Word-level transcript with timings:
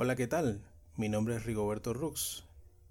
Hola, 0.00 0.14
¿qué 0.14 0.28
tal? 0.28 0.62
Mi 0.94 1.08
nombre 1.08 1.34
es 1.34 1.44
Rigoberto 1.44 1.92
Rux 1.92 2.44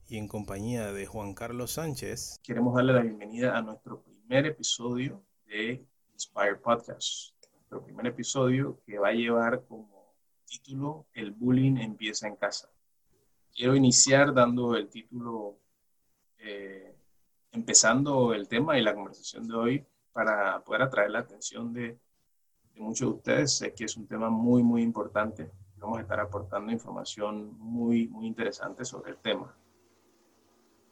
y 0.10 0.18
en 0.18 0.28
compañía 0.28 0.92
de 0.92 1.06
Juan 1.06 1.34
Carlos 1.34 1.72
Sánchez 1.72 2.38
queremos 2.44 2.76
darle 2.76 2.92
la 2.92 3.00
bienvenida 3.00 3.58
a 3.58 3.62
nuestro 3.62 4.02
primer 4.02 4.46
episodio 4.46 5.24
de 5.46 5.88
Inspire 6.12 6.58
Podcast. 6.58 7.32
Nuestro 7.54 7.86
primer 7.86 8.08
episodio 8.08 8.82
que 8.86 9.00
va 9.00 9.08
a 9.08 9.14
llevar 9.14 9.64
como 9.70 10.18
título 10.44 11.06
El 11.14 11.32
bullying 11.32 11.78
empieza 11.78 12.28
en 12.28 12.36
casa. 12.36 12.70
Quiero 13.56 13.74
iniciar 13.74 14.34
dando 14.34 14.76
el 14.76 14.90
título, 14.90 15.60
eh, 16.40 16.94
empezando 17.54 18.34
el 18.34 18.50
tema 18.50 18.78
y 18.78 18.84
la 18.84 18.94
conversación 18.94 19.48
de 19.48 19.56
hoy 19.56 19.86
para 20.12 20.62
poder 20.62 20.82
atraer 20.82 21.12
la 21.12 21.20
atención 21.20 21.72
de, 21.72 21.98
de 22.74 22.82
muchos 22.82 23.08
de 23.08 23.16
ustedes. 23.16 23.54
Sé 23.54 23.74
que 23.74 23.86
es 23.86 23.96
un 23.96 24.08
tema 24.08 24.30
muy, 24.30 24.62
muy 24.62 24.82
importante 24.82 25.50
vamos 25.80 26.00
a 26.00 26.02
estar 26.02 26.20
aportando 26.20 26.72
información 26.72 27.58
muy, 27.60 28.08
muy 28.08 28.28
interesante 28.28 28.86
sobre 28.86 29.12
el 29.12 29.18
tema. 29.18 29.56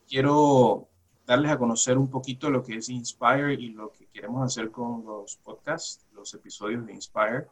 Quiero 0.08 0.88
darles 1.26 1.52
a 1.52 1.58
conocer 1.58 1.98
un 1.98 2.10
poquito 2.10 2.50
lo 2.50 2.64
que 2.64 2.78
es 2.78 2.90
Inspire 2.90 3.54
y 3.54 3.70
lo 3.70 3.92
que 3.92 4.06
queremos 4.08 4.46
hacer 4.46 4.72
con 4.72 5.04
los 5.04 5.38
podcasts, 5.38 6.06
los 6.14 6.34
episodios 6.34 6.86
de 6.86 6.94
Inspire 6.94 7.48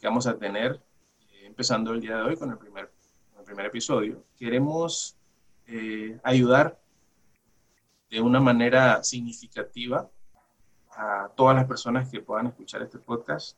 que 0.00 0.08
vamos 0.08 0.26
a 0.26 0.36
tener 0.36 0.82
eh, 1.32 1.46
empezando 1.46 1.92
el 1.92 2.00
día 2.00 2.16
de 2.16 2.22
hoy 2.22 2.36
con 2.36 2.50
el 2.50 2.58
primer, 2.58 2.92
el 3.38 3.44
primer 3.44 3.66
episodio. 3.66 4.22
Queremos 4.36 5.16
eh, 5.66 6.18
ayudar 6.22 6.78
de 8.10 8.20
una 8.20 8.40
manera 8.40 9.02
significativa 9.02 10.10
a 10.90 11.30
todas 11.34 11.56
las 11.56 11.64
personas 11.66 12.08
que 12.10 12.20
puedan 12.20 12.48
escuchar 12.48 12.82
este 12.82 12.98
podcast 12.98 13.56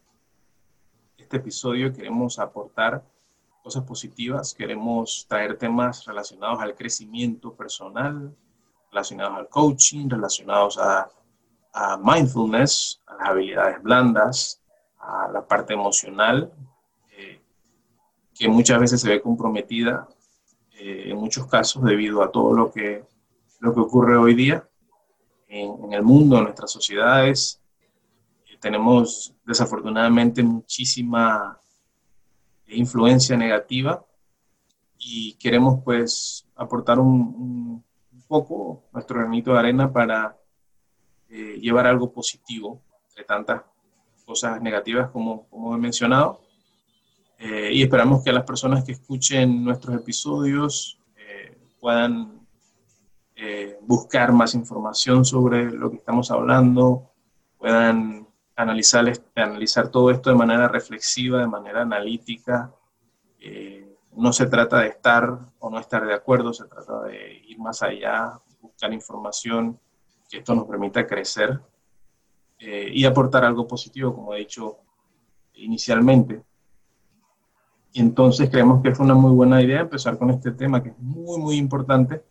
este 1.16 1.38
episodio 1.38 1.93
queremos 1.93 2.38
aportar 2.38 3.02
cosas 3.62 3.83
positivas, 3.84 4.55
queremos 4.55 5.27
traer 5.29 5.56
temas 5.56 6.05
relacionados 6.05 6.61
al 6.61 6.75
crecimiento 6.75 7.55
personal, 7.55 8.34
relacionados 8.91 9.39
al 9.39 9.48
coaching, 9.48 10.08
relacionados 10.08 10.78
a, 10.78 11.08
mindfulness, 12.03 13.03
a 13.06 13.17
las 13.17 13.28
habilidades 13.28 13.83
blandas, 13.83 14.62
a 14.98 15.28
la 15.28 15.47
parte 15.47 15.75
emocional, 15.75 16.50
eh, 17.11 17.41
que 18.34 18.48
muchas 18.48 18.80
veces 18.80 19.01
se 19.01 19.11
ve 19.11 19.20
comprometida 19.20 20.08
eh, 20.78 21.11
en 21.11 21.17
muchos 21.17 21.47
casos 21.47 21.83
debido 21.83 22.23
a 22.23 22.30
todo 22.30 22.55
lo 22.55 22.70
que, 22.70 23.05
lo 23.61 23.75
que 23.75 23.80
ocurre 23.80 24.17
hoy 24.17 24.34
día 24.34 24.67
en, 25.48 25.84
en 25.84 25.92
el 25.92 26.03
mundo, 26.03 26.39
en 26.39 26.45
nuestras 26.45 26.70
sociedades, 26.70 27.61
tenemos 28.60 29.34
desafortunadamente 29.44 30.42
muchísima 30.42 31.58
influencia 32.68 33.36
negativa 33.36 34.04
y 34.98 35.34
queremos 35.34 35.82
pues 35.84 36.46
aportar 36.56 36.98
un, 36.98 37.84
poco 38.27 38.82
nuestro 38.92 39.20
granito 39.20 39.52
de 39.52 39.58
arena 39.60 39.92
para 39.92 40.36
eh, 41.28 41.58
llevar 41.60 41.86
algo 41.86 42.12
positivo 42.12 42.82
entre 43.10 43.22
tantas 43.22 43.62
cosas 44.24 44.60
negativas 44.60 45.10
como, 45.10 45.46
como 45.48 45.77
he 45.77 45.78
mencionado. 45.78 46.40
Eh, 47.38 47.70
y 47.72 47.82
esperamos 47.82 48.24
que 48.24 48.32
las 48.32 48.42
personas 48.42 48.82
que 48.82 48.92
escuchen 48.92 49.62
nuestros 49.62 49.94
episodios 49.94 50.98
eh, 51.16 51.56
puedan 51.78 52.34
buscar 53.82 54.32
más 54.32 54.54
información 54.54 55.24
sobre 55.24 55.70
lo 55.70 55.90
que 55.90 55.98
estamos 55.98 56.30
hablando, 56.30 57.12
puedan 57.58 58.25
analizar, 58.56 59.12
analizar 59.34 59.88
todo 59.88 60.10
esto 60.10 60.30
de 60.30 60.36
manera 60.36 60.66
reflexiva, 60.66 61.40
de 61.40 61.46
manera 61.46 61.82
analítica. 61.82 62.74
Eh, 63.38 63.96
no 64.16 64.32
se 64.32 64.46
trata 64.46 64.80
de 64.80 64.88
estar 64.88 65.38
o 65.58 65.70
no 65.70 65.78
estar 65.78 66.06
de 66.06 66.14
acuerdo, 66.14 66.52
se 66.52 66.64
trata 66.64 67.02
de 67.02 67.34
ir 67.46 67.58
más 67.58 67.82
allá, 67.82 68.40
buscar 68.60 68.92
información 68.92 69.78
que 70.28 70.38
esto 70.38 70.54
nos 70.54 70.66
permita 70.66 71.06
crecer 71.06 71.60
eh, 72.58 72.90
y 72.92 73.05
aportar 73.05 73.45
algo 73.45 73.68
positivo, 73.68 74.14
como 74.14 74.34
he 74.34 74.39
dicho 74.39 74.78
inicialmente. 75.55 76.42
Y 77.92 78.00
entonces 78.00 78.50
creemos 78.50 78.83
que 78.83 78.95
fue 78.95 79.05
una 79.05 79.14
muy 79.14 79.33
buena 79.33 79.62
idea 79.62 79.80
empezar 79.80 80.18
con 80.18 80.30
este 80.30 80.52
tema 80.52 80.83
que 80.83 80.90
es 80.90 80.98
muy, 80.98 81.39
muy 81.39 81.56
importante. 81.56 82.24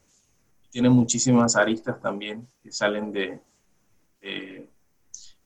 Tiene 0.70 0.90
muchísimas 0.90 1.56
aristas 1.56 2.00
también 2.02 2.48
que 2.62 2.72
salen 2.72 3.12
de, 3.12 3.42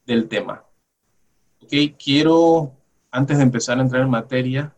del 0.04 0.28
tema. 0.28 0.64
Ok, 1.62 1.72
quiero, 2.02 2.72
antes 3.10 3.36
de 3.36 3.42
empezar 3.42 3.78
a 3.78 3.82
entrar 3.82 4.02
en 4.02 4.10
materia, 4.10 4.74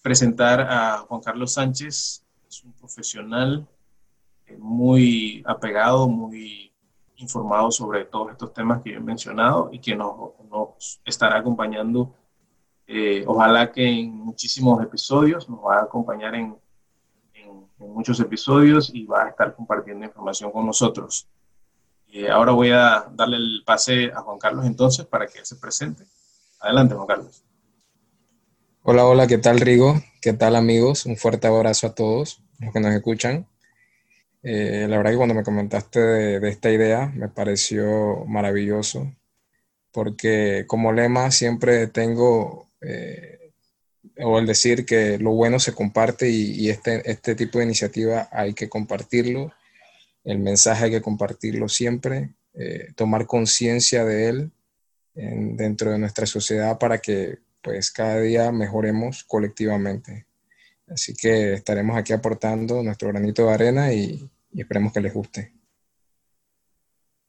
presentar 0.00 0.60
a 0.60 0.98
Juan 0.98 1.20
Carlos 1.20 1.54
Sánchez. 1.54 2.24
Es 2.48 2.62
un 2.64 2.72
profesional 2.72 3.66
eh, 4.46 4.56
muy 4.58 5.42
apegado, 5.44 6.08
muy 6.08 6.72
informado 7.16 7.70
sobre 7.70 8.04
todos 8.04 8.30
estos 8.30 8.52
temas 8.52 8.82
que 8.82 8.92
yo 8.92 8.98
he 8.98 9.00
mencionado 9.00 9.68
y 9.72 9.80
que 9.80 9.96
nos, 9.96 11.00
estará 11.04 11.38
acompañando, 11.38 12.14
eh, 12.86 13.24
ojalá 13.26 13.72
que 13.72 13.84
en 13.84 14.14
muchísimos 14.14 14.82
episodios, 14.82 15.48
nos 15.48 15.60
va 15.60 15.78
a 15.78 15.82
acompañar 15.82 16.34
en, 16.36 16.56
en 17.34 17.68
muchos 17.78 18.20
episodios 18.20 18.94
y 18.94 19.06
va 19.06 19.24
a 19.24 19.28
estar 19.30 19.54
compartiendo 19.54 20.04
información 20.04 20.52
con 20.52 20.66
nosotros. 20.66 21.28
Eh, 22.14 22.28
ahora 22.28 22.52
voy 22.52 22.70
a 22.70 23.06
darle 23.10 23.38
el 23.38 23.62
pase 23.64 24.12
a 24.12 24.20
Juan 24.20 24.38
Carlos 24.38 24.66
entonces 24.66 25.06
para 25.06 25.26
que 25.26 25.42
se 25.46 25.56
presente. 25.56 26.04
Adelante, 26.60 26.94
Juan 26.94 27.06
Carlos. 27.06 27.42
Hola, 28.82 29.06
hola, 29.06 29.26
¿qué 29.26 29.38
tal 29.38 29.60
Rigo? 29.60 29.94
¿Qué 30.20 30.34
tal 30.34 30.54
amigos? 30.54 31.06
Un 31.06 31.16
fuerte 31.16 31.46
abrazo 31.46 31.86
a 31.86 31.94
todos 31.94 32.42
los 32.58 32.70
que 32.70 32.80
nos 32.80 32.92
escuchan. 32.92 33.46
Eh, 34.42 34.86
la 34.90 34.98
verdad 34.98 35.12
que 35.12 35.16
cuando 35.16 35.34
me 35.34 35.42
comentaste 35.42 36.00
de, 36.00 36.48
esta 36.50 36.70
idea 36.70 37.10
me 37.14 37.30
pareció 37.30 38.26
maravilloso 38.26 39.10
porque 39.90 40.64
como 40.66 40.92
lema 40.92 41.30
siempre 41.30 41.86
tengo, 41.86 42.68
eh, 42.82 43.52
o 44.18 44.38
el 44.38 44.44
decir 44.44 44.84
que 44.84 45.16
lo 45.16 45.30
bueno 45.30 45.58
se 45.58 45.74
comparte 45.74 46.28
y, 46.28 46.60
y, 46.60 46.68
este, 46.68 47.10
este 47.10 47.34
tipo 47.34 47.58
de 47.58 47.64
iniciativa 47.64 48.28
hay 48.30 48.52
que 48.52 48.68
compartirlo 48.68 49.50
el 50.24 50.38
mensaje 50.38 50.84
hay 50.84 50.90
que 50.90 51.02
compartirlo 51.02 51.68
siempre, 51.68 52.34
eh, 52.54 52.92
tomar 52.96 53.26
conciencia 53.26 54.04
de 54.04 54.28
él 54.28 54.52
dentro 55.14 55.90
de 55.90 55.98
nuestra 55.98 56.24
sociedad 56.24 56.78
para 56.78 56.96
que 56.96 57.38
pues 57.62 57.90
cada 57.90 58.18
día 58.20 58.50
mejoremos 58.50 59.24
colectivamente. 59.24 60.26
Así 60.88 61.14
que 61.14 61.54
estaremos 61.54 61.96
aquí 61.96 62.12
aportando 62.12 62.82
nuestro 62.82 63.08
granito 63.08 63.46
de 63.46 63.52
arena 63.52 63.92
y, 63.92 64.28
esperemos 64.54 64.92
que 64.92 65.00
les 65.00 65.14
guste. 65.14 65.52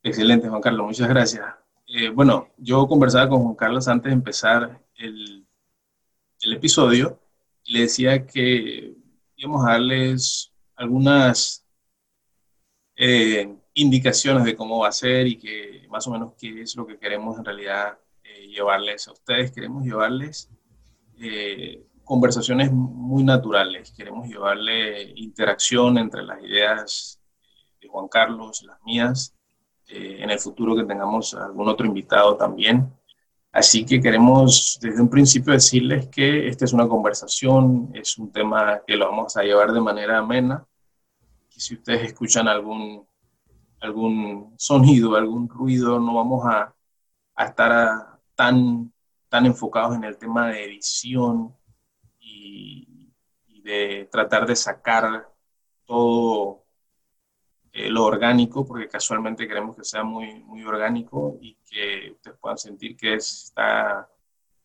Excelente, 0.02 0.50
Juan 0.50 0.62
Carlos, 0.62 0.88
muchas 0.88 1.08
gracias. 1.08 1.46
Eh, 1.88 2.10
bueno, 2.10 2.50
yo 2.58 2.86
conversaba 2.88 3.30
con 3.30 3.44
Juan 3.44 3.56
Carlos 3.56 3.88
antes 3.88 4.10
de 4.10 4.14
empezar 4.14 4.82
el, 4.96 5.46
el 6.42 6.54
episodio 6.54 7.20
y 7.64 7.74
le 7.74 7.82
decía 7.82 8.26
que 8.26 8.94
íbamos 9.38 9.66
a 9.66 9.72
darles 9.72 10.52
algunas 10.76 11.63
eh, 12.96 13.56
indicaciones 13.74 14.44
de 14.44 14.56
cómo 14.56 14.80
va 14.80 14.90
a 14.90 14.92
ser 14.92 15.28
y 15.28 15.38
que 15.38 15.88
más 15.90 16.08
o 16.08 16.12
menos 16.12 16.34
qué 16.38 16.62
es 16.62 16.76
lo 16.76 16.86
que 16.86 16.98
queremos 16.98 17.38
en 17.38 17.46
realidad 17.46 17.98
eh, 18.24 18.48
llevarles 18.48 19.08
a 19.08 19.14
ustedes. 19.14 19.52
Queremos 19.52 19.84
llevarles 19.84 20.50
eh, 21.20 21.84
conversaciones 22.04 22.72
muy 22.72 23.24
naturales, 23.24 23.92
queremos 23.92 24.28
llevarle 24.28 25.14
interacción 25.16 25.98
entre 25.98 26.24
las 26.24 26.44
ideas 26.44 27.20
de 27.82 27.88
Juan 27.88 28.08
Carlos, 28.08 28.64
las 28.64 28.82
mías, 28.84 29.34
en 29.88 30.32
el 30.32 30.40
futuro 30.40 30.76
que 30.76 30.86
tengamos 30.86 31.36
algún 31.36 31.68
otro 31.68 31.86
invitado 31.86 32.36
también. 32.36 32.92
Así 33.52 33.86
que 33.86 34.02
queremos 34.02 34.80
desde 34.82 35.00
un 35.00 35.10
principio 35.10 35.54
decirles 35.54 36.08
que 36.08 36.48
esta 36.48 36.66
es 36.66 36.74
una 36.74 36.88
conversación, 36.88 37.92
es 37.94 38.18
un 38.18 38.32
tema 38.32 38.82
que 38.88 38.96
lo 38.96 39.08
vamos 39.08 39.38
a 39.38 39.44
llevar 39.44 39.72
de 39.72 39.80
manera 39.80 40.18
amena, 40.18 40.66
si 41.64 41.76
ustedes 41.76 42.04
escuchan 42.08 42.50
algún, 42.50 43.08
algún 43.80 44.54
sonido, 44.58 45.16
algún 45.16 45.48
ruido, 45.48 45.98
no 45.98 46.16
vamos 46.16 46.46
a, 46.46 46.76
estar 47.38 48.20
tan, 48.36 48.92
tan 49.30 49.46
enfocados 49.46 49.96
en 49.96 50.04
el 50.04 50.18
tema 50.18 50.50
de 50.50 50.66
edición 50.66 51.56
y, 52.20 53.10
de 53.64 54.10
tratar 54.12 54.46
de 54.46 54.58
sacar 54.58 55.26
todo 55.86 56.66
eh, 57.72 57.90
lo 57.90 58.04
orgánico, 58.04 58.66
porque 58.66 58.90
casualmente 58.90 59.48
queremos 59.48 59.78
que 59.78 59.86
sea 59.86 60.04
muy, 60.04 60.44
muy 60.44 60.66
orgánico 60.66 61.38
y 61.40 61.56
que 61.64 62.12
ustedes 62.12 62.38
puedan 62.40 62.58
sentir 62.58 62.98
que 62.98 63.14
está 63.14 64.10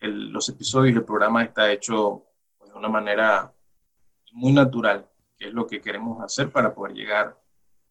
los 0.00 0.48
episodios 0.48 0.96
del 0.96 1.04
programa 1.04 1.44
está 1.44 1.70
hecho 1.70 2.24
pues, 2.58 2.72
de 2.72 2.76
una 2.76 2.88
manera 2.88 3.52
muy 4.32 4.52
natural 4.52 5.08
que 5.38 5.48
es 5.48 5.54
lo 5.54 5.66
que 5.66 5.80
queremos 5.80 6.22
hacer 6.22 6.50
para 6.50 6.74
poder 6.74 6.94
llegar 6.94 7.40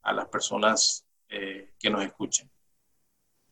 a 0.01 0.13
las 0.13 0.27
personas 0.27 1.05
eh, 1.29 1.73
que 1.79 1.89
nos 1.89 2.03
escuchen. 2.03 2.49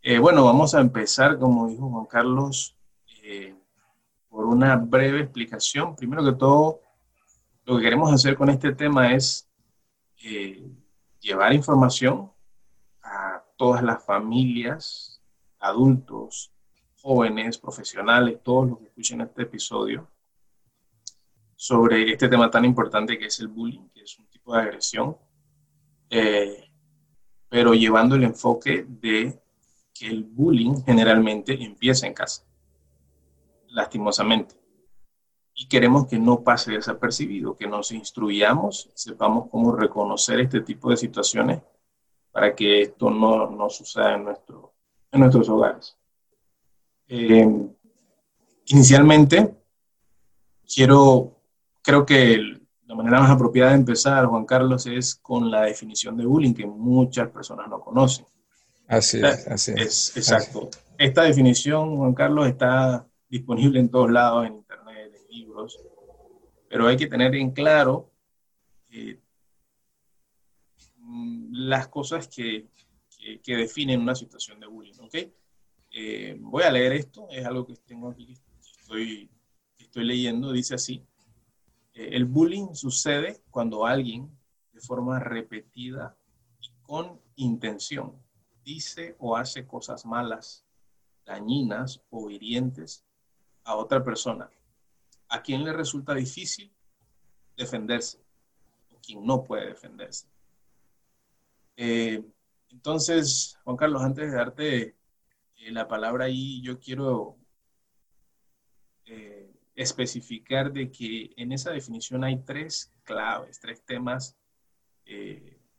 Eh, 0.02 0.20
bueno, 0.20 0.44
vamos 0.44 0.76
a 0.76 0.82
empezar, 0.82 1.40
como 1.40 1.68
dijo 1.68 1.90
Juan 1.90 2.06
Carlos, 2.06 2.78
eh, 3.24 3.56
por 4.30 4.46
una 4.46 4.76
breve 4.76 5.22
explicación. 5.22 5.96
Primero 5.96 6.24
que 6.24 6.34
todo, 6.34 6.82
lo 7.64 7.78
que 7.78 7.84
queremos 7.84 8.14
hacer 8.14 8.36
con 8.36 8.50
este 8.50 8.74
tema 8.74 9.14
es 9.14 9.50
llevar 11.20 11.54
información 11.54 12.32
a 13.02 13.44
todas 13.58 13.84
las 13.84 14.04
familias, 14.04 15.22
adultos, 15.60 16.52
jóvenes, 17.02 17.58
profesionales, 17.58 18.40
todos 18.44 18.70
los 18.70 18.80
que 18.80 18.86
escuchen 18.86 19.22
este 19.22 19.44
episodio, 19.44 20.08
sobre 21.56 22.12
este 22.12 22.28
tema 22.28 22.52
tan 22.52 22.66
importante 22.66 23.18
que 23.18 23.28
es 23.28 23.40
el 23.40 23.48
bullying, 23.48 23.90
que 23.94 24.02
es 24.02 24.20
un 24.20 24.28
tipo 24.28 24.56
de 24.56 24.62
agresión, 24.62 25.18
eh, 26.10 26.70
pero 27.50 27.74
llevando 27.74 28.16
el 28.16 28.24
enfoque 28.24 28.86
de 28.88 29.42
que 29.94 30.08
el 30.08 30.24
bullying 30.24 30.84
generalmente 30.86 31.54
empieza 31.64 32.06
en 32.06 32.14
casa, 32.14 32.44
lastimosamente. 33.70 34.56
Y 35.54 35.68
queremos 35.70 36.08
que 36.08 36.20
no 36.20 36.44
pase 36.44 36.74
desapercibido, 36.74 37.56
que 37.56 37.66
nos 37.66 37.94
instruyamos, 37.94 38.92
sepamos 38.94 39.50
cómo 39.50 39.74
reconocer 39.74 40.42
este 40.42 40.60
tipo 40.62 40.90
de 40.90 40.98
situaciones 40.98 41.62
para 42.32 42.54
que 42.54 42.82
esto 42.82 43.10
no, 43.10 43.50
no 43.50 43.70
suceda 43.70 44.16
en, 44.16 44.26
nuestro, 44.26 44.74
en 45.10 45.22
nuestros 45.22 45.48
hogares. 45.48 45.98
Eh, 47.08 47.48
inicialmente, 48.66 49.56
quiero, 50.68 51.35
creo 51.86 52.06
que 52.06 52.60
la 52.88 52.96
manera 52.96 53.20
más 53.20 53.30
apropiada 53.30 53.72
de 53.72 53.78
empezar, 53.78 54.26
Juan 54.26 54.46
Carlos, 54.46 54.86
es 54.88 55.16
con 55.16 55.52
la 55.52 55.62
definición 55.62 56.18
de 56.18 56.26
bullying 56.26 56.54
que 56.54 56.66
muchas 56.66 57.30
personas 57.30 57.70
no 57.70 57.80
conocen. 57.80 58.26
Así 58.88 59.20
es, 59.24 59.48
así 59.48 59.74
es. 59.78 60.18
exacto. 60.18 60.70
Esta 60.98 61.24
definición, 61.24 61.98
Juan 61.98 62.14
Carlos, 62.14 62.48
está 62.48 63.08
disponible 63.30 63.80
en 63.80 63.90
todos 63.90 64.12
lados, 64.12 64.48
en 64.48 64.56
internet, 64.56 65.14
en 65.14 65.36
libros, 65.36 65.80
pero 66.68 66.88
hay 66.88 66.98
que 66.98 67.08
tener 67.08 67.36
en 67.36 67.52
claro 67.52 68.12
eh, 68.92 69.20
las 71.52 71.88
cosas 71.88 72.28
que, 72.28 72.68
que, 73.44 73.56
definen 73.56 74.02
una 74.02 74.16
situación 74.16 74.60
de 74.60 74.68
bullying, 74.68 74.94
¿ok? 75.00 75.16
Eh, 75.92 76.36
voy 76.40 76.64
a 76.64 76.72
leer 76.72 76.94
esto, 76.94 77.28
es 77.32 77.46
algo 77.46 77.66
que 77.66 77.76
tengo 77.86 78.10
aquí, 78.10 78.38
estoy, 78.80 79.30
estoy 79.78 80.04
leyendo, 80.04 80.52
dice 80.52 80.76
así, 80.76 81.04
el 81.96 82.26
bullying 82.26 82.74
sucede 82.74 83.42
cuando 83.50 83.86
alguien 83.86 84.30
de 84.74 84.82
forma 84.82 85.20
repetida 85.20 86.18
y 86.60 86.70
con 86.84 87.20
intención 87.36 88.22
dice 88.64 89.16
o 89.20 89.38
hace 89.38 89.66
cosas 89.66 90.06
malas, 90.06 90.66
dañinas 91.26 92.02
o 92.10 92.30
hirientes 92.30 93.06
a 93.64 93.76
otra 93.76 94.04
persona, 94.04 94.50
a 95.30 95.42
quien 95.42 95.64
le 95.64 95.72
resulta 95.72 96.14
difícil 96.14 96.72
defenderse 97.56 98.20
o 98.92 99.00
quien 99.00 99.26
no 99.26 99.44
puede 99.44 99.68
defenderse. 99.68 100.28
Eh, 101.78 102.24
entonces, 102.70 103.58
Juan 103.64 103.78
Carlos, 103.78 104.02
antes 104.02 104.30
de 104.30 104.38
darte 104.38 104.82
eh, 105.56 105.72
la 105.72 105.88
palabra 105.88 106.26
ahí, 106.26 106.62
yo 106.62 106.80
quiero 106.80 107.38
eh, 109.06 109.45
especificar 109.76 110.72
de 110.72 110.90
que 110.90 111.34
en 111.36 111.52
esa 111.52 111.72
definición 111.72 112.24
hay 112.24 112.38
tres 112.44 112.94
claves, 113.04 113.60
tres 113.60 113.84
temas, 113.84 114.38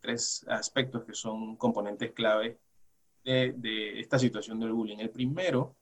tres 0.00 0.44
aspectos 0.48 1.04
que 1.04 1.14
son 1.14 1.56
componentes 1.56 2.12
clave 2.12 2.58
de, 3.24 3.98
esta 3.98 4.18
situación 4.18 4.60
del 4.60 4.72
bullying. 4.72 4.98
El 4.98 5.10
primero 5.10 5.76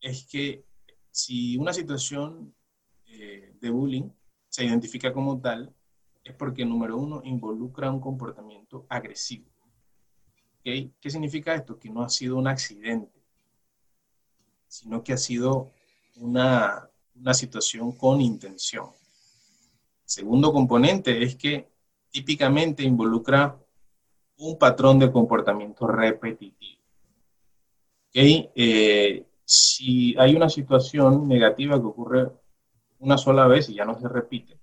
es 0.00 0.26
que 0.26 0.64
si 1.10 1.56
una 1.56 1.72
situación 1.72 2.54
de 3.06 3.70
bullying 3.70 4.10
se 4.48 4.64
identifica 4.64 5.12
como 5.12 5.40
tal, 5.40 5.74
es 6.26 6.34
porque, 6.34 6.64
número 6.64 6.96
uno, 6.96 7.20
involucra 7.24 7.90
un 7.90 8.00
comportamiento 8.00 8.84
agresivo. 8.88 9.46
¿Okay? 10.60 10.92
¿Qué 11.00 11.10
significa 11.10 11.54
esto? 11.54 11.78
Que 11.78 11.88
no 11.88 12.02
ha 12.02 12.08
sido 12.08 12.36
un 12.36 12.48
accidente, 12.48 13.22
sino 14.66 15.04
que 15.04 15.12
ha 15.12 15.16
sido 15.16 15.70
una, 16.16 16.90
una 17.20 17.34
situación 17.34 17.92
con 17.96 18.20
intención. 18.20 18.90
Segundo 20.04 20.52
componente 20.52 21.22
es 21.22 21.36
que 21.36 21.68
típicamente 22.10 22.82
involucra 22.82 23.58
un 24.38 24.58
patrón 24.58 24.98
de 24.98 25.10
comportamiento 25.10 25.86
repetitivo. 25.86 26.80
¿Okay? 28.10 28.50
Eh, 28.54 29.26
si 29.44 30.16
hay 30.18 30.34
una 30.34 30.48
situación 30.48 31.28
negativa 31.28 31.78
que 31.78 31.86
ocurre 31.86 32.30
una 32.98 33.18
sola 33.18 33.46
vez 33.46 33.68
y 33.68 33.74
ya 33.74 33.84
no 33.84 33.98
se 33.98 34.08
repite, 34.08 34.58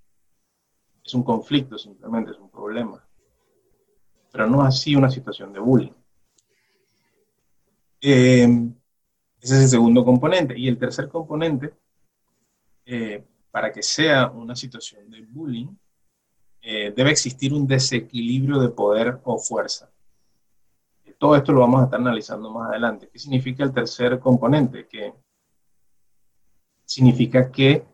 es 1.04 1.14
un 1.14 1.22
conflicto 1.22 1.78
simplemente, 1.78 2.32
es 2.32 2.38
un 2.38 2.50
problema. 2.50 3.06
Pero 4.32 4.46
no 4.46 4.62
así 4.62 4.96
una 4.96 5.10
situación 5.10 5.52
de 5.52 5.60
bullying. 5.60 5.92
Eh, 8.00 8.48
ese 9.40 9.56
es 9.56 9.62
el 9.62 9.68
segundo 9.68 10.04
componente. 10.04 10.58
Y 10.58 10.68
el 10.68 10.78
tercer 10.78 11.08
componente, 11.08 11.74
eh, 12.84 13.24
para 13.50 13.72
que 13.72 13.82
sea 13.82 14.30
una 14.30 14.56
situación 14.56 15.10
de 15.10 15.22
bullying, 15.22 15.68
eh, 16.60 16.92
debe 16.96 17.10
existir 17.10 17.52
un 17.52 17.66
desequilibrio 17.66 18.58
de 18.58 18.68
poder 18.68 19.20
o 19.24 19.38
fuerza. 19.38 19.90
Todo 21.18 21.36
esto 21.36 21.52
lo 21.52 21.60
vamos 21.60 21.80
a 21.80 21.84
estar 21.84 22.00
analizando 22.00 22.50
más 22.50 22.70
adelante. 22.70 23.08
¿Qué 23.10 23.18
significa 23.18 23.62
el 23.64 23.72
tercer 23.72 24.18
componente? 24.18 24.86
Que 24.88 25.14
significa 26.84 27.50
que 27.50 27.86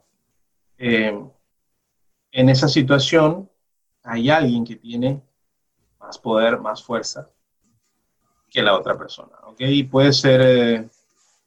en 0.78 2.48
esa 2.48 2.68
situación 2.68 3.50
hay 4.02 4.30
alguien 4.30 4.64
que 4.64 4.76
tiene 4.76 5.22
más 5.98 6.18
poder, 6.18 6.58
más 6.58 6.82
fuerza 6.82 7.30
que 8.50 8.62
la 8.62 8.76
otra 8.76 8.96
persona. 8.98 9.36
¿ok? 9.44 9.60
Y 9.60 9.84
puede 9.84 10.12
ser, 10.12 10.40
eh, 10.40 10.88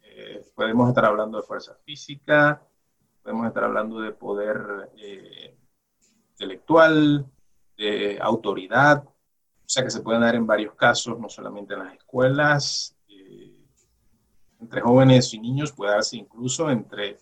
eh, 0.03 0.45
podemos 0.55 0.87
estar 0.89 1.05
hablando 1.05 1.37
de 1.37 1.43
fuerza 1.43 1.75
física, 1.83 2.61
podemos 3.23 3.47
estar 3.47 3.63
hablando 3.63 3.99
de 4.01 4.11
poder 4.11 4.91
eh, 4.97 5.57
intelectual, 6.31 7.25
de 7.77 8.19
autoridad, 8.21 9.03
o 9.05 9.69
sea 9.69 9.83
que 9.83 9.89
se 9.89 10.01
pueden 10.01 10.21
dar 10.21 10.35
en 10.35 10.45
varios 10.45 10.75
casos, 10.75 11.19
no 11.19 11.29
solamente 11.29 11.73
en 11.73 11.79
las 11.79 11.93
escuelas, 11.95 12.95
entre 14.59 14.81
jóvenes 14.81 15.33
y 15.33 15.39
niños, 15.39 15.73
puede 15.73 15.91
darse 15.91 16.15
incluso 16.15 16.69
entre 16.69 17.17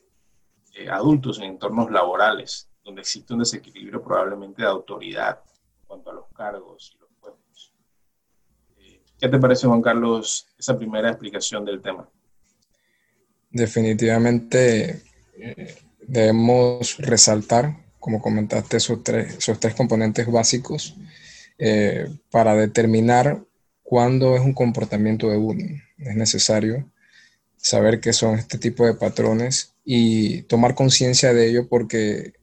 adultos 0.90 1.40
en 1.40 1.46
entornos 1.46 1.90
laborales 1.90 2.72
donde 2.84 3.02
existe 3.02 3.34
un 3.34 3.40
desequilibrio 3.40 4.04
probablemente 4.04 4.62
de 4.62 4.68
autoridad 4.68 5.40
en 5.82 5.88
cuanto 5.88 6.10
a 6.10 6.14
los 6.14 6.28
cargos 6.34 6.94
y 6.96 7.00
los 7.00 7.10
puestos. 7.20 7.74
Eh, 8.78 9.02
¿Qué 9.20 9.28
te 9.28 9.40
parece, 9.40 9.68
Juan 9.68 9.82
Carlos, 9.82 10.48
esa 10.58 10.78
primera 10.78 11.10
explicación 11.10 11.64
del 11.66 11.82
tema? 11.82 12.10
Definitivamente 13.50 15.04
eh, 15.34 15.78
debemos 16.12 16.98
resaltar, 16.98 17.78
como 18.00 18.22
comentaste, 18.22 18.78
esos 18.78 19.02
tres, 19.02 19.38
esos 19.38 19.60
tres 19.62 19.74
componentes 19.76 20.30
básicos 20.30 20.98
eh, 21.58 22.06
para 22.30 22.54
determinar 22.56 23.42
cuándo 23.82 24.36
es 24.36 24.42
un 24.42 24.54
comportamiento 24.54 25.30
de 25.30 25.38
bullying. 25.38 25.78
Es 25.98 26.16
necesario 26.16 26.92
saber 27.56 28.02
qué 28.02 28.12
son 28.12 28.38
este 28.38 28.58
tipo 28.58 28.86
de 28.86 28.96
patrones 28.96 29.74
y 29.86 30.42
tomar 30.44 30.76
conciencia 30.76 31.34
de 31.34 31.48
ello 31.48 31.70
porque 31.70 32.34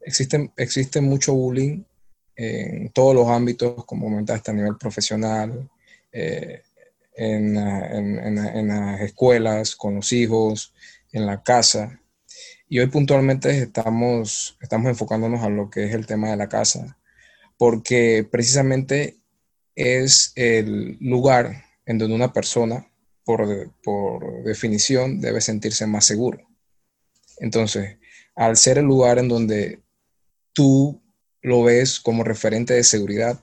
existe, 0.00 0.50
existe 0.56 1.00
mucho 1.00 1.34
bullying 1.34 1.84
en 2.34 2.90
todos 2.90 3.14
los 3.14 3.28
ámbitos, 3.28 3.84
como 3.84 4.06
comentaste, 4.06 4.50
a 4.50 4.54
nivel 4.54 4.76
profesional, 4.76 5.70
eh, 6.10 6.62
en, 7.16 7.54
las 7.54 9.00
escuelas, 9.02 9.76
con 9.76 9.94
los 9.94 10.12
hijos, 10.12 10.74
en 11.12 11.26
la 11.26 11.44
casa. 11.44 12.00
Y 12.68 12.78
hoy 12.78 12.86
puntualmente 12.86 13.50
estamos, 13.58 14.56
estamos 14.60 14.88
enfocándonos 14.88 15.42
a 15.42 15.50
lo 15.50 15.70
que 15.70 15.84
es 15.84 15.94
el 15.94 16.06
tema 16.06 16.30
de 16.30 16.36
la 16.36 16.48
casa, 16.48 16.98
porque 17.58 18.26
precisamente 18.30 19.18
es 19.74 20.32
el 20.34 20.96
lugar 21.00 21.64
en 21.86 21.98
donde 21.98 22.14
una 22.14 22.32
persona, 22.32 22.90
por, 23.24 23.72
por 23.82 24.44
definición, 24.44 25.20
debe 25.20 25.40
sentirse 25.40 25.86
más 25.86 26.04
seguro. 26.04 26.40
Entonces, 27.38 27.98
al 28.34 28.56
ser 28.56 28.78
el 28.78 28.84
lugar 28.84 29.18
en 29.18 29.28
donde 29.28 29.82
tú 30.52 31.02
lo 31.42 31.62
ves 31.62 32.00
como 32.00 32.24
referente 32.24 32.74
de 32.74 32.84
seguridad, 32.84 33.40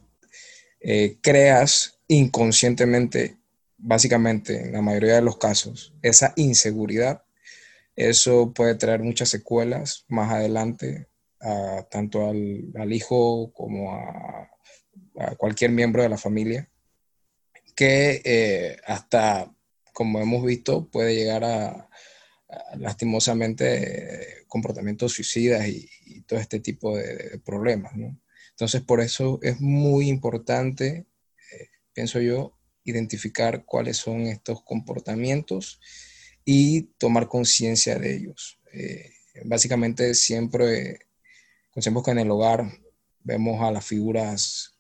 eh, 0.80 1.18
creas 1.22 2.00
inconscientemente, 2.08 3.38
básicamente 3.78 4.60
en 4.60 4.74
la 4.74 4.82
mayoría 4.82 5.16
de 5.16 5.22
los 5.22 5.38
casos, 5.38 5.94
esa 6.02 6.34
inseguridad. 6.36 7.24
Eso 7.96 8.54
puede 8.54 8.76
traer 8.76 9.02
muchas 9.02 9.30
secuelas 9.30 10.06
más 10.08 10.32
adelante, 10.32 11.08
tanto 11.90 12.30
al, 12.30 12.94
hijo 12.94 13.52
como 13.54 13.94
a, 13.94 14.50
cualquier 15.38 15.72
miembro 15.72 16.02
de 16.02 16.10
la 16.10 16.18
familia, 16.18 16.70
que 17.76 18.22
eh, 18.24 18.78
hasta, 18.86 19.54
como 19.94 20.20
hemos 20.20 20.46
visto, 20.46 20.90
puede 20.90 21.16
llegar 21.16 21.44
a, 21.44 21.90
lastimosamente 22.78 24.46
comportamientos 24.48 25.14
suicidas 25.14 25.68
y, 25.68 25.90
todo 26.28 26.40
este 26.40 26.60
tipo 26.60 26.96
de, 26.98 27.40
problemas. 27.44 27.94
Entonces, 28.52 28.82
por 28.82 29.02
eso 29.02 29.40
es 29.42 29.60
muy 29.60 30.08
importante, 30.08 31.08
eh, 31.52 31.68
pienso 31.94 32.20
yo, 32.22 32.58
identificar 32.84 33.66
cuáles 33.66 33.98
son 33.98 34.22
estos 34.22 34.64
comportamientos 34.64 35.80
y 36.46 36.84
tomar 36.98 37.28
conciencia 37.28 37.98
de 37.98 38.16
ellos. 38.16 38.60
Eh, 38.74 39.12
básicamente, 39.46 40.14
siempre, 40.14 41.00
conocemos 41.72 42.04
que 42.04 42.12
en 42.12 42.20
el 42.20 42.32
hogar 42.32 42.66
vemos 43.24 43.62
a 43.62 43.72
las 43.72 43.86
figuras 43.86 44.74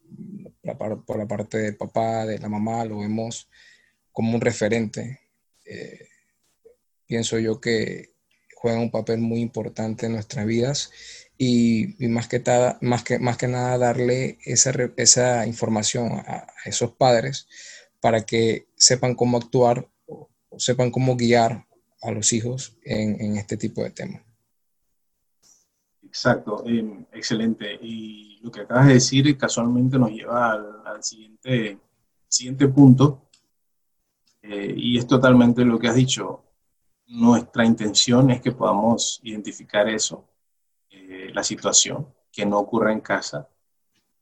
por 1.07 1.17
la 1.17 1.27
parte 1.27 1.57
del 1.57 1.77
papá, 1.77 2.25
de 2.25 2.39
la 2.39 2.49
mamá, 2.49 2.85
lo 2.85 2.99
vemos 2.99 3.49
como 4.11 4.35
un 4.35 4.41
referente. 4.41 5.19
Eh, 5.65 6.07
pienso 7.05 7.39
yo 7.39 7.59
que 7.59 8.11
juegan 8.55 8.81
un 8.81 8.91
papel 8.91 9.19
muy 9.19 9.39
importante 9.39 10.05
en 10.05 10.13
nuestras 10.13 10.45
vidas 10.45 10.91
y, 11.37 11.95
más, 12.07 12.27
que 12.27 12.41
más, 12.81 13.03
que, 13.03 13.17
más 13.17 13.37
que 13.37 13.47
nada 13.47 13.77
darle 13.77 14.37
esa, 14.45 14.71
esa 14.97 15.47
información 15.47 16.11
a, 16.11 16.47
esos 16.65 16.91
padres 16.91 17.47
para 17.99 18.25
que 18.25 18.67
sepan 18.75 19.15
cómo 19.15 19.37
actuar 19.37 19.89
sepan 20.58 20.91
cómo 20.91 21.15
guiar 21.15 21.65
a 22.01 22.12
los 22.12 22.34
hijos 22.34 22.77
en, 22.84 23.38
este 23.38 23.58
tipo 23.58 23.84
de 23.84 23.91
temas. 23.91 24.22
Exacto, 26.03 26.63
em, 26.65 27.05
excelente. 27.13 27.77
Y 27.81 28.39
lo 28.41 28.51
que 28.51 28.62
acabas 28.62 28.88
de 28.88 28.93
decir 28.96 29.38
casualmente 29.38 29.98
nos 29.98 30.12
lleva 30.12 30.51
al, 30.51 31.03
siguiente, 31.03 31.79
siguiente 32.27 32.67
punto, 32.67 33.27
eh, 34.41 34.74
y 34.75 34.98
es 34.98 35.08
totalmente 35.08 35.63
lo 35.63 35.79
que 35.79 35.88
has 35.88 35.96
dicho 35.96 36.43
nuestra 37.12 37.65
intención 37.65 38.31
es 38.31 38.41
que 38.41 38.51
podamos 38.51 39.20
identificar 39.24 39.88
eso, 39.89 40.25
eh, 40.89 41.29
la 41.34 41.43
situación, 41.43 42.08
que 42.31 42.46
no 42.46 42.60
ocurra 42.60 42.93
en 42.93 43.01
casa, 43.01 43.50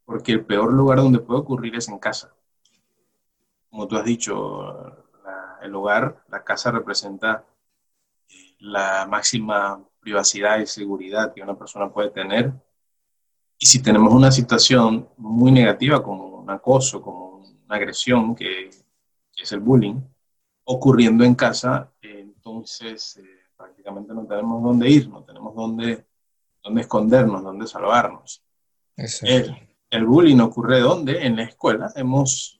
porque 0.06 0.32
el 0.32 0.46
peor 0.46 0.74
lugar 0.74 0.98
donde 0.98 1.20
puede 1.20 1.42
ocurrir 1.42 1.76
es 1.76 1.88
en 1.88 2.00
casa. 2.00 2.34
Como 3.70 3.88
tú 3.88 3.96
has 3.96 4.06
dicho, 4.06 5.06
el 5.62 5.76
hogar, 5.76 6.24
la 6.30 6.44
casa 6.44 6.72
representa 6.72 7.46
eh, 8.30 8.56
la 8.60 9.06
máxima 9.08 9.84
privacidad 10.00 10.60
y 10.60 10.66
seguridad 10.66 11.34
que 11.34 11.42
una 11.42 11.58
persona 11.58 11.92
puede 11.92 12.10
tener. 12.10 12.54
Y 13.58 13.66
si 13.66 13.82
tenemos 13.82 14.14
una 14.14 14.32
situación 14.32 15.10
muy 15.18 15.52
negativa 15.52 16.02
como 16.02 16.40
un 16.40 16.50
acoso, 16.50 17.02
como 17.02 17.38
una 17.40 17.76
agresión, 17.76 18.36
que, 18.36 18.70
que 19.36 19.44
es 19.44 19.52
el 19.52 19.60
bullying, 19.60 20.02
ocurriendo 20.64 21.24
en 21.24 21.36
casa, 21.36 21.92
entonces 22.02 23.18
eh, 23.18 23.24
prácticamente 23.56 24.14
no 24.14 24.26
tenemos 24.26 24.64
dónde 24.64 24.90
ir, 24.90 25.10
no 25.10 25.24
tenemos 25.24 25.54
dónde, 25.56 26.06
dónde 26.64 26.82
escondernos, 26.82 27.44
dónde 27.44 27.68
salvarnos. 27.68 28.44
El, 28.96 29.56
el, 29.90 30.06
bullying 30.06 30.40
ocurre 30.40 30.80
¿dónde? 30.80 31.26
En 31.26 31.36
la 31.36 31.44
escuela. 31.44 31.92
Hemos, 31.96 32.60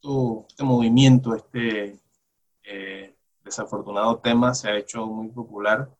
todo 0.00 0.46
este 0.48 0.64
movimiento, 0.64 1.34
este 1.34 2.00
eh, 2.64 3.14
desafortunado 3.42 4.18
tema 4.18 4.54
se 4.54 4.68
ha 4.68 4.76
hecho 4.76 5.06
muy 5.06 5.28
popular 5.28 5.90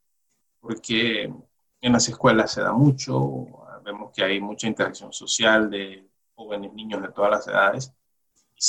porque 0.60 1.32
en 1.80 1.92
las 1.92 2.08
escuelas 2.08 2.52
se 2.52 2.62
da 2.62 2.72
mucho, 2.72 3.46
vemos 3.84 4.12
que 4.14 4.22
hay 4.22 4.40
mucha 4.40 4.66
interacción 4.66 5.12
social 5.12 5.70
de 5.70 6.06
jóvenes, 6.34 6.72
niños 6.74 7.02
de 7.02 7.08
todas 7.08 7.30
las 7.30 7.48
edades, 7.48 7.92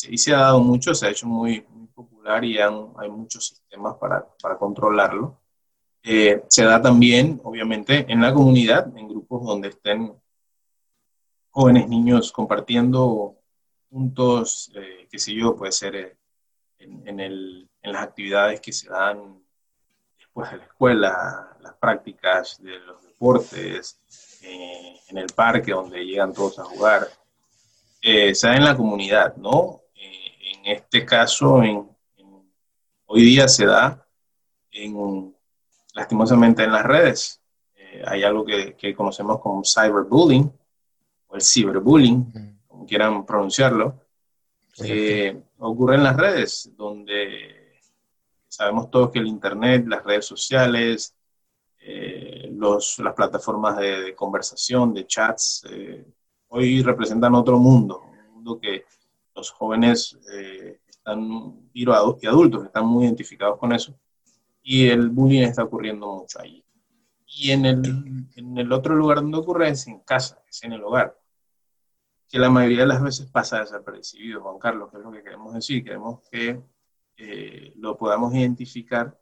y 0.09 0.17
se, 0.17 0.33
ha 0.33 0.39
dado 0.39 0.61
mucho, 0.61 0.93
se 0.93 1.07
ha 1.07 1.09
hecho 1.09 1.27
muy, 1.27 1.65
popular 1.93 2.43
y 2.45 2.57
hay 2.57 3.09
muchos 3.09 3.47
sistemas 3.47 3.95
para, 3.97 4.25
para 4.41 4.57
controlarlo. 4.57 5.37
Eh, 6.03 6.43
se 6.47 6.63
da 6.63 6.81
también, 6.81 7.39
obviamente, 7.43 8.05
en 8.07 8.21
la 8.21 8.33
comunidad, 8.33 8.95
en 8.97 9.07
grupos 9.07 9.45
donde 9.45 9.69
estén 9.69 10.13
jóvenes, 11.51 11.87
niños 11.87 12.31
compartiendo 12.31 13.35
juntos, 13.89 14.71
eh, 14.75 15.07
qué 15.11 15.19
sé 15.19 15.33
yo, 15.33 15.55
puede 15.55 15.71
ser 15.71 15.95
eh, 15.95 16.17
en, 16.79 17.19
el, 17.19 17.69
en, 17.81 17.93
las 17.93 18.03
actividades 18.03 18.59
que 18.61 18.71
se 18.71 18.89
dan 18.89 19.41
después 20.17 20.51
de 20.51 20.57
la 20.57 20.63
escuela, 20.63 21.57
las 21.61 21.73
prácticas 21.73 22.61
de 22.61 22.79
los 22.79 23.03
deportes, 23.03 23.97
en 24.41 25.17
el 25.17 25.27
parque 25.27 25.71
donde 25.71 26.05
llegan 26.05 26.33
todos 26.33 26.57
a 26.59 26.63
jugar. 26.63 27.07
se 28.01 28.47
da 28.47 28.55
en 28.55 28.65
la 28.65 28.75
comunidad, 28.75 29.35
¿no? 29.35 29.81
en 30.63 30.77
este 30.77 31.05
caso, 31.05 31.63
en, 31.63 31.89
hoy 33.05 33.21
día 33.21 33.47
se 33.47 33.65
da 33.65 34.05
en, 34.71 35.35
lastimosamente 35.93 36.63
en 36.63 36.71
las 36.71 36.85
redes. 36.85 37.41
Eh, 37.75 38.03
hay 38.05 38.23
algo 38.23 38.45
que, 38.45 38.95
conocemos 38.95 39.39
como 39.39 39.63
cyberbullying 39.63 40.51
o 41.27 41.35
el 41.35 41.41
ciberbullying, 41.41 42.59
como 42.67 42.85
quieran 42.85 43.25
pronunciarlo, 43.25 43.99
que 44.73 45.41
ocurre 45.59 45.95
en 45.95 46.03
las 46.03 46.15
redes, 46.15 46.71
donde 46.75 47.60
sabemos 48.51 48.91
todos 48.91 49.11
que 49.11 49.19
el 49.19 49.27
Internet, 49.27 49.85
las 49.87 50.03
redes 50.03 50.25
sociales, 50.25 51.15
eh, 51.79 52.49
los, 52.51 52.99
las 52.99 53.13
plataformas 53.13 53.77
de, 53.77 54.13
conversación, 54.13 54.93
de 54.93 55.07
chats, 55.07 55.63
eh, 55.69 56.05
hoy 56.49 56.83
representan 56.83 57.33
otro 57.33 57.57
mundo, 57.57 58.01
un 58.01 58.33
mundo 58.33 58.59
que 58.59 58.83
los 59.33 59.51
jóvenes 59.51 60.19
eh, 60.33 60.81
están, 60.85 61.69
y 61.73 61.85
adultos 61.89 62.65
están 62.65 62.85
muy 62.85 63.05
identificados 63.05 63.57
con 63.57 63.71
eso, 63.71 63.97
y 64.61 64.89
el 64.89 65.09
bullying 65.09 65.43
está 65.43 65.63
ocurriendo 65.63 66.07
mucho 66.07 66.39
allí. 66.41 66.63
Y 67.25 67.51
en 67.51 67.65
el, 67.65 68.27
en 68.35 68.57
el 68.57 68.73
otro 68.73 68.95
lugar 68.95 69.21
donde 69.21 69.37
ocurre 69.37 69.69
es 69.69 69.87
en 69.87 69.99
casa, 70.01 70.43
es 70.49 70.61
en 70.65 70.73
el 70.73 70.83
hogar, 70.83 71.17
que 72.27 72.37
la 72.37 72.49
mayoría 72.49 72.81
de 72.81 72.87
las 72.87 73.01
veces 73.01 73.27
pasa 73.27 73.61
desapercibido, 73.61 74.41
Juan 74.41 74.59
Carlos, 74.59 74.91
que 74.91 74.97
es 74.97 75.03
lo 75.03 75.11
que 75.11 75.23
queremos 75.23 75.53
decir, 75.53 75.85
queremos 75.85 76.19
que 76.29 76.61
eh, 77.23 77.73
lo 77.77 77.97
podamos 77.97 78.33
identificar, 78.33 79.19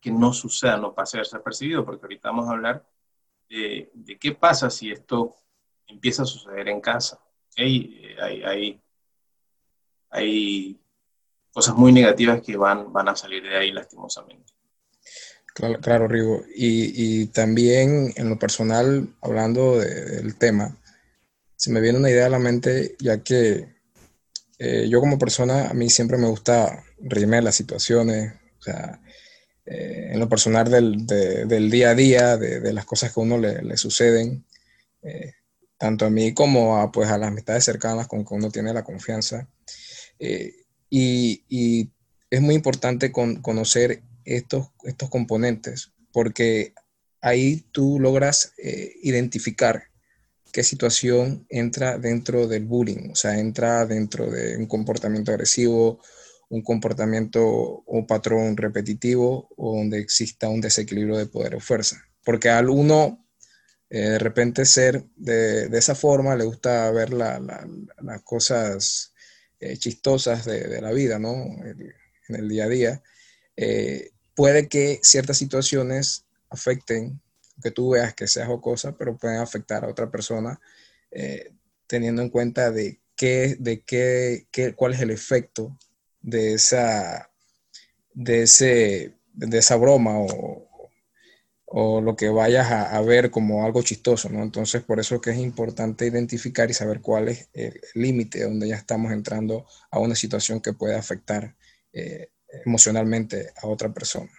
que 0.00 0.10
no 0.10 0.32
suceda, 0.32 0.76
no 0.76 0.94
pase 0.94 1.18
desapercibido, 1.18 1.84
porque 1.84 2.04
ahorita 2.04 2.30
vamos 2.30 2.48
a 2.48 2.52
hablar 2.52 2.88
de, 3.48 3.90
de 3.94 4.18
qué 4.18 4.32
pasa 4.32 4.68
si 4.68 4.90
esto 4.90 5.36
empieza 5.86 6.22
a 6.22 6.26
suceder 6.26 6.68
en 6.68 6.80
casa 6.80 7.20
hay, 7.56 8.16
hay, 8.44 8.80
hay, 10.10 10.80
cosas 11.52 11.74
muy 11.76 11.92
negativas 11.92 12.40
que 12.40 12.56
van, 12.56 12.92
van 12.92 13.08
a 13.08 13.16
salir 13.16 13.42
de 13.42 13.56
ahí 13.56 13.72
lastimosamente. 13.72 14.52
Claro, 15.54 15.80
claro 15.80 16.08
Rigo. 16.08 16.42
Y, 16.54 16.92
y, 17.22 17.26
también 17.26 18.12
en 18.16 18.30
lo 18.30 18.38
personal, 18.38 19.14
hablando 19.20 19.78
del 19.78 20.36
tema, 20.38 20.78
se 21.56 21.70
me 21.70 21.80
viene 21.80 21.98
una 21.98 22.10
idea 22.10 22.26
a 22.26 22.30
la 22.30 22.38
mente, 22.38 22.96
ya 22.98 23.22
que 23.22 23.81
eh, 24.64 24.88
yo 24.88 25.00
como 25.00 25.18
persona, 25.18 25.68
a 25.68 25.74
mí 25.74 25.90
siempre 25.90 26.18
me 26.18 26.28
gusta 26.28 26.84
reírme 27.00 27.42
las 27.42 27.56
situaciones, 27.56 28.32
o 28.60 28.62
sea, 28.62 29.00
eh, 29.64 30.10
en 30.12 30.20
lo 30.20 30.28
personal 30.28 30.70
del, 30.70 31.04
del, 31.06 31.70
día 31.70 31.90
a 31.90 31.94
día, 31.94 32.36
de, 32.36 32.60
de, 32.60 32.72
las 32.72 32.84
cosas 32.84 33.12
que 33.12 33.20
a 33.20 33.22
uno 33.24 33.38
le, 33.38 33.60
le 33.62 33.76
suceden. 33.76 34.44
Eh, 35.02 35.32
tanto 35.78 36.06
a 36.06 36.10
mí 36.10 36.32
como 36.32 36.78
a, 36.78 36.92
pues, 36.92 37.08
a 37.10 37.18
las 37.18 37.28
amistades 37.28 37.64
cercanas 37.64 38.06
con 38.06 38.24
que 38.24 38.34
uno 38.34 38.50
tiene 38.50 38.72
la 38.72 38.84
confianza. 38.84 39.48
Eh, 40.20 40.54
y, 40.88 41.90
es 42.30 42.40
muy 42.40 42.54
importante 42.54 43.12
conocer 43.12 44.02
estos, 44.24 44.68
estos 44.84 45.10
componentes, 45.10 45.92
porque 46.12 46.72
ahí 47.20 47.62
tú 47.72 47.98
logras 48.00 48.54
identificar 49.02 49.91
qué 50.52 50.62
situación 50.62 51.46
entra 51.48 51.98
dentro 51.98 52.46
del 52.46 52.66
bullying, 52.66 53.10
o 53.12 53.14
sea, 53.14 53.38
entra 53.38 53.86
dentro 53.86 54.30
de 54.30 54.56
un 54.56 54.66
comportamiento 54.66 55.32
agresivo, 55.32 56.00
un 56.50 56.62
comportamiento 56.62 57.42
o 57.42 58.06
patrón 58.06 58.56
repetitivo 58.56 59.48
o 59.56 59.78
donde 59.78 59.98
exista 59.98 60.48
un 60.50 60.60
desequilibrio 60.60 61.16
de 61.16 61.26
poder 61.26 61.54
o 61.54 61.60
fuerza. 61.60 62.04
Porque 62.22 62.50
al 62.50 62.68
uno 62.68 63.26
eh, 63.88 64.10
de 64.10 64.18
repente 64.18 64.64
ser 64.64 65.04
de, 65.16 65.66
esa 65.76 65.94
forma, 65.94 66.36
le 66.36 66.44
gusta 66.44 66.90
ver 66.92 67.12
las 67.12 68.22
cosas 68.24 69.12
eh, 69.60 69.76
chistosas 69.76 70.44
de, 70.44 70.80
la 70.80 70.92
vida, 70.92 71.18
¿no? 71.18 71.34
en 71.34 72.34
el 72.34 72.48
día 72.48 72.64
a 72.64 72.68
día. 72.68 73.02
Eh, 73.56 74.10
puede 74.34 74.68
que 74.68 74.98
ciertas 75.02 75.36
situaciones 75.36 76.24
afecten, 76.48 77.20
que 77.62 77.70
tú 77.70 77.90
veas 77.90 78.14
que 78.14 78.26
sea 78.26 78.46
jocosa, 78.46 78.96
pero 78.96 79.16
pueden 79.16 79.38
afectar 79.38 79.84
a 79.84 79.88
otra 79.88 80.10
persona 80.10 80.60
teniendo 81.86 82.22
en 82.22 82.30
cuenta 82.30 82.70
de 82.70 83.00
qué, 83.16 83.56
de 83.58 83.82
qué, 83.82 84.46
qué, 84.50 84.74
cuál 84.74 84.94
es 84.94 85.00
el 85.00 85.10
efecto 85.10 85.78
de 86.22 86.54
esa, 86.54 87.30
de 88.14 88.42
ese, 88.42 89.14
de 89.34 89.58
esa 89.58 89.76
broma 89.76 90.18
o, 90.18 90.68
o 91.74 92.00
lo 92.02 92.16
que 92.16 92.28
vayas 92.28 92.70
a, 92.70 93.00
ver 93.00 93.30
como 93.30 93.64
algo 93.64 93.82
chistoso, 93.82 94.28
¿no? 94.28 94.42
Entonces, 94.42 94.82
por 94.82 95.00
eso 95.00 95.14
es 95.14 95.20
que 95.22 95.30
es 95.30 95.38
importante 95.38 96.06
identificar 96.06 96.70
y 96.70 96.74
saber 96.74 97.00
cuál 97.00 97.28
es 97.28 97.48
el 97.54 97.80
límite 97.94 98.42
donde 98.42 98.68
ya 98.68 98.76
estamos 98.76 99.10
entrando 99.10 99.66
a 99.90 99.98
una 99.98 100.14
situación 100.14 100.60
que 100.60 100.74
puede 100.74 100.96
afectar 100.96 101.56
eh, 101.94 102.30
emocionalmente 102.66 103.52
a 103.62 103.66
otra 103.68 103.92
persona. 103.92 104.30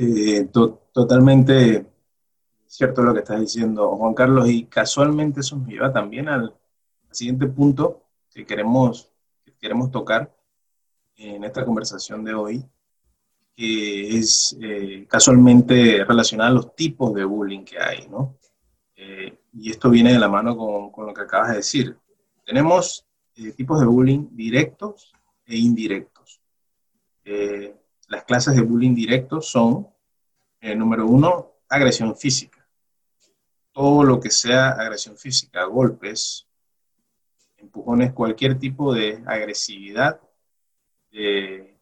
Eh, 0.00 0.48
totalmente 0.92 1.84
cierto 2.64 3.02
lo 3.02 3.12
que 3.12 3.18
estás 3.18 3.40
diciendo, 3.40 3.96
Juan 3.96 4.14
Carlos, 4.14 4.48
y 4.48 4.66
casualmente 4.66 5.40
eso 5.40 5.56
nos 5.56 5.66
lleva 5.66 5.92
también 5.92 6.28
al, 6.28 6.54
siguiente 7.10 7.48
punto 7.48 8.04
que 8.32 8.46
queremos, 8.46 9.10
que 9.44 9.54
queremos 9.54 9.90
tocar 9.90 10.32
en 11.16 11.42
esta 11.42 11.64
conversación 11.64 12.22
de 12.22 12.32
hoy, 12.32 12.64
que 13.56 14.16
es 14.16 14.56
eh, 14.60 15.04
casualmente 15.08 16.04
relacionado 16.04 16.50
a 16.50 16.54
los 16.54 16.76
tipos 16.76 17.12
de 17.14 17.24
bullying 17.24 17.64
que 17.64 17.80
hay, 17.80 18.06
¿no? 18.06 18.36
Eh, 18.94 19.36
y 19.54 19.68
esto 19.68 19.90
viene 19.90 20.12
de 20.12 20.20
la 20.20 20.28
mano 20.28 20.56
con, 20.56 20.92
con, 20.92 21.06
lo 21.06 21.14
que 21.14 21.22
acabas 21.22 21.48
de 21.48 21.56
decir. 21.56 21.98
Tenemos 22.44 23.04
tipos 23.56 23.80
de 23.80 23.86
bullying 23.86 24.28
directos 24.30 25.12
e 25.44 25.56
indirectos. 25.56 26.40
Las 28.08 28.24
clases 28.24 28.56
de 28.56 28.62
bullying 28.62 28.94
directos 28.94 29.50
son, 29.50 29.88
número 30.60 31.06
uno, 31.06 31.52
agresión 31.68 32.16
física. 32.16 32.66
Todo 33.72 34.02
lo 34.02 34.18
que 34.18 34.30
sea 34.30 34.70
agresión 34.70 35.16
física, 35.16 35.64
golpes, 35.64 36.46
empujones, 37.58 38.12
cualquier 38.12 38.58
tipo 38.58 38.92
de 38.92 39.22
agresividad 39.26 40.20
de, 41.10 41.76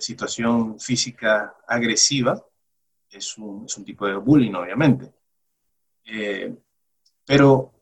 situación 0.00 0.78
física 0.78 1.56
agresiva, 1.66 2.40
es 3.10 3.36
un, 3.36 3.64
es 3.66 3.76
un, 3.76 3.84
tipo 3.84 4.06
de 4.06 4.14
bullying, 4.14 4.54
obviamente. 4.54 5.12
Eh, 6.04 6.56
pero 7.26 7.72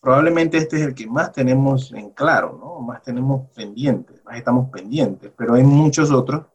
probablemente 0.00 0.56
este 0.56 0.76
es 0.76 0.82
el 0.82 0.94
que 0.94 1.06
más 1.06 1.30
tenemos 1.32 1.92
en 1.92 2.10
claro, 2.10 2.58
¿no? 2.58 2.80
Más 2.80 3.02
tenemos 3.02 3.50
pendientes, 3.50 4.24
más 4.24 4.36
estamos 4.36 4.70
pendientes, 4.70 5.30
pero 5.36 5.54
hay 5.54 5.62
muchos 5.64 6.10
otros, 6.10 6.46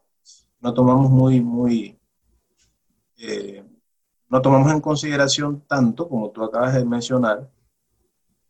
no 0.60 0.74
tomamos 0.74 1.10
muy, 1.10 1.40
muy, 1.40 1.98
eh, 3.16 3.64
no 4.28 4.42
tomamos 4.42 4.72
en 4.72 4.80
consideración 4.80 5.62
tanto 5.62 6.08
como 6.08 6.30
tú 6.30 6.44
acabas 6.44 6.74
de 6.74 6.84
mencionar, 6.84 7.48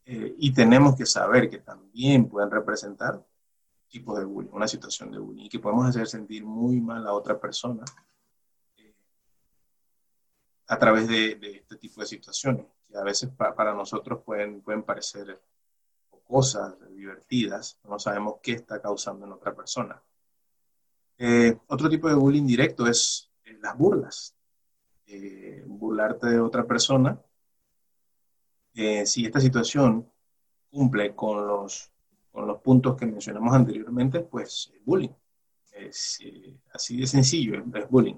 eh, 0.05 0.35
y 0.38 0.53
tenemos 0.53 0.97
que 0.97 1.05
saber 1.05 1.50
que 1.50 1.59
también 1.59 2.29
pueden 2.29 2.50
representar 2.50 3.23
tipos 3.88 4.19
de 4.19 4.25
bullying, 4.25 4.50
una 4.53 4.67
situación 4.67 5.11
de 5.11 5.19
bullying, 5.19 5.45
y 5.45 5.49
que 5.49 5.59
podemos 5.59 5.87
hacer 5.87 6.07
sentir 6.07 6.45
muy 6.45 6.81
mal 6.81 7.07
a 7.07 7.12
otra 7.12 7.38
persona 7.38 7.85
eh, 8.77 8.95
a 10.67 10.79
través 10.79 11.09
de, 11.09 11.38
este 11.57 11.77
tipo 11.77 12.00
de 12.00 12.07
situaciones, 12.07 12.67
que 12.88 12.97
a 12.97 13.03
veces 13.03 13.31
para 13.37 13.75
nosotros 13.75 14.23
pueden, 14.25 14.62
pueden 14.62 14.83
parecer 14.83 15.41
cosas 16.27 16.75
divertidas, 16.91 17.79
no 17.85 17.99
sabemos 17.99 18.37
qué 18.43 18.53
está 18.53 18.81
causando 18.81 19.27
en 19.27 19.33
otra 19.33 19.55
persona. 19.55 20.03
Eh, 21.19 21.57
otro 21.67 21.89
tipo 21.89 22.09
de 22.09 22.15
bullying 22.15 22.47
directo 22.47 22.87
es 22.87 23.31
las 23.61 23.77
burlas. 23.77 24.35
Eh, 25.07 25.65
burlarte 25.67 26.29
de 26.29 26.41
otra 26.41 26.67
persona. 26.67 27.21
si 29.05 29.27
esta 29.27 29.41
situación 29.41 30.09
cumple 30.71 31.15
con 31.15 31.47
los 31.47 31.91
con 32.39 32.47
los 32.47 32.61
puntos 32.61 32.97
que 32.97 33.05
mencionamos 33.05 33.53
anteriormente, 33.53 34.21
pues 34.21 34.71
es 34.73 34.85
bullying. 34.85 35.11
Es, 35.73 36.21
eh, 36.23 36.57
así 36.73 36.97
de 36.97 37.07
sencillo, 37.07 37.65
es 37.75 37.91
bullying. 37.91 38.15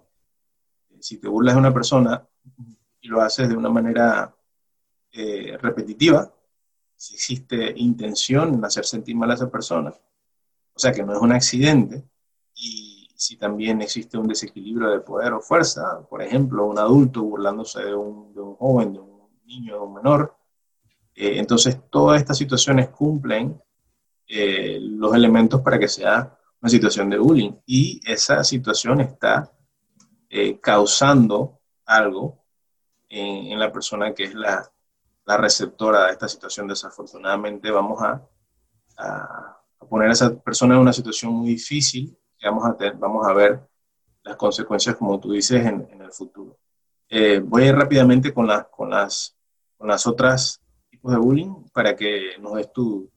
Eh, 0.91 0.99
si 1.01 1.17
te 1.17 1.27
burlas 1.27 1.55
de 1.55 1.61
una 1.61 1.73
persona 1.73 2.29
y 3.01 3.09
lo 3.09 3.23
haces 3.23 3.49
de 3.49 3.57
una 3.57 3.71
manera 3.71 4.37
eh, 5.13 5.57
repetitiva, 5.59 6.31
si 6.95 7.15
existe 7.15 7.73
intención 7.77 8.53
en 8.55 8.65
hacer 8.65 8.85
sentir 8.85 9.17
mal 9.17 9.31
a 9.31 9.35
esa 9.35 9.51
persona, 9.51 9.91
o 10.75 10.79
sea 10.79 10.93
que 10.93 11.03
no 11.03 11.15
es 11.15 11.21
un 11.21 11.33
accidente, 11.33 12.05
y 12.55 12.90
si 13.21 13.37
también 13.37 13.83
existe 13.83 14.17
un 14.17 14.27
desequilibrio 14.27 14.89
de 14.89 15.01
poder 15.01 15.35
o 15.35 15.43
fuerza, 15.43 16.01
por 16.09 16.23
ejemplo, 16.23 16.65
un 16.65 16.79
adulto 16.79 17.23
burlándose 17.23 17.85
de 17.85 17.95
un, 17.95 18.33
de 18.33 18.41
un 18.41 18.57
joven, 18.57 18.95
de 18.95 18.99
un 18.99 19.29
niño, 19.45 19.75
de 19.75 19.81
un 19.81 19.93
menor, 19.93 20.35
entonces 21.15 21.79
todas 21.91 22.19
estas 22.19 22.39
situaciones 22.39 22.89
cumplen 22.89 23.61
eh, 24.27 24.79
los 24.81 25.15
elementos 25.15 25.61
para 25.61 25.79
que 25.79 25.87
sea 25.87 26.35
una 26.63 26.71
situación 26.71 27.11
de 27.11 27.19
bullying. 27.19 27.53
Y 27.67 28.01
esa 28.11 28.43
situación 28.43 29.03
está 29.03 29.53
eh, 30.31 30.59
causando 30.59 31.61
algo 31.85 32.43
en, 33.07 33.59
la 33.59 33.71
persona 33.71 34.15
que 34.15 34.25
es 34.25 34.35
la, 34.35 34.67
la, 35.27 35.37
receptora 35.37 36.07
de 36.07 36.13
esta 36.13 36.27
situación. 36.27 36.69
Desafortunadamente 36.69 37.71
vamos 37.71 38.01
a, 38.03 38.27
a, 38.97 39.61
poner 39.91 40.09
a 40.09 40.13
esa 40.13 40.35
persona 40.39 40.75
en 40.75 40.81
una 40.81 40.95
situación 40.95 41.35
muy 41.35 41.51
difícil 41.51 42.17
que 42.41 42.49
vamos 42.49 42.65
a, 42.65 42.77
tener, 42.77 42.97
vamos 42.97 43.27
a 43.27 43.33
ver 43.33 43.61
las 44.23 44.37
consecuencias, 44.37 44.97
como 44.97 45.21
tú 45.21 45.33
dices, 45.33 45.65
en, 45.65 45.87
en 45.93 46.03
el 46.03 46.11
futuro. 46.11 46.59
Eh, 47.09 47.41
voy 47.41 47.63
a 47.65 47.67
ir 47.67 47.75
rápidamente 47.75 48.33
con, 48.33 48.47
las 48.47 48.67
con, 48.69 48.91
las, 48.91 49.37
con 49.77 49.89
las 49.89 50.07
otras 50.07 50.61
tipos 50.89 51.13
de 51.13 51.19
bullying 51.19 51.69
para 51.73 51.95
que 51.95 52.39
nos 52.41 52.55
des 52.55 52.73
tu, 52.73 53.11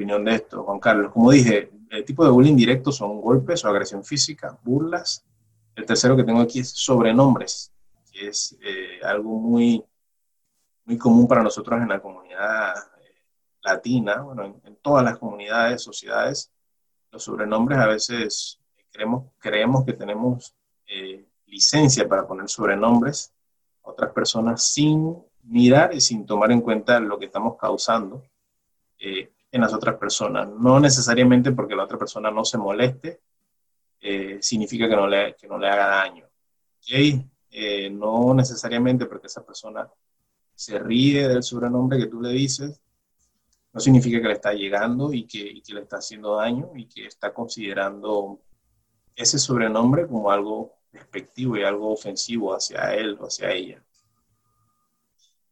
opinión 0.00 0.24
de 0.24 0.34
esto, 0.34 0.62
Juan 0.62 0.80
Carlos. 0.80 1.12
Como 1.12 1.30
dije, 1.30 1.70
el 1.90 2.04
tipo 2.06 2.24
de 2.24 2.30
bullying 2.30 2.56
directo 2.56 2.90
son 2.90 3.20
golpes 3.20 3.62
o 3.64 3.68
agresión 3.68 4.02
física, 4.02 4.58
burlas. 4.62 5.26
El 5.74 5.84
tercero 5.84 6.16
que 6.16 6.24
tengo 6.24 6.40
aquí 6.40 6.60
es 6.60 6.70
sobrenombres, 6.70 7.70
que 8.10 8.28
es 8.28 8.56
eh, 8.62 9.00
algo 9.02 9.38
muy, 9.38 9.84
muy 10.86 10.96
común 10.96 11.28
para 11.28 11.42
nosotros 11.42 11.82
en 11.82 11.88
la 11.88 12.00
comunidad 12.00 12.74
eh, 13.02 13.14
latina, 13.62 14.22
bueno, 14.22 14.60
en, 14.64 14.76
todas 14.76 15.04
las 15.04 15.18
comunidades, 15.18 15.82
sociedades. 15.82 16.50
Los 17.10 17.24
sobrenombres 17.24 17.78
a 17.78 17.86
veces 17.86 18.60
creemos, 18.92 19.32
creemos 19.38 19.84
que 19.84 19.92
tenemos 19.92 20.54
eh, 20.86 21.24
licencia 21.46 22.08
para 22.08 22.26
poner 22.26 22.48
sobrenombres 22.48 23.32
a 23.84 23.90
otras 23.90 24.12
personas 24.12 24.62
sin 24.62 25.16
mirar 25.44 25.94
y 25.94 26.00
sin 26.00 26.26
tomar 26.26 26.52
en 26.52 26.60
cuenta 26.60 27.00
lo 27.00 27.18
que 27.18 27.26
estamos 27.26 27.56
causando 27.56 28.22
en 29.52 29.60
las 29.60 29.72
otras 29.72 29.96
personas. 29.96 30.48
No 30.48 30.78
necesariamente 30.78 31.52
porque 31.52 31.74
la 31.74 31.84
otra 31.84 31.98
persona 31.98 32.30
no 32.30 32.44
se 32.44 32.58
moleste, 32.58 33.20
eh, 34.00 34.38
significa 34.40 34.88
que 34.88 34.96
no, 34.96 35.06
le, 35.06 35.34
que 35.34 35.46
no 35.46 35.58
le 35.58 35.68
haga 35.68 35.86
daño. 35.86 36.26
¿Okay? 36.78 37.24
Eh, 37.50 37.90
no 37.90 38.32
necesariamente 38.34 39.06
porque 39.06 39.26
esa 39.26 39.44
persona 39.44 39.88
se 40.54 40.78
ríe 40.78 41.28
del 41.28 41.42
sobrenombre 41.42 41.98
que 41.98 42.06
tú 42.06 42.20
le 42.20 42.30
dices, 42.30 42.80
no 43.72 43.80
significa 43.80 44.20
que 44.20 44.28
le 44.28 44.34
está 44.34 44.52
llegando 44.52 45.12
y 45.12 45.26
que, 45.26 45.62
le 45.72 45.80
está 45.80 45.96
haciendo 45.98 46.36
daño 46.36 46.70
y 46.74 46.86
que 46.86 47.06
está 47.06 47.32
considerando 47.32 48.40
ese 49.14 49.38
sobrenombre 49.38 50.06
como 50.06 50.30
algo 50.30 50.74
despectivo 50.92 51.56
y 51.56 51.62
algo 51.62 51.92
ofensivo 51.92 52.54
hacia 52.54 52.94
él 52.94 53.16
o 53.20 53.26
hacia 53.26 53.52
ella. 53.52 53.82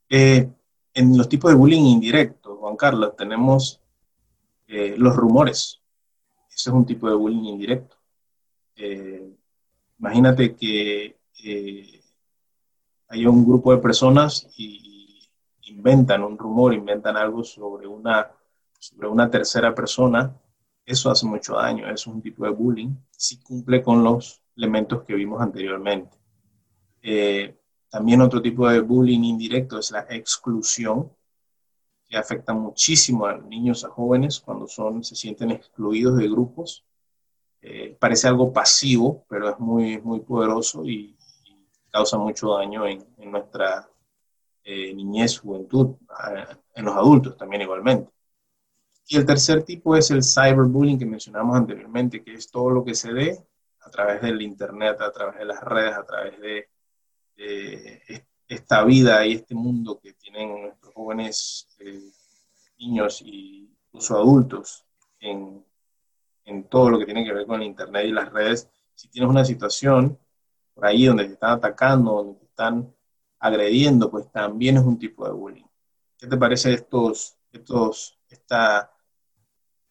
Eh, 0.09 0.51
en 0.95 1.17
los 1.17 1.29
tipos 1.29 1.51
de 1.51 1.57
bullying 1.57 1.85
indirecto, 1.85 2.57
Juan 2.57 2.77
Carlos, 2.77 3.15
tenemos 3.17 3.81
eh, 4.67 4.95
los 4.99 5.15
rumores. 5.15 5.81
Ese 6.51 6.71
es 6.71 6.75
un 6.75 6.85
tipo 6.85 7.09
de 7.09 7.15
bullying 7.15 7.45
indirecto. 7.45 7.97
Eh, 8.75 9.33
imagínate 9.99 10.55
que 10.57 11.17
eh, 11.45 12.03
hay 13.09 13.27
un 13.27 13.45
grupo 13.45 13.73
de 13.73 13.79
personas 13.81 14.47
y, 14.57 14.98
inventan 15.69 16.23
un 16.23 16.39
rumor, 16.39 16.75
inventan 16.75 17.17
algo 17.17 17.45
sobre 17.45 17.87
una, 17.87 18.31
sobre 18.79 19.09
una 19.09 19.31
tercera 19.31 19.75
persona. 19.75 20.35
Eso 20.85 21.11
hace 21.11 21.27
mucho 21.27 21.55
daño, 21.57 21.89
es 21.91 22.07
un 22.07 22.23
tipo 22.23 22.45
de 22.45 22.51
bullying, 22.51 22.95
si 23.11 23.39
cumple 23.41 23.83
con 23.83 24.03
los 24.03 24.43
elementos 24.57 25.03
que 25.05 25.15
vimos 25.15 25.41
anteriormente. 25.41 26.17
también 27.91 28.21
otro 28.21 28.43
tipo 28.43 28.69
de 28.69 28.81
bullying 28.81 29.23
indirecto 29.25 29.79
es 29.79 29.91
la 29.91 30.07
exclusión 30.11 31.11
que 32.09 32.17
afecta 32.17 32.55
muchísimo 32.55 33.27
a 33.27 33.37
niños, 33.37 33.85
a 33.85 33.91
jóvenes, 33.91 34.41
cuando 34.41 34.67
son, 34.67 35.05
se 35.05 35.15
sienten 35.15 35.51
excluidos 35.51 36.17
de 36.17 36.29
grupos. 36.29 36.85
Eh, 37.61 37.97
parece 38.01 38.29
algo 38.29 38.53
pasivo, 38.53 39.27
pero 39.29 39.51
es 39.51 39.59
muy, 39.59 40.01
muy 40.01 40.21
poderoso 40.21 40.85
y, 40.85 41.15
causa 41.91 42.19
mucho 42.19 42.55
daño 42.55 42.87
en, 42.87 43.05
nuestra 43.31 43.89
eh, 44.71 44.93
niñez, 44.93 45.39
juventud, 45.39 45.97
en 46.75 46.85
los 46.85 46.95
adultos 46.95 47.39
también 47.39 47.63
igualmente. 47.63 48.11
Y 49.07 49.17
el 49.17 49.25
tercer 49.25 49.63
tipo 49.63 49.97
es 49.97 50.11
el 50.11 50.23
cyberbullying 50.23 50.99
que 50.99 51.07
mencionamos 51.07 51.57
anteriormente, 51.57 52.23
que 52.23 52.35
es 52.35 52.51
todo 52.51 52.69
lo 52.69 52.85
que 52.85 52.95
se 52.95 53.11
ve 53.11 53.39
a 53.81 53.91
través 53.91 54.21
del 54.21 54.43
Internet, 54.43 55.01
a 55.01 55.11
través 55.11 55.39
de 55.39 55.47
las 55.47 55.63
redes, 55.63 55.95
a 55.95 56.05
través 56.05 56.39
de, 56.39 56.69
de 57.35 58.27
esta 58.47 58.85
vida 58.85 59.25
y 59.25 59.33
este 59.33 59.55
mundo 59.55 59.99
que 60.03 60.13
tienen 60.13 60.61
nuestros 60.61 60.93
jóvenes 60.93 61.67
eh, 61.79 62.11
niños 62.79 63.23
y 63.23 63.75
incluso 63.87 64.19
adultos 64.19 64.85
en, 65.19 65.65
en, 66.45 66.65
todo 66.65 66.91
lo 66.91 66.99
que 66.99 67.07
tiene 67.07 67.25
que 67.25 67.33
ver 67.33 67.47
con 67.47 67.63
el 67.63 67.69
Internet 67.69 68.05
y 68.07 68.13
las 68.13 68.31
redes, 68.31 68.69
si 68.95 69.09
tienes 69.09 69.31
una 69.31 69.47
situación 69.47 70.19
por 70.75 70.85
ahí 70.85 71.07
donde 71.07 71.25
te 71.25 71.33
están 71.33 71.53
atacando, 71.53 72.13
donde 72.13 72.35
te 72.39 72.45
están 72.45 72.95
agrediendo, 73.39 74.11
pues 74.11 74.31
también 74.31 74.77
es 74.77 74.85
un 74.85 74.99
tipo 74.99 75.25
de 75.27 75.33
bullying. 75.33 75.65
¿Qué 76.19 76.27
te 76.27 76.37
parece 76.37 76.75
estos, 76.75 77.37
estos, 77.53 78.19
esta 78.29 78.93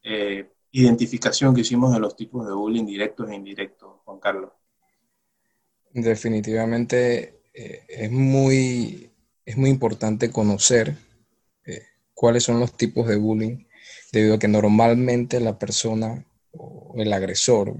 eh, 0.03 0.51
identificación 0.71 1.55
que 1.55 1.61
hicimos 1.61 1.93
de 1.93 1.99
los 1.99 2.15
tipos 2.15 2.45
de 2.45 2.53
bullying 2.53 2.85
directos 2.85 3.29
e 3.29 3.35
indirectos, 3.35 4.01
Juan 4.03 4.19
Carlos? 4.19 4.51
definitivamente 5.93 7.41
eh, 7.53 7.81
es, 7.87 8.11
muy, 8.11 9.09
es 9.45 9.57
muy 9.57 9.69
importante 9.69 10.29
conocer 10.29 10.95
eh, 11.65 11.81
cuáles 12.13 12.43
son 12.43 12.59
los 12.59 12.75
tipos 12.77 13.07
de 13.07 13.15
bullying, 13.15 13.65
debido 14.11 14.35
a 14.35 14.39
que 14.39 14.47
normalmente 14.47 15.39
la 15.39 15.57
persona 15.57 16.23
o 16.51 16.93
el 16.97 17.11
agresor, 17.13 17.75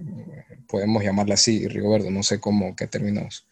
podemos 0.67 1.03
llamarla 1.03 1.36
así, 1.36 1.67
Rigoberto, 1.67 2.10
no 2.10 2.23
sé 2.23 2.39
cómo, 2.39 2.75
qué 2.75 2.88
términos 2.88 3.47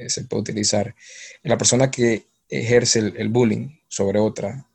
eh, 0.00 0.10
se 0.10 0.24
puede 0.24 0.42
utilizar, 0.42 0.94
la 1.42 1.58
persona 1.58 1.90
que 1.90 2.26
ejerce 2.48 2.98
el, 2.98 3.28
bullying 3.28 3.68
sobre 3.88 4.18
otra 4.18 4.66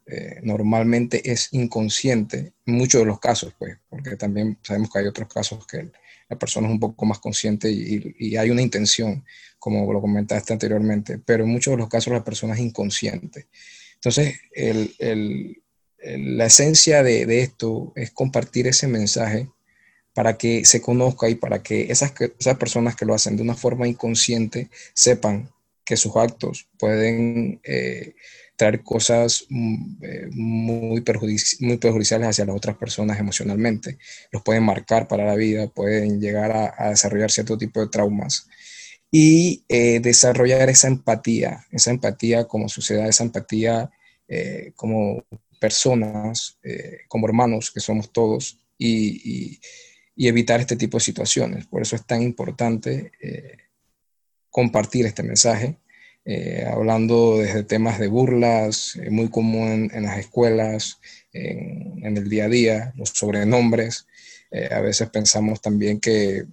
normalmente 0.43 1.31
es 1.31 1.49
inconsciente 1.51 2.53
en 2.65 2.75
muchos 2.75 3.01
de 3.01 3.07
los 3.07 3.19
casos, 3.19 3.53
pues, 3.57 3.77
porque 3.89 4.15
también 4.15 4.57
sabemos 4.61 4.91
que 4.91 4.99
hay 4.99 5.07
otros 5.07 5.27
casos 5.27 5.65
que 5.65 5.89
la 6.29 6.37
persona 6.37 6.67
es 6.67 6.73
un 6.73 6.79
poco 6.79 7.05
más 7.05 7.19
consciente 7.19 7.69
y, 7.71 8.37
hay 8.37 8.49
una 8.49 8.61
intención, 8.61 9.25
como 9.59 9.91
lo 9.91 10.01
comentaste 10.01 10.53
anteriormente, 10.53 11.19
pero 11.19 11.43
en 11.43 11.49
muchos 11.49 11.71
de 11.71 11.77
los 11.77 11.89
casos 11.89 12.13
la 12.13 12.23
persona 12.23 12.53
es 12.53 12.59
inconsciente. 12.59 13.47
Entonces, 13.95 14.35
la 16.05 16.45
esencia 16.45 17.03
de, 17.03 17.41
esto 17.41 17.93
es 17.95 18.11
compartir 18.11 18.67
ese 18.67 18.87
mensaje 18.87 19.49
para 20.15 20.37
que 20.37 20.63
se 20.63 20.81
conozca 20.81 21.29
y 21.29 21.35
para 21.35 21.61
que 21.61 21.91
esas, 21.91 22.13
esas 22.39 22.57
personas 22.57 22.95
que 22.95 23.05
lo 23.05 23.13
hacen 23.13 23.35
de 23.35 23.43
una 23.43 23.53
forma 23.53 23.85
inconsciente 23.85 24.69
sepan 24.93 25.49
que 25.83 25.97
sus 25.97 26.15
actos 26.15 26.67
pueden 26.79 27.59
eh, 27.63 28.15
traer 28.55 28.81
cosas 28.81 29.45
mm, 29.49 30.03
eh, 30.03 30.27
muy, 30.31 31.01
perjudiciales 31.01 32.29
hacia 32.29 32.45
las 32.45 32.55
otras 32.55 32.77
personas 32.77 33.19
emocionalmente. 33.19 33.99
Los 34.31 34.41
pueden 34.41 34.63
marcar 34.63 35.07
para 35.07 35.25
la 35.25 35.35
vida, 35.35 35.67
pueden 35.67 36.21
llegar 36.21 36.73
a, 36.77 36.89
desarrollar 36.89 37.29
cierto 37.29 37.57
tipo 37.57 37.81
de 37.81 37.87
traumas 37.87 38.47
y 39.11 39.65
eh, 39.67 39.99
desarrollar 39.99 40.69
esa 40.69 40.87
empatía, 40.87 41.65
esa 41.71 41.91
empatía 41.91 42.45
como 42.45 42.69
sociedad, 42.69 43.07
esa 43.07 43.23
empatía 43.23 43.91
como 44.75 45.23
personas, 45.59 46.57
como 47.07 47.27
hermanos 47.27 47.69
que 47.69 47.79
somos 47.79 48.11
todos 48.11 48.57
y, 48.79 49.59
evitar 50.17 50.59
este 50.59 50.75
tipo 50.75 50.97
de 50.97 51.03
situaciones. 51.03 51.65
Por 51.67 51.81
eso 51.81 51.95
es 51.95 52.05
tan 52.05 52.21
importante 52.21 53.11
compartir 54.49 55.05
este 55.05 55.23
mensaje 55.23 55.77
eh, 56.27 56.65
hablando 56.67 57.37
desde 57.37 57.63
temas 57.63 57.99
de 57.99 58.07
burlas, 58.07 58.95
eh, 58.95 59.11
muy 59.11 59.29
común 59.29 59.91
en, 59.93 60.03
las 60.03 60.17
escuelas, 60.17 60.99
en, 61.31 62.17
el 62.17 62.27
día 62.27 62.45
a 62.45 62.49
día, 62.49 62.93
los 62.97 63.09
sobrenombres. 63.09 64.07
Eh, 64.49 64.69
a 64.71 64.81
veces 64.81 65.07
pensamos 65.11 65.61
también 65.61 65.99
que 65.99 66.45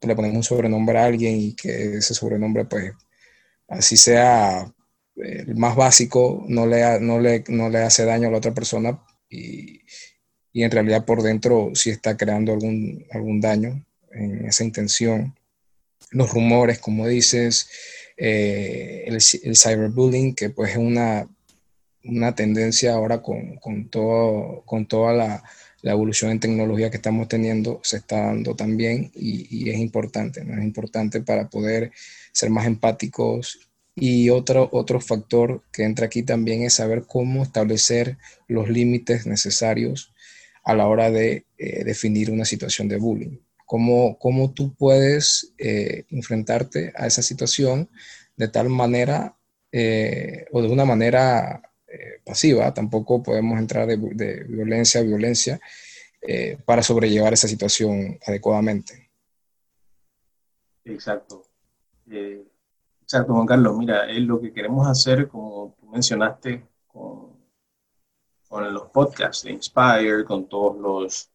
le 0.00 0.14
ponemos 0.14 0.36
un 0.36 0.42
sobrenombre 0.44 0.98
a 0.98 1.04
alguien 1.04 1.36
y 1.36 1.54
que 1.54 1.96
ese 1.96 2.14
sobrenombre, 2.14 2.64
pues, 2.64 2.92
así 3.68 3.96
sea 3.96 4.72
el 5.16 5.56
más 5.56 5.76
básico, 5.76 6.44
no 6.48 6.66
le, 6.66 7.00
no 7.00 7.20
le, 7.20 7.44
no 7.48 7.68
le 7.68 7.78
hace 7.78 8.04
daño 8.04 8.28
a 8.28 8.30
la 8.30 8.38
otra 8.38 8.54
persona 8.54 9.00
y, 9.28 9.82
y 10.52 10.64
en 10.64 10.70
realidad 10.70 11.04
por 11.04 11.22
dentro 11.22 11.70
sí 11.74 11.90
está 11.90 12.16
creando 12.16 12.52
algún, 12.52 13.06
algún 13.10 13.40
daño 13.40 13.84
en 14.12 14.46
esa 14.46 14.64
intención. 14.64 15.34
Los 16.10 16.30
rumores, 16.32 16.78
como 16.78 17.06
dices, 17.06 17.70
eh, 18.16 19.04
el, 19.06 19.56
cyberbullying, 19.56 20.34
que 20.34 20.50
pues 20.50 20.72
es 20.72 20.76
una, 20.76 21.26
una 22.04 22.34
tendencia 22.34 22.92
ahora 22.92 23.22
con, 23.22 23.56
con, 23.56 23.88
todo, 23.88 24.62
con 24.66 24.86
toda 24.86 25.14
la, 25.14 25.42
la, 25.80 25.92
evolución 25.92 26.30
en 26.30 26.40
tecnología 26.40 26.90
que 26.90 26.98
estamos 26.98 27.28
teniendo, 27.28 27.80
se 27.82 27.96
está 27.96 28.26
dando 28.26 28.54
también 28.54 29.10
y, 29.14 29.46
y 29.50 29.70
es 29.70 29.78
importante, 29.78 30.44
¿no? 30.44 30.58
es 30.58 30.64
importante 30.64 31.22
para 31.22 31.48
poder 31.48 31.92
ser 32.32 32.50
más 32.50 32.66
empáticos. 32.66 33.70
Y 33.94 34.30
otro, 34.30 34.70
otro 34.72 35.00
factor 35.00 35.62
que 35.70 35.84
entra 35.84 36.06
aquí 36.06 36.22
también 36.22 36.62
es 36.62 36.74
saber 36.74 37.04
cómo 37.06 37.42
establecer 37.42 38.16
los 38.48 38.70
límites 38.70 39.26
necesarios 39.26 40.11
a 40.62 40.74
la 40.74 40.86
hora 40.86 41.10
de 41.10 41.46
eh, 41.58 41.84
definir 41.84 42.30
una 42.30 42.44
situación 42.44 42.88
de 42.88 42.98
bullying 42.98 43.38
cómo, 43.66 44.18
cómo 44.18 44.52
tú 44.52 44.74
puedes 44.74 45.54
eh, 45.58 46.04
enfrentarte 46.10 46.92
a 46.96 47.06
esa 47.06 47.22
situación 47.22 47.88
de 48.36 48.48
tal 48.48 48.68
manera 48.68 49.36
eh, 49.70 50.46
o 50.52 50.62
de 50.62 50.68
una 50.68 50.84
manera 50.84 51.62
pasiva, 52.24 52.72
tampoco 52.72 53.22
podemos 53.22 53.58
entrar 53.58 53.86
de, 53.86 54.44
violencia 54.48 55.02
a 55.02 55.04
violencia 55.04 55.60
para 56.64 56.82
sobrellevar 56.82 57.34
esa 57.34 57.48
situación 57.48 58.18
adecuadamente. 58.26 59.10
Exacto. 60.84 61.44
exacto, 62.08 63.34
Juan 63.34 63.46
Carlos. 63.46 63.76
Mira, 63.76 64.10
es 64.10 64.20
lo 64.20 64.40
que 64.40 64.54
queremos 64.54 64.88
hacer, 64.88 65.28
como 65.28 65.76
tú 65.78 65.86
mencionaste, 65.90 66.64
con, 66.86 67.31
con 68.52 68.74
los 68.74 68.90
podcasts 68.90 69.44
de 69.44 69.52
Inspire, 69.52 70.26
con 70.26 70.46
todos 70.46 70.76
los 70.76 71.30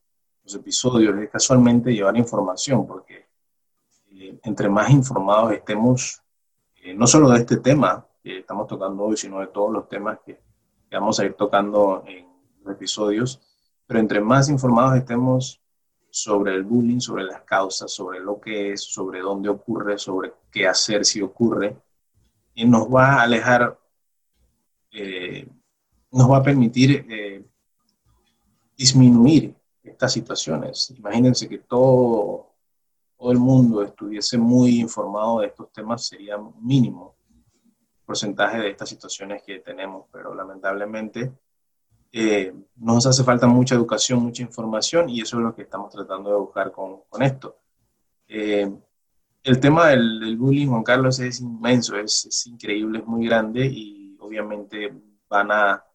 episodios 0.53 1.17
es 1.17 1.31
casualmente 1.31 1.91
llevar 1.91 2.15
información, 2.15 2.85
porque 2.85 3.25
eh, 4.11 4.39
entre 4.43 4.69
más 4.69 4.91
informados 4.91 5.51
estemos, 5.53 6.21
eh, 6.75 6.93
no 6.93 7.07
solo 7.07 7.31
de 7.31 7.39
este 7.39 7.57
tema 7.57 8.05
que 8.21 8.37
estamos 8.37 8.67
tocando 8.67 9.05
hoy, 9.05 9.17
sino 9.17 9.39
de 9.39 9.47
todos 9.47 9.73
los 9.73 9.89
temas 9.89 10.19
que, 10.23 10.39
vamos 10.91 11.19
a 11.19 11.25
ir 11.25 11.33
tocando 11.33 12.03
en 12.05 12.27
los 12.63 12.75
episodios, 12.75 13.41
pero 13.87 13.99
entre 13.99 14.21
más 14.21 14.47
informados 14.47 14.97
estemos 14.97 15.59
sobre 16.11 16.53
el 16.53 16.65
bullying, 16.65 16.99
sobre 16.99 17.23
las 17.23 17.41
causas, 17.41 17.91
sobre 17.91 18.19
lo 18.19 18.39
que 18.39 18.73
es, 18.73 18.83
sobre 18.83 19.21
dónde 19.21 19.49
ocurre, 19.49 19.97
sobre 19.97 20.35
qué 20.51 20.67
hacer 20.67 21.03
si 21.03 21.23
ocurre, 21.23 21.75
y 22.53 22.63
nos 22.65 22.87
va 22.93 23.15
a 23.15 23.23
alejar, 23.23 23.75
eh, 24.91 25.47
nos 26.11 26.31
va 26.31 26.37
a 26.37 26.43
permitir 26.43 27.05
disminuir 28.77 29.55
estas 29.83 30.13
situaciones. 30.13 30.93
Imagínense 30.97 31.49
que 31.49 31.59
todo, 31.59 32.53
el 33.19 33.39
mundo 33.39 33.81
estuviese 33.81 34.37
muy 34.37 34.79
informado 34.79 35.39
de 35.39 35.47
estos 35.47 35.71
temas, 35.71 36.05
sería 36.05 36.37
mínimo 36.61 37.15
porcentaje 38.05 38.59
de 38.59 38.69
estas 38.69 38.87
situaciones 38.87 39.41
que 39.43 39.59
tenemos, 39.59 40.05
pero 40.11 40.35
lamentablemente 40.35 41.33
eh, 42.11 42.53
nos 42.75 43.05
hace 43.05 43.23
falta 43.23 43.47
mucha 43.47 43.75
educación, 43.75 44.19
mucha 44.19 44.43
información 44.43 45.09
y 45.09 45.21
eso 45.21 45.37
es 45.37 45.43
lo 45.43 45.55
que 45.55 45.63
estamos 45.63 45.91
tratando 45.91 46.29
de 46.29 46.37
buscar 46.37 46.71
con, 46.71 47.01
con 47.09 47.23
esto. 47.23 47.57
Eh, 48.27 48.71
el 49.43 49.59
tema 49.59 49.87
del, 49.87 50.19
del, 50.19 50.37
bullying, 50.37 50.67
Juan 50.67 50.83
Carlos, 50.83 51.19
es 51.19 51.41
inmenso, 51.41 51.97
es, 51.97 52.25
es 52.27 52.47
increíble, 52.47 52.99
es 52.99 53.05
muy 53.05 53.25
grande 53.25 53.65
y 53.65 54.15
obviamente 54.19 54.93
van 55.27 55.51
a 55.51 55.86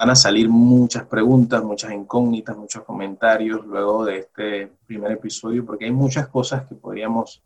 van 0.00 0.08
a 0.08 0.16
salir 0.16 0.48
muchas 0.48 1.04
preguntas, 1.04 1.62
muchas 1.62 1.92
incógnitas, 1.92 2.56
muchos 2.56 2.84
comentarios 2.84 3.66
luego 3.66 4.06
de 4.06 4.20
este 4.20 4.72
primer 4.86 5.12
episodio, 5.12 5.66
porque 5.66 5.84
hay 5.84 5.90
muchas 5.90 6.26
cosas 6.28 6.66
que 6.66 6.74
podríamos 6.74 7.42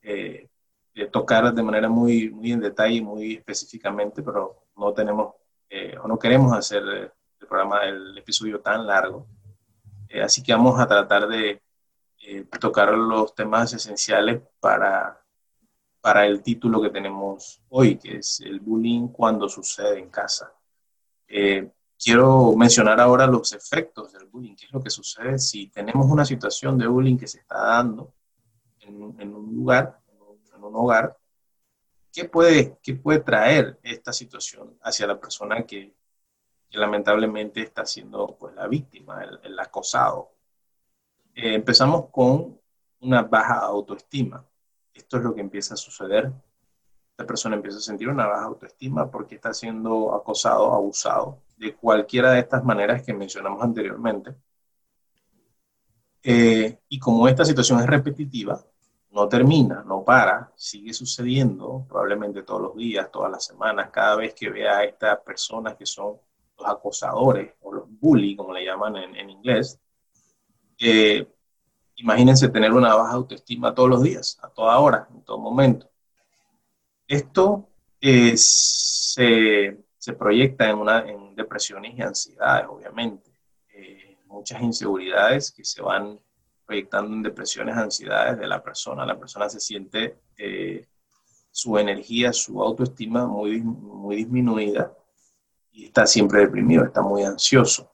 eh, 0.00 0.48
eh, 0.94 1.06
tocar 1.06 1.52
de 1.52 1.62
manera 1.64 1.88
muy, 1.88 2.30
muy 2.30 2.52
en 2.52 2.60
detalle, 2.60 3.02
muy 3.02 3.34
específicamente, 3.34 4.22
pero 4.22 4.66
no 4.76 4.92
tenemos 4.92 5.34
eh, 5.68 5.96
o 6.00 6.06
no 6.06 6.16
queremos 6.16 6.52
hacer 6.56 6.84
el 6.84 7.10
programa, 7.48 7.84
el 7.84 8.16
episodio 8.16 8.60
tan 8.60 8.86
largo. 8.86 9.26
así 10.22 10.44
que 10.44 10.52
vamos 10.52 10.78
a 10.78 10.86
tratar 10.86 11.26
de 11.26 11.60
tocar 12.60 12.92
los 12.92 13.34
temas 13.34 13.72
esenciales 13.72 14.40
para, 14.60 15.20
para 16.00 16.24
el 16.24 16.40
título 16.40 16.80
que 16.80 16.90
tenemos 16.90 17.60
hoy, 17.68 17.98
que 17.98 18.18
es 18.18 18.40
el 18.42 18.60
bullying 18.60 19.08
cuando 19.08 19.48
sucede 19.48 19.98
en 19.98 20.08
casa. 20.08 20.52
Eh, 21.26 21.68
quiero 22.02 22.54
mencionar 22.56 22.98
ahora 22.98 23.26
los 23.26 23.52
efectos 23.52 24.12
del 24.12 24.26
bullying, 24.26 24.56
qué 24.56 24.64
es 24.64 24.72
lo 24.72 24.82
que 24.82 24.90
sucede 24.90 25.38
si 25.38 25.68
tenemos 25.68 26.06
una 26.06 26.24
situación 26.24 26.78
de 26.78 26.86
bullying 26.86 27.18
que 27.18 27.26
se 27.26 27.40
está 27.40 27.58
dando 27.58 28.14
en, 28.80 29.02
un 29.34 29.54
lugar, 29.54 30.00
en 30.54 30.64
un, 30.64 30.74
hogar, 30.74 31.16
¿qué 32.12 32.24
puede, 32.24 32.78
qué 32.82 32.94
puede 32.94 33.20
traer 33.20 33.78
esta 33.82 34.12
situación 34.12 34.78
hacia 34.82 35.06
la 35.06 35.20
persona 35.20 35.64
que, 35.66 35.94
lamentablemente 36.72 37.60
está 37.62 37.84
siendo 37.84 38.36
pues, 38.38 38.54
la 38.54 38.66
víctima, 38.66 39.22
el, 39.42 39.58
acosado? 39.58 40.32
Eh, 41.34 41.54
empezamos 41.54 42.06
con 42.10 42.58
una 43.00 43.22
baja 43.22 43.58
autoestima. 43.58 44.44
Esto 44.94 45.18
es 45.18 45.22
lo 45.22 45.34
que 45.34 45.40
empieza 45.40 45.74
a 45.74 45.76
suceder. 45.76 46.32
Esta 47.10 47.26
persona 47.26 47.56
empieza 47.56 47.78
a 47.78 47.82
sentir 47.82 48.08
una 48.08 48.26
baja 48.26 48.44
autoestima 48.44 49.10
porque 49.10 49.34
está 49.34 49.52
siendo 49.52 50.14
acosado, 50.14 50.72
abusado 50.72 51.38
de 51.60 51.74
cualquiera 51.74 52.32
de 52.32 52.40
estas 52.40 52.64
maneras 52.64 53.02
que 53.02 53.12
mencionamos 53.12 53.62
anteriormente. 53.62 54.34
Eh, 56.22 56.78
y 56.88 56.98
como 56.98 57.28
esta 57.28 57.44
situación 57.44 57.80
es 57.80 57.86
repetitiva, 57.86 58.64
no 59.10 59.28
termina, 59.28 59.82
no 59.86 60.02
para, 60.02 60.52
sigue 60.56 60.94
sucediendo 60.94 61.84
probablemente 61.86 62.42
todos 62.42 62.62
los 62.62 62.76
días, 62.76 63.10
todas 63.10 63.30
las 63.30 63.44
semanas, 63.44 63.90
cada 63.90 64.16
vez 64.16 64.34
que 64.34 64.48
vea 64.48 64.78
a 64.78 64.84
estas 64.84 65.18
personas 65.20 65.76
que 65.76 65.84
son 65.84 66.16
los 66.58 66.68
acosadores 66.68 67.52
o 67.60 67.74
los 67.74 67.84
bully, 67.88 68.36
como 68.36 68.54
le 68.54 68.64
llaman 68.64 68.96
en, 68.96 69.28
inglés, 69.28 69.78
eh, 70.78 71.26
imagínense 71.96 72.48
tener 72.48 72.72
una 72.72 72.94
baja 72.94 73.12
autoestima 73.12 73.74
todos 73.74 73.90
los 73.90 74.02
días, 74.02 74.38
a 74.42 74.48
toda 74.48 74.78
hora, 74.78 75.08
en 75.14 75.22
todo 75.24 75.38
momento. 75.38 75.90
Esto 77.06 77.68
se, 78.00 79.76
proyecta 80.18 80.70
en, 80.70 80.78
una, 80.78 81.00
en 81.00 81.29
depresiones 81.42 81.96
y 81.96 82.02
ansiedades, 82.02 82.66
obviamente. 82.68 83.30
Eh, 83.72 84.18
muchas 84.26 84.62
inseguridades 84.62 85.50
que 85.50 85.64
se 85.64 85.82
van 85.82 86.18
proyectando 86.64 87.14
en 87.14 87.22
depresiones, 87.22 87.76
ansiedades 87.76 88.38
de 88.38 88.46
la 88.46 88.62
persona. 88.62 89.04
La 89.04 89.18
persona 89.18 89.48
se 89.48 89.58
siente 89.58 90.20
eh, 90.36 90.86
su 91.50 91.76
energía, 91.78 92.32
su 92.32 92.62
autoestima 92.62 93.26
muy, 93.26 93.60
muy 93.60 94.16
disminuida 94.16 94.92
y 95.72 95.86
está 95.86 96.06
siempre 96.06 96.40
deprimido, 96.40 96.84
está 96.84 97.02
muy 97.02 97.24
ansioso. 97.24 97.92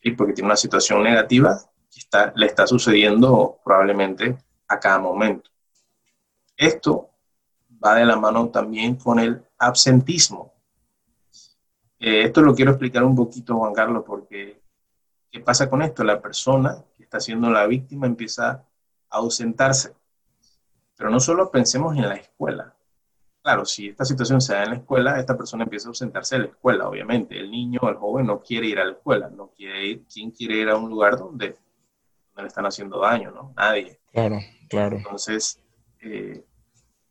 y 0.00 0.12
Porque 0.12 0.34
tiene 0.34 0.46
una 0.46 0.56
situación 0.56 1.02
negativa 1.02 1.58
que 1.90 2.00
está, 2.00 2.32
le 2.36 2.46
está 2.46 2.66
sucediendo 2.66 3.58
probablemente 3.64 4.38
a 4.68 4.78
cada 4.78 4.98
momento. 4.98 5.50
Esto 6.56 7.10
va 7.84 7.96
de 7.96 8.04
la 8.04 8.16
mano 8.16 8.48
también 8.50 8.96
con 8.96 9.18
el 9.18 9.44
absentismo. 9.58 10.51
Eh, 12.02 12.24
esto 12.24 12.42
lo 12.42 12.52
quiero 12.52 12.72
explicar 12.72 13.04
un 13.04 13.14
poquito, 13.14 13.56
Juan 13.56 13.72
Carlos, 13.72 14.02
porque 14.04 14.60
¿qué 15.30 15.38
pasa 15.38 15.70
con 15.70 15.82
esto? 15.82 16.02
La 16.02 16.20
persona 16.20 16.84
que 16.96 17.04
está 17.04 17.20
siendo 17.20 17.48
la 17.48 17.64
víctima 17.66 18.08
empieza 18.08 18.50
a 18.50 18.64
ausentarse. 19.08 19.94
Pero 20.96 21.10
no 21.10 21.20
solo 21.20 21.48
pensemos 21.52 21.96
en 21.96 22.08
la 22.08 22.16
escuela. 22.16 22.74
Claro, 23.40 23.64
si 23.64 23.88
esta 23.88 24.04
situación 24.04 24.40
se 24.40 24.52
da 24.52 24.64
en 24.64 24.70
la 24.70 24.76
escuela, 24.78 25.20
esta 25.20 25.36
persona 25.36 25.62
empieza 25.62 25.86
a 25.86 25.90
ausentarse 25.90 26.34
de 26.34 26.42
la 26.42 26.48
escuela, 26.48 26.88
obviamente. 26.88 27.38
El 27.38 27.52
niño 27.52 27.78
o 27.80 27.88
el 27.88 27.94
joven 27.94 28.26
no 28.26 28.40
quiere 28.40 28.66
ir 28.66 28.80
a 28.80 28.84
la 28.84 28.92
escuela, 28.92 29.30
no 29.30 29.52
quiere 29.56 29.86
ir. 29.86 30.04
¿Quién 30.12 30.32
quiere 30.32 30.56
ir 30.56 30.70
a 30.70 30.76
un 30.76 30.90
lugar 30.90 31.16
donde, 31.16 31.56
le 32.36 32.46
están 32.48 32.66
haciendo 32.66 32.98
daño? 32.98 33.30
¿no? 33.30 33.52
Nadie. 33.56 34.00
Claro, 34.10 34.40
claro. 34.68 34.96
Entonces, 34.96 35.62
eh, 36.00 36.44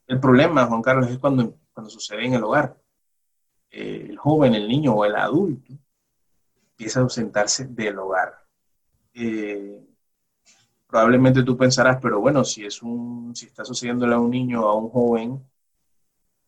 el 0.07 0.19
problema, 0.19 0.65
Juan 0.65 0.81
Carlos, 0.81 1.09
es 1.09 1.17
cuando, 1.17 1.55
cuando 1.73 1.89
sucede 1.89 2.25
en 2.25 2.33
el 2.33 2.43
hogar. 2.43 2.80
Eh, 3.71 4.07
el 4.09 4.17
joven, 4.17 4.53
el 4.53 4.67
niño 4.67 4.93
o 4.93 5.05
el 5.05 5.15
adulto 5.15 5.73
empieza 6.71 6.99
a 6.99 7.03
ausentarse 7.03 7.65
del 7.67 7.99
hogar. 7.99 8.45
Eh, 9.13 9.81
probablemente 10.87 11.43
tú 11.43 11.57
pensarás, 11.57 11.99
pero 12.01 12.19
bueno, 12.19 12.43
si, 12.43 12.65
es 12.65 12.81
un, 12.81 13.35
si 13.35 13.45
está 13.47 13.63
sucediéndole 13.65 14.13
a 14.13 14.19
un 14.19 14.29
niño 14.29 14.65
o 14.65 14.69
a 14.69 14.75
un 14.75 14.89
joven 14.89 15.45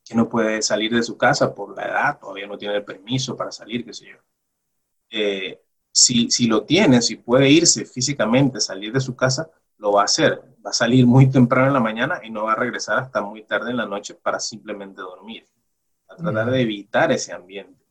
que 0.03 0.15
no 0.15 0.27
puede 0.27 0.61
salir 0.61 0.93
de 0.93 1.03
su 1.03 1.17
casa 1.17 1.55
por 1.55 1.75
la 1.75 1.83
edad, 1.83 2.19
todavía 2.19 2.47
no 2.47 2.57
tiene 2.57 2.75
el 2.75 2.83
permiso 2.83 3.37
para 3.37 3.51
salir, 3.51 3.85
qué 3.85 3.93
sé 3.93 4.07
yo. 4.07 4.17
Eh, 5.09 5.61
si, 5.91 6.29
si 6.29 6.47
lo 6.47 6.65
tiene, 6.65 7.01
si 7.01 7.15
puede 7.17 7.49
irse 7.49 7.85
físicamente, 7.85 8.59
salir 8.59 8.91
de 8.91 8.99
su 8.99 9.15
casa, 9.15 9.49
lo 9.77 9.93
va 9.93 10.01
a 10.01 10.05
hacer 10.05 10.53
va 10.65 10.69
a 10.69 10.73
salir 10.73 11.05
muy 11.05 11.29
temprano 11.29 11.67
en 11.67 11.73
la 11.73 11.79
mañana 11.79 12.21
y 12.23 12.29
no 12.29 12.45
va 12.45 12.53
a 12.53 12.55
regresar 12.55 12.99
hasta 12.99 13.21
muy 13.21 13.43
tarde 13.43 13.71
en 13.71 13.77
la 13.77 13.85
noche 13.85 14.15
para 14.15 14.39
simplemente 14.39 15.01
dormir, 15.01 15.45
a 16.07 16.15
tratar 16.15 16.51
de 16.51 16.61
evitar 16.61 17.11
ese 17.11 17.33
ambiente. 17.33 17.83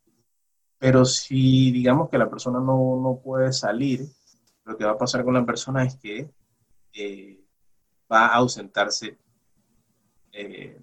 Pero 0.78 1.04
si 1.04 1.70
digamos 1.70 2.08
que 2.08 2.18
la 2.18 2.28
persona 2.28 2.58
no, 2.58 3.00
no 3.00 3.20
puede 3.22 3.52
salir, 3.52 4.06
lo 4.64 4.76
que 4.76 4.84
va 4.84 4.92
a 4.92 4.98
pasar 4.98 5.24
con 5.24 5.34
la 5.34 5.46
persona 5.46 5.84
es 5.84 5.96
que 5.96 6.30
eh, 6.92 7.40
va 8.10 8.26
a 8.26 8.34
ausentarse 8.34 9.18
eh, 10.32 10.80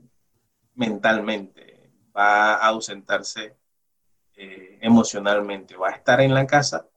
mentalmente, 0.76 1.92
va 2.16 2.56
a 2.56 2.68
ausentarse 2.68 3.58
eh, 4.36 4.80
emocionalmente, 4.82 5.76
va 5.76 5.90
a 5.90 5.96
estar 5.96 6.22
en 6.22 6.34
la 6.34 6.48
casa, 6.48 6.88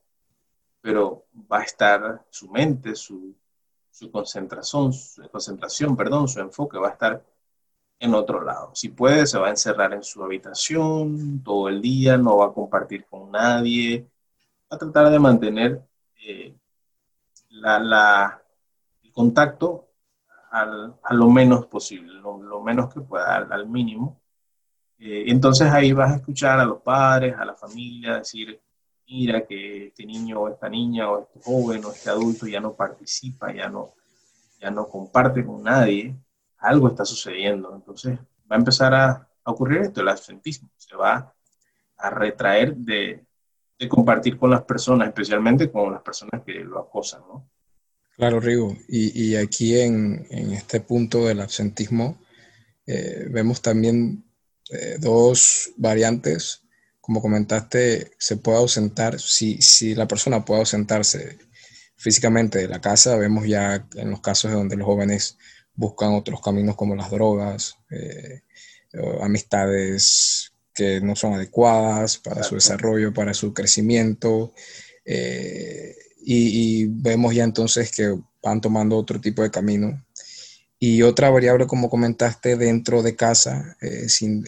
pero 0.81 1.25
va 1.51 1.59
a 1.59 1.63
estar 1.63 2.25
su 2.29 2.49
mente, 2.49 2.95
su, 2.95 3.35
su 3.91 4.11
concentración, 4.11 4.93
su 4.93 5.27
concentración, 5.29 5.95
perdón, 5.95 6.27
su 6.27 6.39
enfoque 6.39 6.77
va 6.77 6.89
a 6.89 6.93
estar 6.93 7.25
en 8.03 8.13
otro 8.15 8.43
lado. 8.43 8.71
Si 8.75 8.89
puede, 8.89 9.25
se 9.25 9.39
va 9.39 9.47
a 9.47 9.51
encerrar 9.51 9.93
en 9.93 10.03
su 10.03 10.21
habitación 10.21 11.41
todo 11.41 11.69
el 11.69 11.81
día, 11.81 12.17
no 12.17 12.37
va 12.37 12.47
a 12.47 12.53
compartir 12.53 13.05
con 13.05 13.31
nadie, 13.31 14.05
va 14.69 14.75
a 14.75 14.77
tratar 14.77 15.09
de 15.09 15.19
mantener 15.19 15.81
eh, 16.21 16.53
la, 17.49 18.41
el 19.01 19.11
contacto 19.13 19.87
a 20.51 21.13
lo 21.13 21.29
menos 21.29 21.65
posible, 21.65 22.13
lo, 22.19 22.61
menos 22.61 22.93
que 22.93 23.01
pueda, 23.01 23.37
al, 23.37 23.67
mínimo. 23.69 24.21
Eh, 24.99 25.23
entonces 25.27 25.71
ahí 25.71 25.93
vas 25.93 26.11
a 26.11 26.15
escuchar 26.17 26.59
a 26.59 26.65
los 26.65 26.81
padres, 26.81 27.35
a 27.37 27.45
la 27.45 27.55
familia, 27.55 28.17
decir, 28.17 28.59
mira 29.07 29.45
que 29.47 29.87
este 29.87 30.05
niño 30.05 30.41
o 30.41 30.49
esta 30.49 30.67
niña 30.69 31.09
o 31.09 31.21
este 31.21 31.39
joven 31.41 31.85
o 31.85 31.91
este 31.91 32.09
adulto 32.09 32.47
ya 32.47 32.59
no 32.59 32.73
participa, 32.73 33.53
ya 33.53 33.69
no, 33.69 33.93
ya 34.59 34.69
no 34.69 34.87
comparte 34.87 35.45
con 35.45 35.63
nadie, 35.63 36.15
algo 36.63 36.87
está 36.87 37.05
sucediendo. 37.05 37.75
Entonces 37.75 38.17
va 38.51 38.55
a 38.55 38.59
empezar 38.59 38.93
a, 38.93 39.29
ocurrir 39.45 39.81
esto, 39.81 39.99
el 40.01 40.07
absentismo, 40.07 40.69
se 40.77 40.95
va 40.95 41.35
a 41.97 42.09
retraer 42.09 42.75
de, 42.75 43.25
compartir 43.89 44.37
con 44.37 44.49
las 44.49 44.61
personas, 44.61 45.09
especialmente 45.09 45.69
con 45.69 45.91
las 45.91 46.01
personas 46.01 46.41
que 46.45 46.53
lo 46.53 46.79
acosan, 46.79 47.19
¿no? 47.27 47.49
Claro, 48.15 48.39
Rigo. 48.39 48.77
Y, 48.87 49.35
aquí 49.35 49.77
en, 49.77 50.25
este 50.53 50.79
punto 50.79 51.25
del 51.25 51.41
absentismo 51.41 52.17
eh, 52.85 53.27
vemos 53.29 53.61
también 53.61 54.23
eh, 54.69 54.95
dos 55.01 55.71
variantes 55.75 56.63
como 57.03 57.21
comentaste, 57.21 58.11
se 58.17 58.37
puede 58.37 58.59
ausentar, 58.59 59.19
si, 59.19 59.61
si 59.61 59.93
la 59.93 60.07
persona 60.07 60.45
puede 60.45 60.61
ausentarse 60.61 61.37
físicamente 61.97 62.59
de 62.59 62.69
la 62.69 62.79
casa, 62.79 63.17
vemos 63.17 63.45
ya 63.45 63.85
en 63.95 64.09
los 64.09 64.21
casos 64.21 64.53
donde 64.53 64.77
los 64.77 64.85
jóvenes 64.85 65.37
buscan 65.75 66.13
otros 66.13 66.41
caminos 66.41 66.75
como 66.75 66.95
las 66.95 67.09
drogas, 67.09 67.77
eh, 67.89 68.41
amistades 69.21 70.53
que 70.73 71.01
no 71.01 71.15
son 71.15 71.33
adecuadas 71.33 72.17
para 72.17 72.43
su 72.43 72.55
desarrollo, 72.55 73.13
para 73.13 73.33
su 73.33 73.53
crecimiento, 73.53 74.53
eh, 75.05 75.95
y, 76.25 76.83
y, 76.83 76.85
vemos 76.87 77.35
ya 77.35 77.43
entonces 77.43 77.91
que 77.91 78.17
van 78.41 78.61
tomando 78.61 78.97
otro 78.97 79.19
tipo 79.19 79.41
de 79.41 79.51
camino. 79.51 80.05
Y 80.79 81.01
otra 81.01 81.29
variable, 81.29 81.67
como 81.67 81.89
comentaste, 81.89 82.55
dentro 82.55 83.03
de 83.03 83.15
casa, 83.15 83.77
eh, 83.81 84.09
sin, 84.09 84.45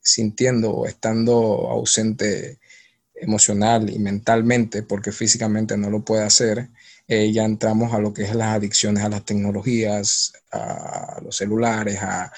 sintiendo 0.00 0.70
o 0.70 0.86
estando 0.86 1.68
ausente 1.70 2.58
emocional 3.14 3.90
y 3.90 3.98
mentalmente, 3.98 4.82
porque 4.82 5.12
físicamente 5.12 5.76
no 5.76 5.90
lo 5.90 6.04
puede 6.04 6.24
hacer, 6.24 6.70
eh, 7.10 7.32
ya 7.32 7.44
entramos 7.44 7.94
a 7.94 7.98
lo 8.00 8.12
que 8.12 8.24
es 8.24 8.34
las 8.34 8.54
adicciones 8.54 9.02
a 9.02 9.08
las 9.08 9.24
tecnologías, 9.24 10.34
a 10.52 11.18
los 11.24 11.36
celulares, 11.36 11.98
a, 12.02 12.30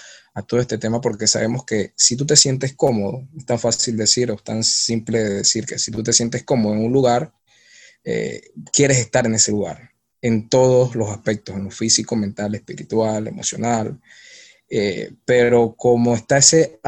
todo 0.47 0.61
este 0.61 0.79
tema, 0.79 1.03
porque 1.03 1.27
sabemos 1.27 1.67
que 1.67 1.93
si 1.97 2.17
tú 2.17 2.25
te 2.25 2.35
sientes 2.35 2.75
cómodo, 2.75 3.29
es 3.37 3.45
tan 3.45 3.59
fácil 3.59 3.95
decir 3.99 4.31
o 4.31 4.37
tan 4.37 4.65
simple 4.65 5.19
decir 5.23 5.67
que 5.67 5.79
si 5.79 5.91
tú 5.91 6.03
te 6.03 6.15
sientes 6.15 6.45
cómodo 6.45 6.73
en 6.73 6.85
un 6.87 6.93
lugar, 6.93 7.35
eh, 8.05 8.41
quieres 8.73 8.99
estar 9.01 9.27
en 9.27 9.35
ese 9.35 9.51
lugar, 9.51 9.91
en 10.23 10.49
todos 10.49 10.95
los 10.95 11.11
aspectos, 11.11 11.57
en 11.57 11.65
lo 11.65 11.71
físico, 11.71 12.17
mental, 12.17 12.55
espiritual, 12.55 13.27
emocional. 13.27 14.01
Eh, 14.71 15.13
pero 15.27 15.75
como 15.77 16.15
está 16.15 16.39
ese 16.39 16.81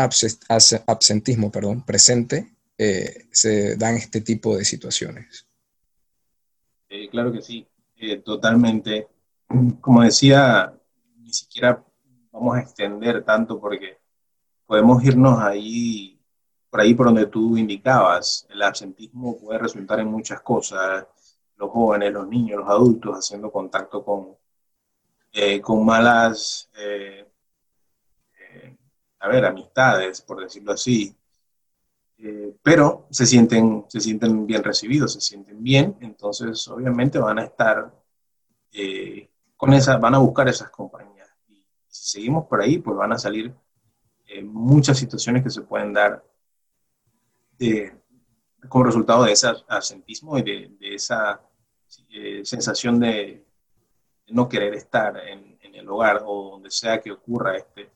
absentismo 0.86 1.52
perdón, 1.52 1.84
presente, 1.84 2.54
se 2.78 3.76
dan 3.76 3.96
este 3.96 4.22
tipo 4.22 4.56
de 4.56 4.64
situaciones. 4.64 5.46
Claro 7.10 7.32
que 7.32 7.42
sí, 7.42 7.66
totalmente. 8.24 9.08
Como 9.80 10.02
decía, 10.02 10.74
ni 11.18 11.32
siquiera 11.32 11.84
vamos 12.30 12.56
a 12.56 12.60
extender 12.60 13.24
tanto 13.24 13.60
porque 13.60 13.98
podemos 14.66 15.02
irnos 15.04 15.38
ahí, 15.40 16.18
por 16.70 16.80
ahí 16.80 16.94
por 16.94 17.06
donde 17.06 17.26
tú 17.26 17.56
indicabas. 17.56 18.46
El 18.50 18.62
absentismo 18.62 19.38
puede 19.38 19.58
resultar 19.58 20.00
en 20.00 20.08
muchas 20.08 20.40
cosas. 20.40 21.06
Los 21.56 21.70
jóvenes, 21.70 22.12
los 22.12 22.26
niños, 22.28 22.60
los 22.60 22.68
adultos 22.68 23.16
haciendo 23.16 23.50
contacto 23.50 24.04
con, 24.04 24.36
con 25.62 25.84
malas 25.84 26.70
a 29.22 29.28
ver, 29.28 29.44
amistades, 29.44 30.20
por 30.20 30.40
decirlo 30.40 30.72
así, 30.72 31.16
eh, 32.24 32.54
pero 32.62 33.08
se 33.10 33.26
sienten, 33.26 33.84
se 33.88 33.98
sienten 33.98 34.46
bien 34.46 34.62
recibidos, 34.62 35.14
se 35.14 35.20
sienten 35.20 35.60
bien, 35.60 35.96
entonces 36.00 36.68
obviamente 36.68 37.18
van 37.18 37.40
a 37.40 37.44
estar 37.44 37.92
eh, 38.70 39.28
con 39.56 39.72
esa, 39.72 39.96
van 39.96 40.14
a 40.14 40.18
buscar 40.18 40.48
esas 40.48 40.70
compañías. 40.70 41.28
Y 41.48 41.66
si 41.88 42.10
seguimos 42.12 42.46
por 42.46 42.62
ahí, 42.62 42.78
pues 42.78 42.96
van 42.96 43.10
a 43.12 43.18
salir 43.18 43.52
eh, 44.28 44.40
muchas 44.40 44.98
situaciones 44.98 45.42
que 45.42 45.50
se 45.50 45.62
pueden 45.62 45.92
dar 45.92 46.24
como 48.68 48.84
resultado 48.84 49.24
de 49.24 49.32
ese 49.32 49.48
asentismo 49.68 50.38
y 50.38 50.42
de, 50.42 50.76
esa 50.80 51.40
sensación 52.44 53.00
de, 53.00 53.44
no 54.28 54.48
querer 54.48 54.74
estar 54.74 55.16
en, 55.28 55.58
en 55.60 55.74
el 55.74 55.88
hogar 55.88 56.22
o 56.24 56.52
donde 56.52 56.70
sea 56.70 57.00
que 57.00 57.12
ocurra 57.12 57.56
este, 57.56 57.90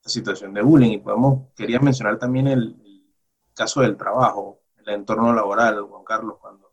situación 0.00 0.54
de 0.54 0.62
bullying. 0.62 0.92
Y 0.92 0.98
podemos, 0.98 1.48
quería 1.56 1.80
mencionar 1.80 2.18
también 2.18 2.46
el, 2.46 2.76
caso 3.54 3.80
del 3.80 3.96
trabajo, 3.96 4.60
el 4.84 4.94
entorno 4.94 5.32
laboral, 5.32 5.82
Juan 5.82 6.04
Carlos, 6.04 6.36
cuando 6.40 6.72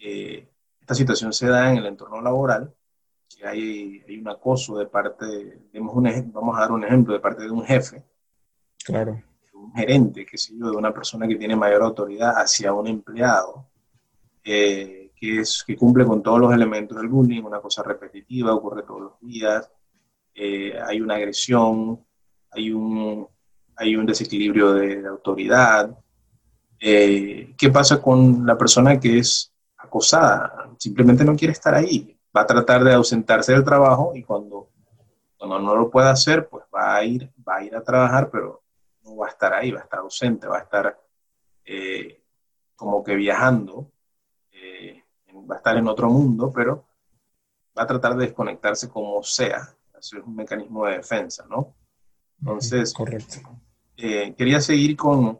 eh, 0.00 0.48
esta 0.80 0.94
situación 0.94 1.32
se 1.32 1.48
da 1.48 1.70
en 1.70 1.78
el 1.78 1.86
entorno 1.86 2.20
laboral, 2.20 2.72
que 3.28 3.46
hay, 3.46 4.02
hay 4.06 4.18
un 4.18 4.28
acoso 4.28 4.76
de 4.78 4.86
parte, 4.86 5.60
vamos 5.72 6.56
a 6.56 6.60
dar 6.60 6.72
un 6.72 6.84
ejemplo, 6.84 7.14
de 7.14 7.20
parte 7.20 7.42
de 7.42 7.50
un 7.50 7.64
jefe. 7.64 8.04
Claro. 8.84 9.22
Un 9.54 9.72
gerente, 9.74 10.24
qué 10.24 10.38
sé 10.38 10.56
yo, 10.56 10.70
de 10.70 10.76
una 10.76 10.92
persona 10.92 11.28
que 11.28 11.36
tiene 11.36 11.54
mayor 11.54 11.82
autoridad 11.82 12.32
hacia 12.36 12.72
un 12.72 12.86
empleado, 12.86 13.66
eh, 14.42 15.12
que, 15.14 15.40
es, 15.40 15.62
que 15.66 15.76
cumple 15.76 16.04
con 16.06 16.22
todos 16.22 16.40
los 16.40 16.52
elementos 16.52 16.96
del 16.96 17.08
bullying, 17.08 17.42
una 17.42 17.60
cosa 17.60 17.82
repetitiva, 17.82 18.54
ocurre 18.54 18.82
todos 18.82 19.00
los 19.00 19.20
días, 19.20 19.70
eh, 20.34 20.78
hay 20.80 21.00
una 21.00 21.16
agresión, 21.16 22.04
hay 22.50 22.72
un, 22.72 23.28
hay 23.80 23.96
un 23.96 24.04
desequilibrio 24.04 24.74
de, 24.74 25.06
autoridad. 25.06 25.98
Eh, 26.78 27.54
¿Qué 27.56 27.70
pasa 27.70 28.00
con 28.00 28.44
la 28.44 28.56
persona 28.58 29.00
que 29.00 29.18
es 29.18 29.54
acosada? 29.78 30.70
Simplemente 30.78 31.24
no 31.24 31.34
quiere 31.34 31.52
estar 31.52 31.74
ahí. 31.74 32.14
Va 32.36 32.42
a 32.42 32.46
tratar 32.46 32.84
de 32.84 32.92
ausentarse 32.92 33.52
del 33.52 33.64
trabajo 33.64 34.12
y 34.14 34.22
cuando, 34.22 34.68
cuando 35.38 35.58
no 35.60 35.74
lo 35.74 35.90
pueda 35.90 36.10
hacer, 36.10 36.46
pues 36.46 36.64
va 36.74 36.96
a, 36.96 37.04
ir, 37.04 37.32
va 37.48 37.56
a 37.56 37.64
ir 37.64 37.74
a 37.74 37.82
trabajar, 37.82 38.30
pero 38.30 38.62
no 39.02 39.16
va 39.16 39.28
a 39.28 39.30
estar 39.30 39.54
ahí, 39.54 39.70
va 39.70 39.80
a 39.80 39.84
estar 39.84 40.00
ausente, 40.00 40.46
va 40.46 40.58
a 40.58 40.62
estar 40.62 41.00
eh, 41.64 42.22
como 42.76 43.02
que 43.02 43.14
viajando, 43.14 43.90
eh, 44.52 45.02
va 45.50 45.54
a 45.54 45.58
estar 45.58 45.78
en 45.78 45.88
otro 45.88 46.10
mundo, 46.10 46.52
pero 46.54 46.84
va 47.76 47.84
a 47.84 47.86
tratar 47.86 48.14
de 48.14 48.26
desconectarse 48.26 48.90
como 48.90 49.22
sea. 49.22 49.74
Eso 49.98 50.18
es 50.18 50.24
un 50.24 50.36
mecanismo 50.36 50.84
de 50.84 50.98
defensa, 50.98 51.46
¿no? 51.48 51.74
Entonces, 52.40 52.92
Correcto. 52.92 53.40
Eh, 54.02 54.34
quería 54.34 54.62
seguir 54.62 54.96
con 54.96 55.38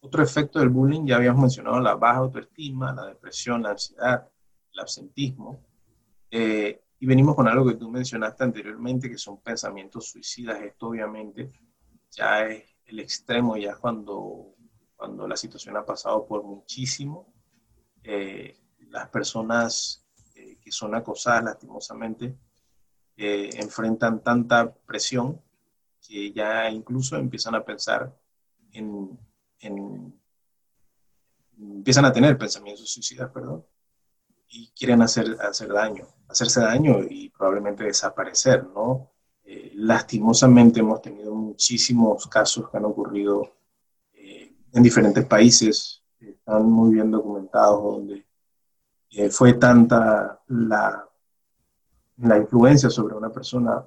otro 0.00 0.22
efecto 0.22 0.58
del 0.58 0.68
bullying. 0.68 1.06
Ya 1.06 1.16
habíamos 1.16 1.40
mencionado 1.40 1.80
la 1.80 1.94
baja 1.94 2.18
autoestima, 2.18 2.92
la 2.92 3.06
depresión, 3.06 3.62
la 3.62 3.70
ansiedad, 3.70 4.28
el 4.74 4.80
absentismo. 4.80 5.64
Eh, 6.30 6.82
y 6.98 7.06
venimos 7.06 7.34
con 7.34 7.48
algo 7.48 7.66
que 7.66 7.76
tú 7.76 7.90
mencionaste 7.90 8.44
anteriormente, 8.44 9.08
que 9.08 9.16
son 9.16 9.40
pensamientos 9.40 10.10
suicidas. 10.10 10.60
Esto 10.60 10.88
obviamente 10.88 11.50
ya 12.10 12.46
es 12.46 12.62
el 12.84 13.00
extremo, 13.00 13.56
ya 13.56 13.74
cuando, 13.76 14.54
cuando 14.94 15.26
la 15.26 15.36
situación 15.36 15.78
ha 15.78 15.86
pasado 15.86 16.26
por 16.26 16.44
muchísimo. 16.44 17.32
Eh, 18.02 18.54
las 18.90 19.08
personas 19.08 20.06
que 20.34 20.70
son 20.70 20.94
acosadas 20.94 21.44
lastimosamente 21.44 22.36
enfrentan 23.16 24.22
tanta 24.22 24.74
presión 24.74 25.40
que 26.06 26.32
ya 26.32 26.70
incluso 26.70 27.16
empiezan 27.16 27.54
a 27.54 27.64
pensar 27.64 28.14
en, 28.72 29.18
empiezan 31.58 32.04
a 32.04 32.12
tener 32.12 32.36
pensamientos 32.38 32.90
suicidas, 32.90 33.30
perdón, 33.30 33.64
y 34.48 34.70
quieren 34.70 35.02
hacer, 35.02 35.36
hacer 35.40 35.72
daño, 35.72 36.06
hacerse 36.28 36.60
daño 36.60 36.98
y 37.08 37.30
probablemente 37.30 37.84
desaparecer, 37.84 38.64
¿no? 38.66 39.10
Eh, 39.44 39.72
lastimosamente 39.74 40.80
hemos 40.80 41.00
tenido 41.00 41.34
muchísimos 41.34 42.26
casos 42.26 42.68
que 42.70 42.76
han 42.76 42.84
ocurrido 42.84 43.52
eh, 44.12 44.54
en 44.72 44.82
diferentes 44.82 45.24
países, 45.24 46.02
están 46.18 46.68
muy 46.68 46.94
bien 46.94 47.10
documentados, 47.10 47.82
donde 47.82 48.26
eh, 49.10 49.30
fue 49.30 49.54
tanta 49.54 50.42
la, 50.48 51.08
la 52.18 52.36
influencia 52.36 52.90
sobre 52.90 53.14
una 53.14 53.30
persona 53.30 53.84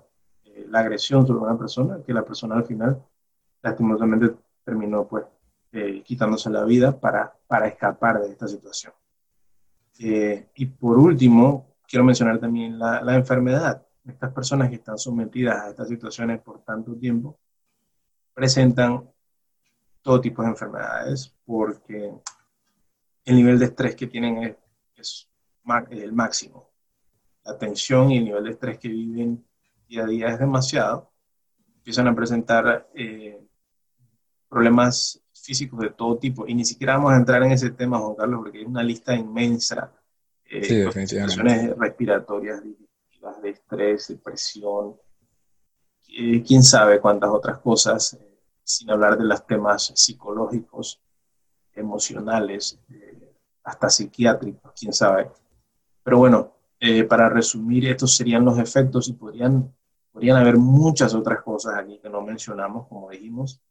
la 0.68 0.80
agresión 0.80 1.26
sobre 1.26 1.40
una 1.40 1.58
persona, 1.58 2.00
que 2.06 2.14
la 2.14 2.24
persona 2.24 2.56
al 2.56 2.66
final 2.66 3.04
lastimosamente 3.62 4.36
terminó 4.64 5.08
pues 5.08 5.26
eh, 5.72 6.02
quitándose 6.04 6.50
la 6.50 6.64
vida 6.64 7.00
para, 7.00 7.34
para 7.48 7.68
escapar 7.68 8.22
de 8.22 8.30
esta 8.30 8.48
situación. 8.48 8.94
Eh, 10.00 10.50
y 10.56 10.66
por 10.66 10.98
último, 10.98 11.76
quiero 11.88 12.04
mencionar 12.04 12.40
también 12.40 12.80
la, 12.80 13.02
la, 13.02 13.16
enfermedad. 13.16 13.86
Estas 14.06 14.32
personas 14.32 14.70
que 14.70 14.76
están 14.76 14.98
sometidas 14.98 15.62
a 15.62 15.70
estas 15.70 15.88
situaciones 15.90 16.42
por 16.42 16.64
tanto 16.64 16.96
tiempo 16.96 17.38
presentan 18.34 19.10
todo 20.02 20.22
tipo 20.22 20.42
de 20.42 20.50
enfermedades 20.50 21.36
porque 21.46 22.14
el 23.26 23.36
nivel 23.36 23.60
de 23.60 23.66
estrés 23.66 23.96
que 23.96 24.08
tienen 24.08 24.44
es, 24.44 24.56
es 24.96 25.30
el 25.92 26.14
máximo. 26.14 26.70
La 27.44 27.58
tensión 27.58 28.12
y 28.12 28.18
el 28.18 28.26
nivel 28.26 28.44
de 28.46 28.52
estrés 28.52 28.80
que 28.80 28.88
viven 28.88 29.46
día 29.90 30.04
a 30.04 30.08
día 30.08 30.28
es 30.30 30.40
demasiado, 30.40 31.12
empiezan 31.78 32.08
a 32.08 32.16
presentar 32.16 32.90
eh, 32.94 33.42
problemas 34.48 35.20
físicos 35.34 35.80
de 35.80 35.90
todo 35.90 36.18
tipo. 36.18 36.48
Y 36.48 36.54
ni 36.54 36.64
siquiera 36.64 36.96
vamos 36.98 37.14
a 37.14 37.18
entrar 37.18 37.42
en 37.42 37.52
ese 37.52 37.72
tema, 37.72 37.98
Juan 37.98 38.16
Carlos, 38.16 38.42
porque 38.44 38.60
hay 38.60 38.66
una 38.66 38.84
lista 38.84 39.16
inmensa 39.16 39.92
eh, 40.46 40.84
de 40.86 41.08
situaciones 41.08 41.76
respiratorias, 41.76 42.62
de 43.42 43.50
estrés, 43.50 44.08
depresión, 44.08 44.96
eh, 46.08 46.44
quién 46.44 46.64
sabe 46.64 47.00
cuántas 47.00 47.32
otras 47.32 47.60
cosas, 47.60 48.18
sin 48.64 48.90
hablar 48.92 49.18
de 49.18 49.26
los 49.26 49.46
temas 49.46 49.92
psicológicos, 49.96 51.02
emocionales, 51.74 52.80
hasta 53.64 53.90
psiquiátricos, 53.90 54.72
quién 54.80 54.94
sabe. 54.94 55.32
Pero 56.04 56.18
bueno, 56.18 56.56
para 57.08 57.30
resumir, 57.30 57.88
estos 57.88 58.16
serían 58.16 58.46
los 58.46 58.58
efectos 58.58 59.08
y 59.08 59.14
podrían 59.14 59.74
Podrían 60.12 60.38
haber 60.38 60.58
muchas 60.58 61.14
otras 61.14 61.42
cosas 61.44 61.76
aquí 61.78 62.00
que 62.00 62.10
no 62.10 62.22
mencionamos, 62.22 62.88
como 62.88 63.10
dijimos, 63.10 63.62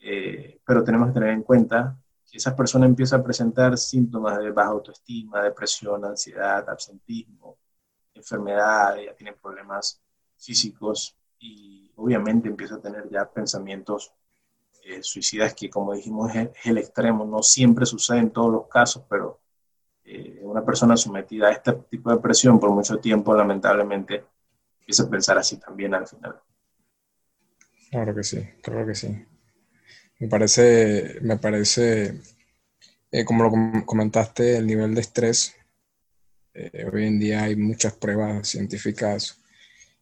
eh, 0.00 0.60
pero 0.64 0.82
tenemos 0.82 1.08
que 1.08 1.14
tener 1.14 1.30
en 1.30 1.42
cuenta 1.42 1.96
que 2.30 2.38
esa 2.38 2.56
persona 2.56 2.86
empieza 2.86 3.16
a 3.16 3.22
presentar 3.22 3.76
síntomas 3.76 4.38
de 4.38 4.50
baja 4.50 4.70
autoestima, 4.70 5.42
depresión, 5.42 6.04
ansiedad, 6.04 6.68
absentismo, 6.68 7.58
enfermedades, 8.14 9.06
ya 9.06 9.14
tiene 9.14 9.32
problemas 9.34 10.00
físicos 10.38 11.16
y 11.38 11.92
obviamente 11.96 12.48
empieza 12.48 12.76
a 12.76 12.80
tener 12.80 13.08
ya 13.10 13.28
pensamientos 13.28 14.12
eh, 14.84 15.02
suicidas 15.02 15.54
que 15.54 15.70
como 15.70 15.92
dijimos 15.92 16.34
es, 16.34 16.50
el 16.64 16.78
extremo, 16.78 17.24
no 17.24 17.42
siempre 17.42 17.86
sucede 17.86 18.18
en 18.18 18.30
todos 18.30 18.50
los 18.50 18.66
casos, 18.66 19.04
pero 19.08 19.40
eh, 20.04 20.40
una 20.42 20.64
persona 20.64 20.96
sometida 20.96 21.48
a 21.48 21.52
este 21.52 21.72
tipo 21.90 22.10
de 22.10 22.16
presión 22.16 22.58
por 22.58 22.70
mucho 22.70 22.98
tiempo 22.98 23.34
lamentablemente 23.34 24.24
empieza 24.82 25.04
a 25.04 25.10
pensar 25.10 25.38
así 25.38 25.56
también 25.56 25.94
al 25.94 26.06
final. 26.06 26.40
Claro 27.90 28.14
que 28.14 28.24
sí, 28.24 28.38
claro 28.62 28.86
que 28.86 28.94
sí. 28.94 29.26
Me 30.18 30.28
parece, 30.28 31.18
me 31.22 31.36
parece, 31.36 32.20
eh, 33.10 33.24
como 33.24 33.44
lo 33.44 33.86
comentaste, 33.86 34.56
el 34.56 34.66
nivel 34.66 34.94
de 34.94 35.00
estrés. 35.00 35.54
Eh, 36.54 36.86
hoy 36.92 37.06
en 37.06 37.18
día 37.18 37.44
hay 37.44 37.56
muchas 37.56 37.94
pruebas 37.94 38.48
científicas 38.48 39.38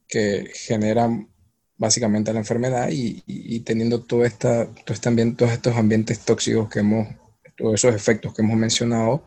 que 0.07 0.51
generan 0.55 1.29
básicamente 1.77 2.33
la 2.33 2.41
enfermedad 2.41 2.89
y, 2.91 3.61
teniendo 3.61 4.03
todo, 4.03 4.25
esta, 4.25 4.67
todo 4.67 4.95
este 4.95 5.33
todos 5.33 5.53
estos 5.53 5.77
ambientes 5.77 6.21
tóxicos 6.21 6.69
que 6.69 6.81
hemos, 6.81 7.09
todos 7.57 7.75
esos 7.75 7.95
efectos 7.95 8.35
que 8.35 8.43
hemos 8.43 8.57
mencionado, 8.57 9.25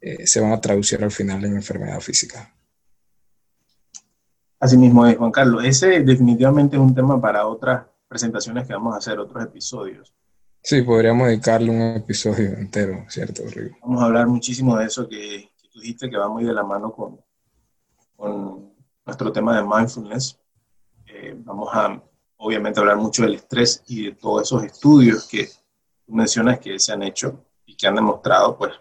eh, 0.00 0.26
se 0.26 0.40
van 0.40 0.52
a 0.52 0.60
traducir 0.60 1.02
al 1.04 1.12
final 1.12 1.44
en 1.44 1.54
enfermedad 1.54 2.00
física. 2.00 2.52
Así 4.64 4.78
mismo 4.78 5.06
es, 5.06 5.18
Juan 5.18 5.30
Carlos. 5.30 5.62
Ese 5.62 6.00
definitivamente 6.00 6.76
es 6.76 6.80
un 6.80 6.94
tema 6.94 7.20
para 7.20 7.46
otras 7.46 7.84
presentaciones 8.08 8.66
que 8.66 8.72
vamos 8.72 8.94
a 8.94 8.96
hacer, 8.96 9.18
otros 9.18 9.44
episodios. 9.44 10.14
Sí, 10.62 10.80
podríamos 10.80 11.26
dedicarle 11.26 11.70
un 11.70 11.82
episodio 11.96 12.54
entero, 12.56 13.04
¿cierto, 13.08 13.42
Rigo? 13.46 13.76
Vamos 13.82 14.00
a 14.00 14.06
hablar 14.06 14.26
muchísimo 14.26 14.74
de 14.78 14.86
eso 14.86 15.06
que, 15.06 15.50
tú 15.70 15.80
dijiste 15.80 16.08
que 16.08 16.16
va 16.16 16.30
muy 16.30 16.44
de 16.44 16.54
la 16.54 16.62
mano 16.62 16.90
con, 16.92 17.20
con 18.16 18.72
nuestro 19.04 19.30
tema 19.30 19.54
de 19.54 19.64
mindfulness. 19.64 20.40
Eh, 21.08 21.34
vamos 21.36 21.68
a, 21.74 22.02
obviamente, 22.38 22.80
hablar 22.80 22.96
mucho 22.96 23.24
del 23.24 23.34
estrés 23.34 23.82
y 23.86 24.06
de 24.06 24.12
todos 24.12 24.44
esos 24.44 24.64
estudios 24.64 25.28
que 25.28 25.46
tú 26.06 26.14
mencionas 26.14 26.58
que 26.58 26.78
se 26.78 26.90
han 26.90 27.02
hecho 27.02 27.44
y 27.66 27.76
que 27.76 27.86
han 27.86 27.96
demostrado, 27.96 28.56
pues, 28.56 28.72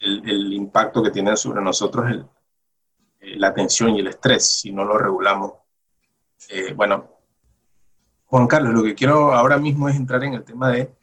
el, 0.00 0.28
el 0.28 0.52
impacto 0.54 1.04
que 1.04 1.12
tienen 1.12 1.36
sobre 1.36 1.62
nosotros 1.62 2.10
el, 2.10 2.26
eh, 3.24 3.36
la 3.36 3.54
tensión 3.54 3.96
y 3.96 4.00
el 4.00 4.08
estrés 4.08 4.60
si 4.60 4.70
no 4.72 4.84
lo 4.84 4.98
regulamos. 4.98 5.52
Eh, 6.50 6.74
bueno, 6.74 7.08
Juan 8.26 8.46
Carlos, 8.46 8.74
lo 8.74 8.82
que 8.82 8.94
quiero 8.94 9.32
ahora 9.32 9.58
mismo 9.58 9.88
es 9.88 9.96
entrar 9.96 10.22
en 10.24 10.34
el 10.34 10.44
tema 10.44 10.70
de, 10.70 10.94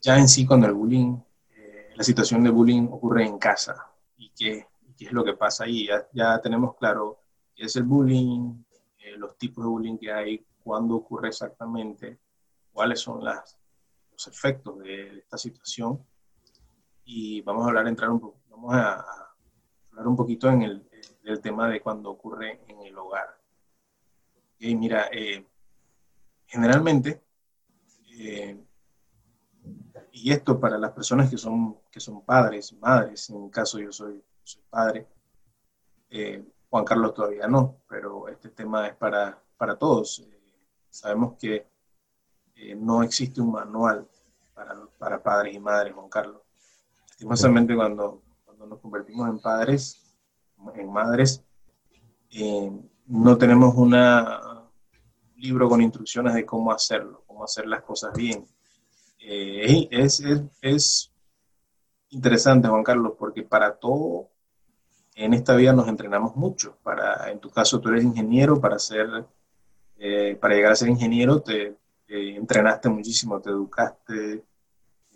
ya 0.00 0.16
en 0.16 0.28
sí, 0.28 0.46
cuando 0.46 0.68
el 0.68 0.74
bullying, 0.74 1.16
eh, 1.56 1.90
la 1.96 2.04
situación 2.04 2.44
de 2.44 2.50
bullying 2.50 2.86
ocurre 2.90 3.24
en 3.24 3.38
casa 3.38 3.90
y 4.16 4.30
qué, 4.30 4.66
qué 4.96 5.06
es 5.06 5.12
lo 5.12 5.24
que 5.24 5.34
pasa 5.34 5.64
ahí. 5.64 5.88
Ya, 6.12 6.40
tenemos 6.40 6.76
claro 6.76 7.20
qué 7.54 7.64
es 7.64 7.74
el 7.74 7.82
bullying, 7.82 8.62
los 9.16 9.36
tipos 9.36 9.64
de 9.64 9.70
bullying 9.70 9.96
que 9.98 10.12
hay, 10.12 10.46
cuándo 10.62 10.94
ocurre 10.94 11.28
exactamente, 11.28 12.20
cuáles 12.72 13.00
son 13.00 13.24
las, 13.24 13.58
los 14.12 14.26
efectos 14.28 14.78
de 14.78 15.18
esta 15.18 15.36
situación. 15.36 16.04
Y 17.04 17.40
vamos 17.40 17.64
a 17.64 17.68
hablar, 17.68 17.88
entrar 17.88 18.10
un 18.10 18.20
poco, 18.20 18.38
vamos 18.50 18.74
a 18.74 19.04
hablar 19.90 20.06
un 20.06 20.14
poquito 20.14 20.48
en 20.50 20.62
el, 20.62 20.87
el 21.32 21.40
tema 21.40 21.68
de 21.68 21.80
cuando 21.80 22.10
ocurre 22.10 22.60
en 22.68 22.80
el 22.80 22.96
hogar. 22.96 23.38
Y 24.58 24.74
mira, 24.74 25.08
eh, 25.12 25.46
generalmente, 26.46 27.22
eh, 28.12 28.58
y 30.12 30.32
esto 30.32 30.58
para 30.58 30.78
las 30.78 30.92
personas 30.92 31.30
que 31.30 31.38
son, 31.38 31.78
que 31.90 32.00
son 32.00 32.24
padres, 32.24 32.72
madres, 32.72 33.30
en 33.30 33.44
mi 33.44 33.50
caso 33.50 33.78
yo 33.78 33.92
soy, 33.92 34.22
soy 34.42 34.62
padre, 34.68 35.06
eh, 36.10 36.44
Juan 36.70 36.84
Carlos 36.84 37.14
todavía 37.14 37.46
no, 37.46 37.82
pero 37.88 38.28
este 38.28 38.48
tema 38.48 38.88
es 38.88 38.96
para, 38.96 39.40
para 39.56 39.76
todos. 39.76 40.26
sabemos 40.90 41.36
que 41.38 41.66
no 42.76 43.02
existe 43.02 43.40
un 43.40 43.52
manual 43.52 44.08
para, 44.52 44.74
para 44.98 45.22
padres 45.22 45.54
y 45.54 45.60
madres, 45.60 45.94
Juan 45.94 46.08
Carlos. 46.08 46.42
Lastimosamente 47.10 47.76
cuando, 47.76 48.22
cuando 48.44 48.66
nos 48.66 48.80
convertimos 48.80 49.28
en 49.28 49.38
padres, 49.38 50.07
en 50.74 50.92
madres, 50.92 51.44
no 53.06 53.38
tenemos 53.38 53.74
un 53.74 53.94
libro 55.36 55.68
con 55.68 55.80
instrucciones 55.80 56.34
de 56.34 56.44
cómo 56.44 56.72
hacerlo, 56.72 57.22
cómo 57.26 57.44
hacer 57.44 57.66
las 57.66 57.82
cosas 57.82 58.12
bien. 58.14 58.44
Eh, 59.20 59.88
es, 59.90 60.20
es, 60.20 60.42
es, 60.60 61.12
interesante, 62.10 62.68
Juan 62.68 62.82
Carlos, 62.82 63.12
porque 63.18 63.42
para 63.42 63.76
todo 63.76 64.30
en 65.14 65.34
esta 65.34 65.54
vida 65.56 65.72
nos 65.72 65.88
entrenamos 65.88 66.36
mucho. 66.36 66.78
Para, 66.82 67.30
en 67.30 67.38
tu 67.38 67.50
caso, 67.50 67.80
tú 67.80 67.88
eres 67.88 68.04
ingeniero, 68.04 68.60
para, 68.60 68.78
ser, 68.78 69.26
eh, 69.98 70.36
para 70.40 70.54
llegar 70.54 70.72
a 70.72 70.76
ser 70.76 70.88
ingeniero 70.88 71.40
te, 71.42 71.76
entrenaste 72.06 72.88
muchísimo, 72.88 73.40
te 73.40 73.50
educaste 73.50 74.44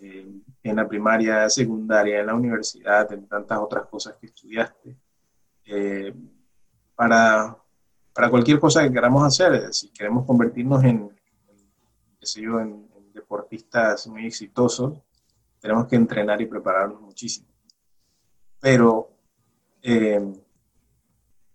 eh, 0.00 0.40
en 0.62 0.76
la 0.76 0.86
primaria, 0.86 1.48
secundaria, 1.48 2.20
en 2.20 2.26
la 2.26 2.34
universidad, 2.34 3.10
en 3.12 3.26
tantas 3.26 3.58
otras 3.58 3.86
cosas 3.86 4.16
que 4.20 4.26
estudiaste. 4.26 4.94
Para, 6.94 7.56
para 8.12 8.30
cualquier 8.30 8.60
cosa 8.60 8.82
que 8.82 8.92
queramos 8.92 9.24
hacer. 9.24 9.72
Si 9.72 9.88
queremos 9.90 10.26
convertirnos 10.26 10.82
en, 10.84 11.10
en, 12.20 12.88
deportistas 13.12 14.06
muy 14.06 14.26
exitosos, 14.26 14.98
tenemos 15.60 15.86
que 15.86 15.96
entrenar 15.96 16.40
y 16.40 16.46
prepararnos 16.46 17.00
muchísimo. 17.00 17.46
Pero, 18.60 19.10
eh, 19.82 20.32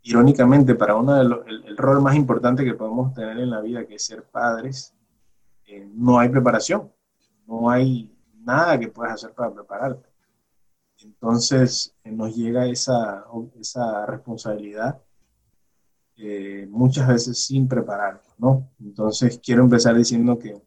irónicamente, 0.03 0.75
para 0.75 0.95
uno 0.95 1.15
de 1.15 1.23
los, 1.23 1.47
el, 1.47 1.77
rol 1.77 2.01
más 2.01 2.15
importante 2.15 2.63
que 2.63 2.73
podemos 2.73 3.13
tener 3.13 3.37
en 3.39 3.49
la 3.49 3.61
vida, 3.61 3.85
que 3.85 3.95
es 3.95 4.05
ser 4.05 4.23
padres, 4.23 4.93
eh, 5.65 5.89
no 5.93 6.19
hay 6.19 6.29
preparación, 6.29 6.91
no 7.45 7.69
hay 7.69 8.15
nada 8.39 8.79
que 8.79 8.87
puedas 8.87 9.13
hacer 9.13 9.33
para 9.33 9.53
prepararte. 9.53 10.06
Entonces 11.03 11.95
eh, 12.03 12.11
nos 12.11 12.35
llega 12.35 12.65
esa, 12.67 13.25
esa 13.59 14.05
responsabilidad 14.05 15.01
eh, 16.15 16.67
muchas 16.69 17.07
veces 17.07 17.45
sin 17.45 17.67
prepararnos, 17.67 18.33
¿no? 18.39 18.71
Entonces 18.79 19.39
quiero 19.43 19.63
empezar 19.63 19.95
diciendo 19.95 20.39
que, 20.39 20.59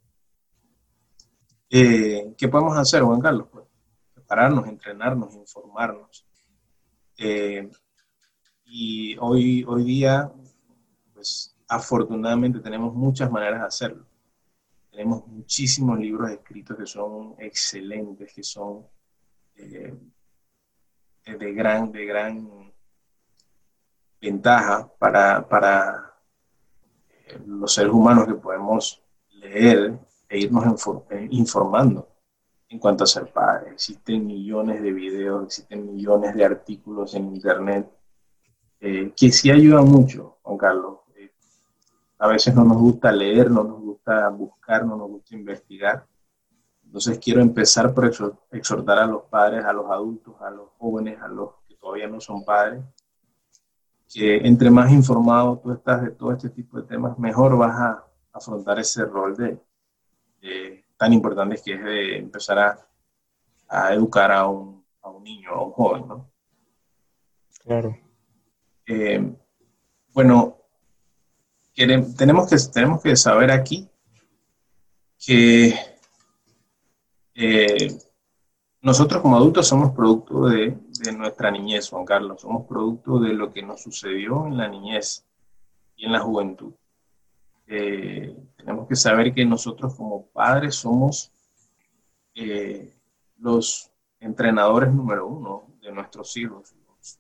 eh, 1.70 2.35
¿qué 2.39 2.49
podemos 2.49 2.76
hacer, 2.78 3.03
Juan 3.03 3.20
Carlos? 3.20 3.49
Pues, 3.51 3.66
prepararnos, 4.14 4.68
entrenarnos, 4.68 5.35
informarnos. 5.35 6.26
Y 8.64 9.16
hoy, 9.18 9.64
hoy 9.64 9.85
día, 9.85 10.33
pues 11.12 11.57
afortunadamente 11.68 12.61
tenemos 12.61 12.95
muchas 12.95 13.31
maneras 13.31 13.61
de 13.61 13.66
hacerlo. 13.66 14.07
Tenemos 14.91 15.26
muchísimos 15.26 15.99
libros 15.99 16.31
escritos 16.31 16.76
que 16.78 16.87
son 16.87 17.35
excelentes, 17.39 18.33
que 18.33 18.43
son 18.45 18.87
de 21.39 21.53
gran, 21.53 21.93
de 21.93 22.05
gran 22.05 22.72
ventaja 24.20 24.91
para, 24.99 25.47
para 25.49 26.14
eh, 27.26 27.39
los 27.47 27.72
seres 27.72 27.93
humanos 27.93 28.26
que 28.26 28.35
podemos 28.35 29.03
leer 29.31 29.99
e 30.28 30.39
irnos 30.39 30.87
eh, 31.11 31.28
informando 31.31 32.09
en 32.68 32.78
cuanto 32.78 33.05
a 33.05 33.07
ser 33.07 33.33
padre. 33.33 33.72
Existen 33.72 34.26
millones 34.26 34.83
de 34.83 34.93
videos, 34.93 35.45
existen 35.45 35.95
millones 35.95 36.35
de 36.35 36.45
artículos 36.45 37.14
en 37.14 37.35
Internet 37.35 37.91
eh, 38.81 39.12
que 39.16 39.33
sí 39.33 39.51
ayudan 39.51 39.87
mucho, 39.87 40.39
Juan 40.43 40.59
Carlos. 40.59 40.99
a 42.18 42.28
veces 42.28 42.55
no 42.55 42.64
nos 42.64 42.78
gusta 42.78 43.11
leer, 43.11 43.51
no 43.51 43.64
nos 43.64 43.81
gusta 43.81 44.28
buscar, 44.28 44.85
no 44.85 44.97
nos 44.97 45.09
gusta 45.09 45.35
investigar. 45.35 46.07
Entonces 46.91 47.20
quiero 47.20 47.41
empezar 47.41 47.95
por 47.95 48.11
exhortar 48.51 48.99
a 48.99 49.07
los 49.07 49.22
padres, 49.26 49.64
a 49.64 49.72
los 49.72 49.88
adultos, 49.88 50.34
a 50.41 50.51
los 50.51 50.70
jóvenes, 50.76 51.22
a 51.22 51.28
los 51.28 51.51
que 51.68 51.76
todavía 51.76 52.09
no 52.09 52.20
son 52.20 52.45
padres, 52.45 52.82
que 54.12 54.38
entre 54.38 54.72
más 54.72 54.91
informado 54.91 55.61
tú 55.62 55.70
estás 55.70 56.03
de 56.03 56.11
todo 56.11 56.32
este 56.32 56.51
tipo 56.51 56.80
de 56.80 56.88
temas, 56.88 57.16
mejor 57.16 57.57
vas 57.57 57.78
a 57.78 58.05
afrontar 58.32 58.80
ese 58.80 59.05
rol 59.05 59.36
de, 59.36 60.84
tan 60.97 61.12
importante 61.12 61.61
que 61.64 61.74
es 61.74 61.84
de 61.84 62.18
empezar 62.18 62.59
a, 62.59 62.88
a 63.68 63.95
educar 63.95 64.32
a 64.32 64.49
un, 64.49 64.84
a 65.03 65.11
un, 65.11 65.22
niño, 65.22 65.51
a 65.51 65.64
un 65.64 65.70
joven, 65.70 66.09
¿no? 66.09 66.28
Claro. 67.62 67.97
Eh, 68.84 69.32
bueno, 70.12 70.57
tenemos, 72.16 72.51
que, 72.51 72.57
tenemos 72.72 73.01
que 73.01 73.14
saber 73.14 73.53
aquí 73.53 73.88
que 75.24 75.89
eh, 77.35 77.99
nosotros 78.83 79.20
como 79.20 79.37
adultos 79.37 79.68
somos 79.68 79.93
producto 79.93 80.49
de, 80.49 80.76
nuestra 81.16 81.51
niñez, 81.51 81.91
Juan 81.91 82.05
Carlos, 82.05 82.41
somos 82.41 82.66
producto 82.66 83.18
de 83.18 83.35
lo 83.35 83.53
que 83.53 83.62
nos 83.62 83.83
sucedió 83.83 84.47
en 84.47 84.57
la 84.57 84.68
niñez 84.68 85.26
y 85.97 86.07
en 86.07 86.12
la 86.12 86.20
juventud. 86.20 86.72
Eh, 87.66 88.35
tenemos 88.57 88.89
que 88.89 88.97
saber 88.97 89.35
que 89.35 89.45
nosotros 89.45 89.95
como 89.95 90.26
padres 90.26 90.76
somos 90.76 91.31
eh, 92.35 92.95
los 93.39 93.91
entrenadores 94.18 94.93
número 94.93 95.26
uno 95.26 95.66
de 95.83 95.93
nuestros 95.93 96.37
hijos, 96.37 96.74
los 96.87 97.18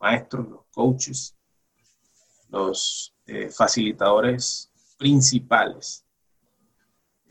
maestros, 0.00 0.48
los 0.48 0.64
coaches, 0.72 1.36
los 2.48 3.14
eh, 3.26 3.50
facilitadores 3.50 4.70
principales 4.96 6.03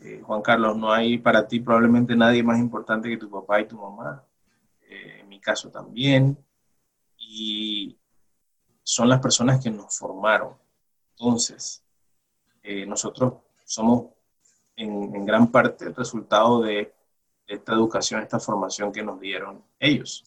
eh, 0.04 0.20
Juan 0.22 0.42
Carlos, 0.42 0.76
no 0.76 0.92
hay 0.92 1.16
para 1.16 1.48
ti 1.48 1.60
probablemente 1.60 2.14
nadie 2.14 2.42
más 2.42 2.58
importante 2.58 3.08
que 3.08 3.16
tu 3.16 3.30
papá 3.30 3.60
y 3.60 3.66
tu 3.66 3.78
mamá. 3.78 4.22
Eh, 4.82 5.20
en 5.20 5.28
mi 5.28 5.40
caso 5.40 5.70
también. 5.70 6.36
Y 7.16 7.96
son 8.82 9.08
las 9.08 9.20
personas 9.20 9.62
que 9.62 9.70
nos 9.70 9.98
formaron. 9.98 10.54
Entonces, 11.12 11.82
eh, 12.62 12.84
nosotros 12.84 13.34
somos 13.64 14.12
en, 14.76 15.24
gran 15.24 15.50
parte 15.50 15.86
el 15.86 15.94
resultado 15.94 16.60
de, 16.60 16.92
esta 17.46 17.72
educación, 17.72 18.20
esta 18.22 18.40
formación 18.40 18.92
que 18.92 19.02
nos 19.02 19.20
dieron 19.20 19.62
ellos. 19.78 20.24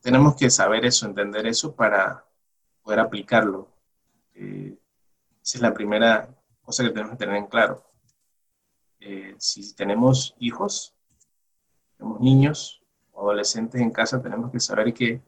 tenemos 0.00 0.36
que 0.36 0.50
saber 0.50 0.84
eso, 0.84 1.06
entender 1.06 1.46
eso 1.46 1.74
para 1.74 2.24
poder 2.82 3.00
aplicarlo. 3.00 3.68
esa 4.34 5.58
es 5.58 5.60
la 5.62 5.72
primera 5.72 6.28
cosa 6.64 6.82
que 6.82 6.90
tenemos 6.90 7.12
que 7.12 7.18
tener 7.18 7.36
en 7.36 7.46
claro. 7.46 7.84
Eh, 9.00 9.34
si 9.38 9.74
tenemos 9.74 10.34
hijos, 10.38 10.94
tenemos 11.96 12.20
niños 12.20 12.82
o 13.12 13.20
adolescentes 13.22 13.80
en 13.80 13.90
casa, 13.90 14.22
tenemos 14.22 14.50
que 14.50 14.60
saber 14.60 14.92
que 14.94 15.22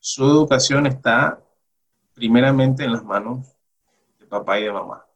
su 0.00 0.24
educación 0.24 0.86
está 0.86 1.42
primeramente 2.14 2.84
en 2.84 2.92
las 2.92 3.04
manos 3.04 3.56
de 4.18 4.26
papá 4.26 4.58
y 4.58 4.64
de 4.64 4.72
mamá. 4.72 5.06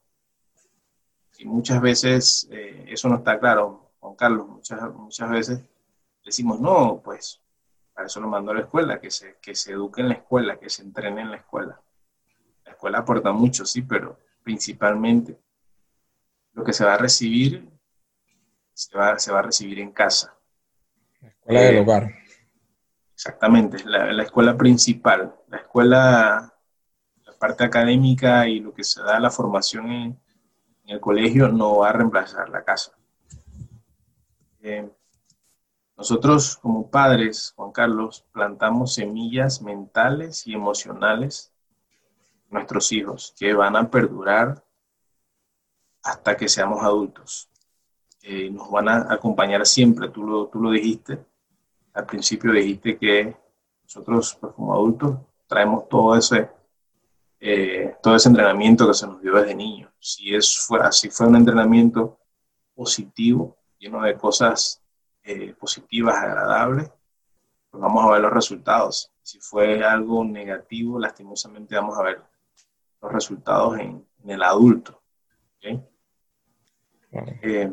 Y 1.39 1.47
muchas 1.47 1.81
veces 1.81 2.47
eh, 2.51 2.85
eso 2.89 3.09
no 3.09 3.17
está 3.17 3.41
claro, 3.41 3.91
Juan 4.01 4.15
Carlos, 4.15 4.47
muchas, 4.47 4.95
muchas 4.95 5.31
veces 5.31 5.61
decimos, 6.25 6.61
no, 6.61 7.01
pues 7.03 7.41
para 7.93 8.07
eso 8.07 8.21
lo 8.21 8.29
mando 8.29 8.53
a 8.53 8.55
la 8.55 8.61
escuela, 8.61 9.01
que 9.01 9.11
se, 9.11 9.37
que 9.41 9.55
se 9.55 9.73
eduque 9.73 10.01
en 10.03 10.09
la 10.09 10.15
escuela, 10.15 10.59
que 10.59 10.69
se 10.69 10.83
entrene 10.83 11.23
en 11.23 11.31
la 11.31 11.39
escuela. 11.39 11.81
La 12.65 12.73
escuela 12.73 12.99
aporta 12.99 13.33
mucho, 13.33 13.65
sí, 13.65 13.83
pero 13.83 14.19
principalmente 14.43 15.39
lo 16.55 16.65
que 16.65 16.73
se 16.73 16.85
va 16.85 16.95
a 16.95 16.99
recibir 16.99 17.69
se 18.75 18.97
va, 18.99 19.19
se 19.19 19.33
va 19.33 19.39
a 19.39 19.43
recibir 19.43 19.79
en 19.79 19.93
casa. 19.93 20.37
La 21.21 21.29
escuela 21.29 21.61
del 21.61 21.77
eh, 21.77 21.81
hogar. 21.81 22.15
Exactamente, 23.15 23.85
la, 23.85 24.13
la, 24.13 24.23
escuela 24.25 24.57
principal, 24.57 25.35
la 25.49 25.59
escuela, 25.59 26.53
la 27.25 27.33
parte 27.39 27.65
académica 27.65 28.49
y 28.49 28.59
lo 28.59 28.75
que 28.75 28.83
se 28.83 29.01
da 29.03 29.21
la 29.21 29.31
formación 29.31 29.91
en, 29.93 30.21
el 30.87 31.01
colegio 31.01 31.49
no 31.49 31.79
va 31.79 31.91
a 31.91 31.93
reemplazar 31.93 32.51
la 32.51 32.63
casa. 32.63 32.93
Eh, 34.61 34.91
nosotros 35.97 36.57
como 36.57 36.91
padres, 36.91 37.55
Juan 37.57 37.71
Carlos, 37.71 38.27
plantamos 38.33 38.95
semillas 38.95 39.63
mentales 39.63 40.47
y 40.47 40.55
emocionales 40.55 41.53
en 42.49 42.51
nuestros 42.51 42.91
hijos 42.93 43.35
que 43.39 43.55
van 43.55 43.77
a 43.77 43.91
perdurar 43.91 44.64
hasta 46.05 46.37
que 46.37 46.49
seamos 46.49 46.83
adultos. 46.83 47.49
Eh, 48.23 48.51
nos 48.51 48.71
van 48.71 48.89
a 48.89 49.13
acompañar 49.13 49.67
siempre, 49.67 50.09
tú 50.09 50.23
lo, 50.23 50.47
tú 50.47 50.61
lo 50.61 50.71
dijiste, 50.71 51.25
al 51.93 52.07
principio 52.07 52.53
dijiste 52.53 52.97
que 52.99 53.37
nosotros 53.83 54.37
pues, 54.41 54.53
como 54.55 54.73
adultos 54.73 55.19
traemos 55.47 55.89
todo 55.89 56.17
ese, 56.17 56.51
eh, 57.41 57.97
todo 58.03 58.17
ese 58.17 58.29
entrenamiento 58.29 58.87
que 58.87 58.95
se 58.95 59.07
nos 59.07 59.21
dio 59.21 59.35
desde 59.35 59.55
niños. 59.55 59.93
Si, 59.99 60.35
es, 60.35 60.59
fue, 60.59 60.81
si 60.93 61.11
fue 61.11 61.27
un 61.27 61.37
entrenamiento 61.37 62.19
positivo, 62.75 63.57
lleno 63.79 64.03
de 64.03 64.17
cosas 64.17 64.83
eh, 65.23 65.55
positivas, 65.59 66.17
agradables, 66.17 66.91
pues 67.71 67.83
vamos 67.83 68.05
a 68.05 68.11
ver 68.13 68.21
los 68.21 68.33
resultados. 68.33 69.13
Si 69.23 69.39
fue 69.41 69.85
algo 69.85 70.25
negativo, 70.25 70.99
lastimosamente 70.99 71.75
vamos 71.77 71.99
a 71.99 72.03
ver 72.03 72.23
los 73.01 73.13
resultados 73.13 73.79
en, 73.79 74.07
el 74.27 74.43
adulto. 74.43 75.03
Eh, 77.43 77.73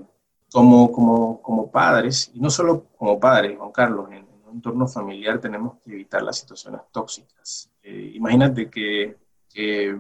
como, 0.52 0.92
como, 0.92 1.42
como 1.42 1.72
padres, 1.72 2.32
y 2.34 2.40
no 2.40 2.50
solo 2.50 2.86
como 2.98 3.20
padres, 3.20 3.58
Juan 3.58 3.72
Carlos, 3.72 4.10
en, 4.12 4.28
un 4.46 4.56
entorno 4.58 4.86
familiar 4.86 5.40
tenemos 5.40 5.78
que 5.84 5.94
evitar 5.94 6.22
las 6.22 6.38
situaciones 6.38 6.82
tóxicas. 6.92 7.72
Eh, 7.82 8.12
imagínate 8.16 8.70
que, 8.70 9.18
que, 9.50 9.98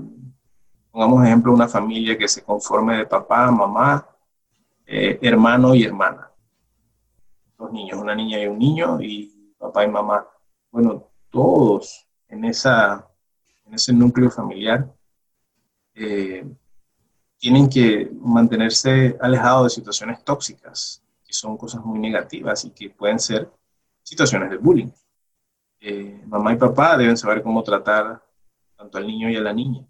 pongamos 0.91 1.25
ejemplo, 1.25 1.53
una 1.53 1.69
familia 1.69 2.17
que 2.17 2.27
se 2.27 2.43
conforme 2.43 2.97
de 2.97 3.05
papá, 3.05 3.49
mamá, 3.49 4.05
eh, 4.85 5.17
hermano 5.21 5.73
y 5.73 5.83
hermana. 5.85 6.29
Dos 7.57 7.71
niños, 7.71 7.97
una 7.97 8.13
niña 8.13 8.41
y 8.41 8.47
un 8.47 8.59
niño, 8.59 9.01
y 9.01 9.53
papá 9.57 9.85
y 9.85 9.87
mamá. 9.87 10.27
Bueno, 10.69 11.07
todos 11.29 12.05
en, 12.27 12.43
esa, 12.43 13.07
en 13.65 13.75
ese 13.75 13.93
núcleo 13.93 14.29
familiar 14.29 14.91
eh, 15.95 16.45
tienen 17.41 17.67
que 17.67 18.07
mantenerse 18.21 19.17
alejados 19.19 19.63
de 19.63 19.69
situaciones 19.71 20.23
tóxicas, 20.23 21.03
que 21.25 21.33
son 21.33 21.57
cosas 21.57 21.83
muy 21.83 21.97
negativas 21.97 22.65
y 22.65 22.69
que 22.69 22.91
pueden 22.91 23.17
ser 23.17 23.49
situaciones 24.03 24.51
de 24.51 24.57
bullying. 24.57 24.91
Eh, 25.79 26.21
mamá 26.27 26.53
y 26.53 26.57
papá 26.57 26.95
deben 26.97 27.17
saber 27.17 27.41
cómo 27.41 27.63
tratar 27.63 28.23
tanto 28.77 28.99
al 28.99 29.07
niño 29.07 29.27
y 29.27 29.37
a 29.37 29.41
la 29.41 29.53
niña. 29.53 29.83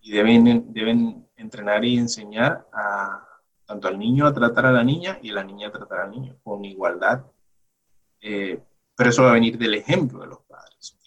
Y 0.00 0.10
deben, 0.10 0.72
deben 0.72 1.28
entrenar 1.36 1.84
y 1.84 1.98
enseñar 1.98 2.66
a, 2.72 3.24
tanto 3.64 3.86
al 3.86 3.96
niño 3.96 4.26
a 4.26 4.34
tratar 4.34 4.66
a 4.66 4.72
la 4.72 4.82
niña 4.82 5.20
y 5.22 5.30
a 5.30 5.34
la 5.34 5.44
niña 5.44 5.68
a 5.68 5.72
tratar 5.72 6.00
al 6.00 6.10
niño 6.10 6.36
con 6.42 6.64
igualdad. 6.64 7.24
Eh, 8.20 8.60
pero 8.96 9.10
eso 9.10 9.22
va 9.22 9.30
a 9.30 9.34
venir 9.34 9.56
del 9.56 9.74
ejemplo 9.74 10.18
de 10.18 10.26
los 10.26 10.40
padres. 10.40 10.98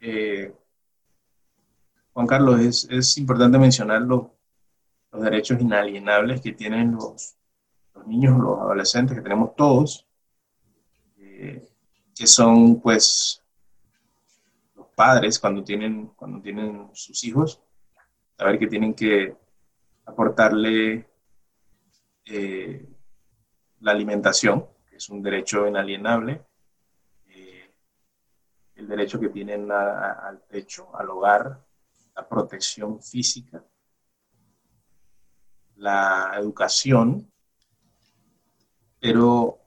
Eh, 0.00 0.52
Juan 2.12 2.26
Carlos, 2.26 2.60
es, 2.60 2.88
es 2.90 3.18
importante 3.18 3.58
mencionar 3.58 4.02
los, 4.02 4.26
los, 5.12 5.22
derechos 5.22 5.60
inalienables 5.60 6.40
que 6.40 6.52
tienen 6.52 6.92
los, 6.92 7.36
los, 7.94 8.06
niños, 8.06 8.38
los 8.38 8.58
adolescentes, 8.58 9.16
que 9.16 9.22
tenemos 9.22 9.54
todos, 9.54 10.06
eh, 11.18 11.68
que 12.14 12.26
son 12.26 12.80
pues 12.80 13.42
los 14.74 14.86
padres 14.88 15.38
cuando 15.38 15.62
tienen, 15.62 16.08
cuando 16.16 16.40
tienen 16.40 16.90
sus 16.94 17.22
hijos, 17.24 17.60
saber 18.36 18.58
que 18.58 18.66
tienen 18.66 18.94
que 18.94 19.36
aportarle 20.04 21.08
eh, 22.24 22.88
la 23.80 23.92
alimentación, 23.92 24.66
que 24.88 24.96
es 24.96 25.08
un 25.08 25.22
derecho 25.22 25.66
inalienable, 25.66 26.42
eh, 27.28 27.70
el 28.74 28.88
derecho 28.88 29.20
que 29.20 29.28
tienen 29.28 29.70
al 29.70 30.42
techo, 30.48 30.94
al 30.96 31.10
hogar, 31.10 31.69
protección 32.28 33.02
física, 33.02 33.64
la 35.76 36.32
educación, 36.36 37.30
pero 39.00 39.58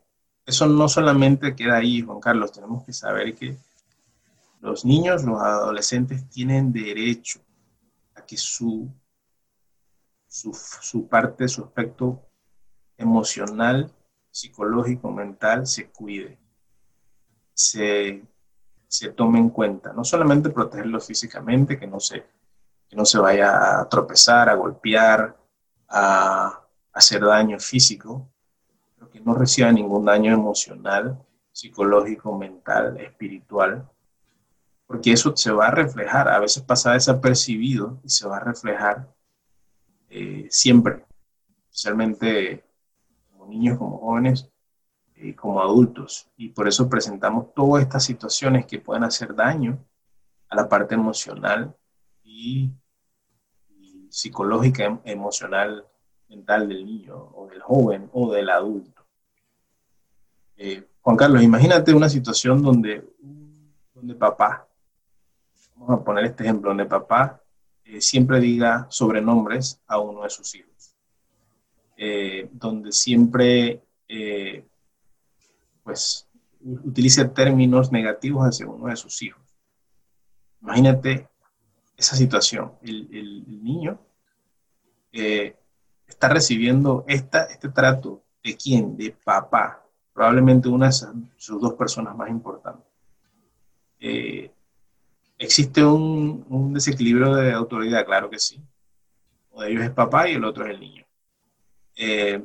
eso 0.46 0.68
no 0.68 0.88
solamente 0.88 1.56
queda 1.56 1.78
ahí, 1.78 2.02
Juan 2.02 2.20
Carlos, 2.20 2.52
tenemos 2.52 2.84
que 2.84 2.94
saber 2.94 3.36
que 3.36 3.58
los 4.62 4.86
niños, 4.86 5.24
los 5.24 5.42
adolescentes 5.42 6.30
tienen 6.30 6.72
derecho 6.72 7.42
a 8.16 8.26
que 8.26 8.38
su, 8.38 8.90
su, 10.28 11.08
parte, 11.08 11.48
su 11.48 11.64
aspecto 11.64 12.22
emocional, 12.98 13.92
psicológico, 14.32 15.12
mental 15.12 15.68
se 15.68 15.90
cuide, 15.90 16.40
se, 17.54 18.24
se 18.94 19.10
tome 19.10 19.40
en 19.40 19.50
cuenta. 19.50 19.92
No 19.94 20.04
solamente 20.04 20.50
protegerlo 20.50 21.00
físicamente, 21.00 21.80
que 21.80 21.88
no 21.88 22.00
se 22.00 22.26
no 22.96 23.06
se 23.06 23.20
vaya 23.20 23.80
a 23.80 23.90
tropezar, 23.90 24.50
a 24.50 24.56
golpear, 24.56 25.36
a, 25.90 26.60
hacer 26.94 27.22
daño 27.22 27.60
físico, 27.60 28.30
pero 28.96 29.10
que 29.10 29.20
no 29.20 29.34
reciba 29.34 29.72
ningún 29.72 30.06
daño 30.06 30.32
emocional, 30.32 31.20
psicológico, 31.52 32.38
mental, 32.38 32.98
espiritual, 33.02 33.90
porque 34.86 35.12
eso 35.12 35.36
se 35.36 35.52
va 35.52 35.68
a 35.68 35.72
reflejar, 35.72 36.28
a 36.28 36.38
veces 36.38 36.62
pasa 36.62 36.94
desapercibido 36.94 38.00
y 38.04 38.10
se 38.10 38.28
va 38.28 38.38
a 38.38 38.42
reflejar 38.42 39.12
eh, 40.10 40.48
siempre, 40.52 41.04
especialmente 41.72 42.64
como 43.32 43.48
niños, 43.48 43.80
como 43.80 43.98
jóvenes, 43.98 44.48
eh, 45.24 45.34
como 45.36 45.62
adultos. 45.62 46.28
Y 46.36 46.50
por 46.50 46.68
eso 46.68 46.90
presentamos 46.90 47.54
todas 47.54 47.82
estas 47.82 48.04
situaciones 48.04 48.66
que 48.66 48.80
pueden 48.80 49.06
hacer 49.06 49.34
daño 49.34 49.80
a 50.50 50.56
la 50.58 50.68
parte 50.68 50.96
emocional 50.96 51.74
y 52.26 52.70
psicológica, 54.10 54.84
em, 54.84 55.00
emocional, 55.06 55.88
mental 56.28 56.68
del 56.68 56.86
niño 56.86 57.16
o 57.36 57.48
del 57.48 57.62
joven 57.62 58.10
o 58.12 58.34
del 58.34 58.50
adulto. 58.50 59.06
Eh, 60.58 60.84
Juan 61.00 61.16
Carlos, 61.16 61.42
imagínate 61.42 61.94
una 61.94 62.10
situación 62.10 62.62
donde, 62.62 63.10
donde 63.94 64.16
papá, 64.16 64.68
vamos 65.78 66.02
a 66.02 66.04
poner 66.04 66.26
este 66.26 66.44
ejemplo, 66.44 66.72
donde 66.72 66.86
papá 66.86 67.42
eh, 67.86 68.02
siempre 68.02 68.42
diga 68.42 68.88
sobrenombres 68.90 69.80
a 69.88 70.00
uno 70.00 70.24
de 70.24 70.30
sus 70.30 70.54
hijos, 70.54 70.98
donde 72.52 72.92
siempre 72.92 73.82
pues 75.84 76.28
utilice 76.62 77.26
términos 77.26 77.92
negativos 77.92 78.46
hacia 78.46 78.68
uno 78.68 78.88
de 78.88 78.96
sus 78.96 79.22
hijos. 79.22 79.42
Imagínate 80.62 81.28
esa 81.98 82.16
situación. 82.16 82.74
El, 82.82 83.44
niño 83.64 84.00
eh, 85.12 85.56
está 86.08 86.30
recibiendo 86.30 87.04
esta, 87.08 87.44
este 87.46 87.70
trato 87.70 88.24
de 88.44 88.56
quién? 88.56 88.98
De 88.98 89.12
papá, 89.12 89.86
probablemente 90.14 90.70
una 90.70 90.88
de 90.88 90.94
sus 91.38 91.62
dos 91.62 91.74
personas 91.74 92.16
más 92.16 92.30
importantes. 92.30 92.86
Eh, 94.00 94.52
¿Existe 95.38 95.84
un, 95.84 96.74
desequilibrio 96.74 97.36
de 97.36 97.52
autoridad? 97.52 98.06
Claro 98.06 98.30
que 98.30 98.40
sí. 98.40 98.62
Uno 99.52 99.64
de 99.64 99.72
ellos 99.72 99.84
es 99.84 99.92
papá 99.92 100.30
y 100.30 100.34
el 100.34 100.46
otro 100.46 100.66
es 100.66 100.72
el 100.72 100.80
niño. 100.80 101.06
Eh, 101.96 102.44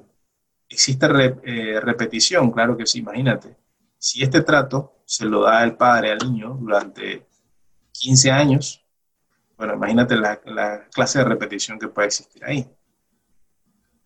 ¿Existe 0.68 1.08
repetición? 1.08 2.50
Claro 2.50 2.76
que 2.76 2.86
sí, 2.86 2.98
imagínate. 2.98 3.56
Si 3.98 4.22
este 4.22 4.42
trato 4.42 5.02
se 5.04 5.24
lo 5.24 5.42
da 5.42 5.64
el 5.64 5.76
padre 5.76 6.12
al 6.12 6.18
niño 6.18 6.56
durante 6.60 7.26
15 7.92 8.30
años, 8.30 8.84
bueno, 9.56 9.74
imagínate 9.74 10.16
la, 10.16 10.40
clase 10.92 11.18
de 11.18 11.24
repetición 11.24 11.78
que 11.78 11.88
puede 11.88 12.08
existir 12.08 12.44
ahí. 12.44 12.68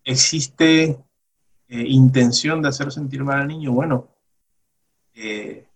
¿Existe 0.05 0.85
eh, 1.69 1.85
intención 1.89 2.63
de 2.63 2.69
hacer 2.69 2.91
sentir 2.91 3.23
mal 3.23 3.41
al 3.41 3.49
niño? 3.49 3.73
Bueno, 3.73 4.09
eh, 5.15 5.67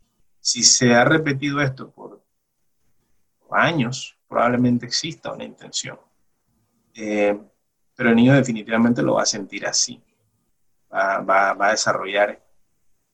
si 0.40 0.62
se 0.62 0.94
ha 0.94 1.04
repetido 1.04 1.60
esto 1.60 1.90
por, 1.90 2.24
años, 3.50 4.16
probablemente 4.28 4.86
exista 4.86 5.32
una 5.32 5.44
intención. 5.44 5.98
Eh, 6.94 7.38
pero 7.94 8.10
el 8.10 8.16
niño 8.16 8.34
definitivamente 8.34 9.02
lo 9.02 9.14
va 9.14 9.22
a 9.22 9.26
sentir 9.26 9.66
así. 9.66 10.02
Va, 10.96 11.50
a 11.50 11.70
desarrollar 11.72 12.42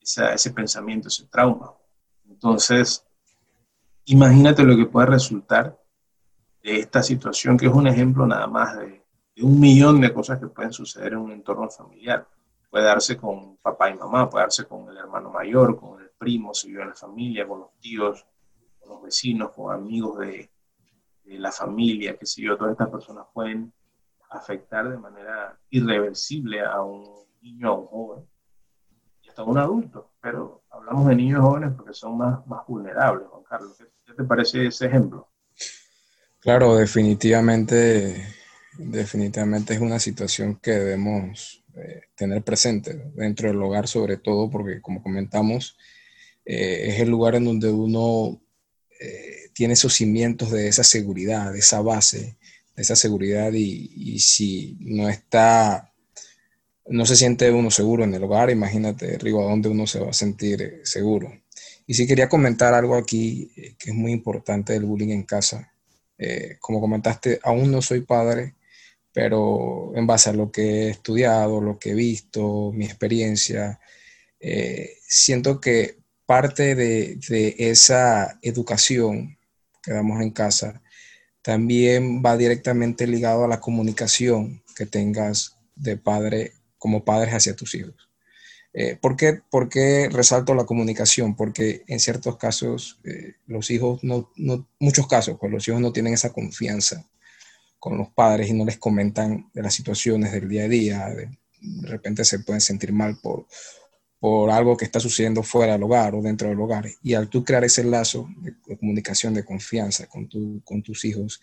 ese 0.01 0.51
pensamiento, 0.53 1.09
ese 1.09 1.26
trauma. 1.26 1.72
Entonces, 2.28 3.05
imagínate 4.05 4.62
lo 4.62 4.76
que 4.76 4.87
puede 4.87 5.09
resultar 5.09 5.76
de 6.62 6.78
esta 6.78 7.03
situación, 7.03 7.57
que 7.57 7.66
es 7.66 7.72
un 7.72 7.89
ejemplo 7.89 8.24
nada 8.24 8.47
más 8.47 8.78
de, 8.78 9.03
un 9.41 9.59
millón 9.59 10.01
de 10.01 10.12
cosas 10.12 10.39
que 10.39 10.47
pueden 10.47 10.72
suceder 10.72 11.14
en 11.14 11.18
un 11.18 11.33
entorno 11.33 11.68
familiar. 11.70 12.28
Puede 12.70 12.85
darse 12.85 13.16
con 13.16 13.57
papá 13.57 13.91
y 13.91 13.95
mamá, 13.95 14.30
puede 14.30 14.45
darse 14.45 14.64
con 14.66 14.89
el 14.89 14.97
hermano 14.97 15.30
mayor, 15.30 15.78
con 15.78 16.01
el 16.01 16.11
primo, 16.16 16.55
si 16.55 16.68
vive 16.68 16.83
en 16.83 16.91
la 16.91 16.95
familia, 16.95 17.49
con 17.49 17.61
los 17.61 17.72
tíos, 17.80 18.24
con 18.78 18.91
los 18.91 19.03
vecinos, 19.03 19.51
con 19.51 19.74
amigos 19.74 20.18
de, 20.20 20.51
la 21.24 21.51
familia, 21.51 22.16
que 22.16 22.26
si 22.26 22.43
yo, 22.43 22.57
todas 22.59 22.72
estas 22.72 22.91
personas 22.91 23.26
pueden 23.33 23.72
afectar 24.28 24.89
de 24.89 24.99
manera 24.99 25.59
irreversible 25.70 26.61
a 26.61 26.83
un 26.83 27.22
niño, 27.43 27.68
a 27.68 27.78
un 27.78 27.86
joven 27.86 28.24
y 29.22 29.28
hasta 29.28 29.43
un 29.43 29.59
adulto. 29.59 30.12
Pero 30.20 30.62
hablamos 30.70 31.09
de 31.09 31.16
niños 31.16 31.40
jóvenes 31.40 31.72
porque 31.76 31.93
son 31.93 32.16
más, 32.16 32.47
más 32.47 32.66
vulnerables, 32.66 33.26
Juan 33.28 33.43
Carlos. 33.45 33.76
¿Qué 34.07 34.12
te 34.14 34.24
parece 34.24 34.66
ese 34.66 34.86
ejemplo? 34.86 35.28
Claro, 36.40 36.76
definitivamente, 36.76 38.26
definitivamente 38.78 39.74
es 39.74 39.80
una 39.80 39.99
situación 39.99 40.57
que 40.57 40.72
debemos 40.72 41.62
eh, 41.74 42.03
tener 42.14 42.43
presente 42.43 43.11
dentro 43.14 43.49
del 43.49 43.62
hogar, 43.62 43.86
sobre 43.86 44.16
todo 44.16 44.51
porque, 44.51 44.80
como 44.82 45.03
comentamos, 45.03 45.76
eh, 46.45 46.88
es 46.88 47.01
el 47.01 47.11
lugar 47.11 47.36
en 47.36 47.45
donde 47.45 47.70
uno 47.70 48.43
eh, 49.01 49.51
tiene 49.55 49.74
esos 49.74 49.95
cimientos 49.95 50.51
de 50.51 50.68
esa 50.68 50.84
seguridad, 50.84 51.53
de 51.53 51.61
esa 51.61 51.80
base, 51.80 52.36
de 52.76 52.82
esa 52.82 52.97
seguridad 52.97 53.53
y, 53.53 54.18
si 54.18 54.76
no 54.80 55.09
está 55.09 55.91
no 56.87 57.07
se 57.07 57.16
siente 57.16 57.51
uno 57.51 57.70
seguro 57.70 58.05
en 58.05 58.14
el 58.14 58.24
hogar, 58.24 58.51
imagínate, 58.51 59.18
Rigo, 59.18 59.43
a 59.43 59.51
dónde 59.51 59.68
uno 59.68 59.87
se 59.87 60.01
va 60.01 60.11
a 60.11 60.14
sentir 60.14 60.62
eh, 60.62 60.80
seguro. 60.85 61.33
Y 61.87 61.95
sí 61.95 62.07
quería 62.07 62.28
comentar 62.28 62.74
algo 62.74 62.97
aquí 62.97 63.51
eh, 63.57 63.74
que 63.78 63.91
es 63.91 63.97
muy 63.97 64.12
importante 64.12 64.72
del 64.72 64.85
bullying 64.85 65.11
en 65.11 65.24
casa. 65.24 65.72
Eh, 66.18 66.57
como 66.61 66.80
comentaste, 66.80 67.41
aún 67.43 67.70
no 67.70 67.83
soy 67.83 68.03
padre, 68.03 68.55
pero 69.12 69.93
en 69.97 70.07
base 70.07 70.30
a 70.30 70.33
lo 70.33 70.51
que 70.51 70.62
he 70.62 70.91
estudiado, 70.91 71.61
lo 71.61 71.78
que 71.78 71.91
he 71.91 71.95
visto, 71.95 72.72
mi 72.72 72.85
experiencia, 72.87 73.80
siento 75.07 75.61
que 75.61 75.99
parte 76.26 76.74
de, 76.74 77.16
de, 77.28 77.55
esa 77.59 78.39
educación 78.43 79.39
que 79.83 79.93
damos 79.93 80.20
en 80.20 80.30
casa 80.30 80.83
también 81.43 82.22
va 82.24 82.37
directamente 82.37 83.07
ligado 83.07 83.45
a 83.45 83.49
la 83.49 83.61
comunicación 83.61 84.62
que 84.74 84.87
tengas 84.87 85.57
de 85.76 85.97
padre 85.97 86.53
como 86.83 87.05
padres 87.05 87.33
hacia 87.33 87.55
tus 87.55 87.76
hijos. 87.76 87.95
Eh, 88.72 88.99
¿por, 89.01 89.16
qué, 89.16 90.09
resalto 90.11 90.53
la 90.53 90.64
comunicación? 90.64 91.37
Porque 91.37 91.85
en 91.87 92.01
ciertos 92.01 92.37
casos 92.39 92.99
eh, 93.05 93.35
los 93.47 93.70
hijos, 93.70 94.03
no, 94.03 94.33
muchos 94.80 95.07
casos, 95.07 95.37
pues 95.39 95.53
los 95.53 95.68
hijos 95.68 95.80
no 95.80 95.93
tienen 95.93 96.14
esa 96.14 96.33
confianza 96.33 97.09
con 97.78 97.99
los 97.99 98.09
padres 98.09 98.51
y 98.51 98.53
no 98.53 98.64
les 98.64 98.78
comentan 98.78 99.49
de 99.55 99.62
las 99.62 99.74
situaciones 99.74 100.33
del 100.33 100.49
día 100.49 100.64
a 100.64 100.68
día. 100.68 101.09
De, 101.11 101.30
repente 101.83 102.24
se 102.24 102.41
pueden 102.41 102.61
sentir 102.61 102.93
mal 102.93 103.16
por, 103.22 103.47
por 104.18 104.51
algo 104.51 104.76
que 104.76 104.85
está 104.85 104.99
sucediendo 104.99 105.45
fuera 105.45 105.74
del 105.74 105.85
hogar 105.85 106.16
o 106.16 106.20
dentro 106.20 106.49
del 106.49 106.59
hogar. 106.59 106.87
Y 107.01 107.14
al 107.14 107.28
tú 107.28 107.45
crear 107.45 107.62
ese 107.62 107.85
lazo 107.85 108.28
de, 108.39 108.76
comunicación, 108.76 109.35
de 109.35 109.45
confianza 109.45 110.09
con, 110.09 110.28
con 110.64 110.83
tus 110.83 111.05
hijos, 111.05 111.41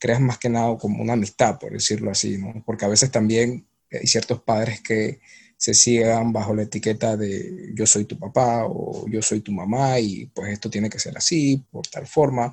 creas 0.00 0.20
más 0.20 0.38
que 0.38 0.48
nada 0.48 0.76
como 0.76 1.00
una 1.00 1.12
amistad, 1.12 1.60
por 1.60 1.70
decirlo 1.70 2.10
así, 2.10 2.36
¿no? 2.36 2.60
Porque 2.66 2.84
a 2.84 2.88
veces 2.88 3.12
también 3.12 3.68
hay 3.98 4.06
ciertos 4.06 4.42
padres 4.42 4.80
que 4.80 5.20
se 5.62 5.74
sigan 5.74 6.32
bajo 6.32 6.52
la 6.54 6.64
etiqueta 6.64 7.16
de 7.16 7.70
yo 7.72 7.86
soy 7.86 8.04
tu 8.04 8.18
papá 8.18 8.64
o 8.66 9.06
yo 9.08 9.22
soy 9.22 9.42
tu 9.42 9.52
mamá 9.52 10.00
y 10.00 10.26
pues 10.26 10.50
esto 10.52 10.68
tiene 10.68 10.90
que 10.90 10.98
ser 10.98 11.16
así, 11.16 11.64
por 11.70 11.86
tal 11.86 12.04
forma. 12.04 12.52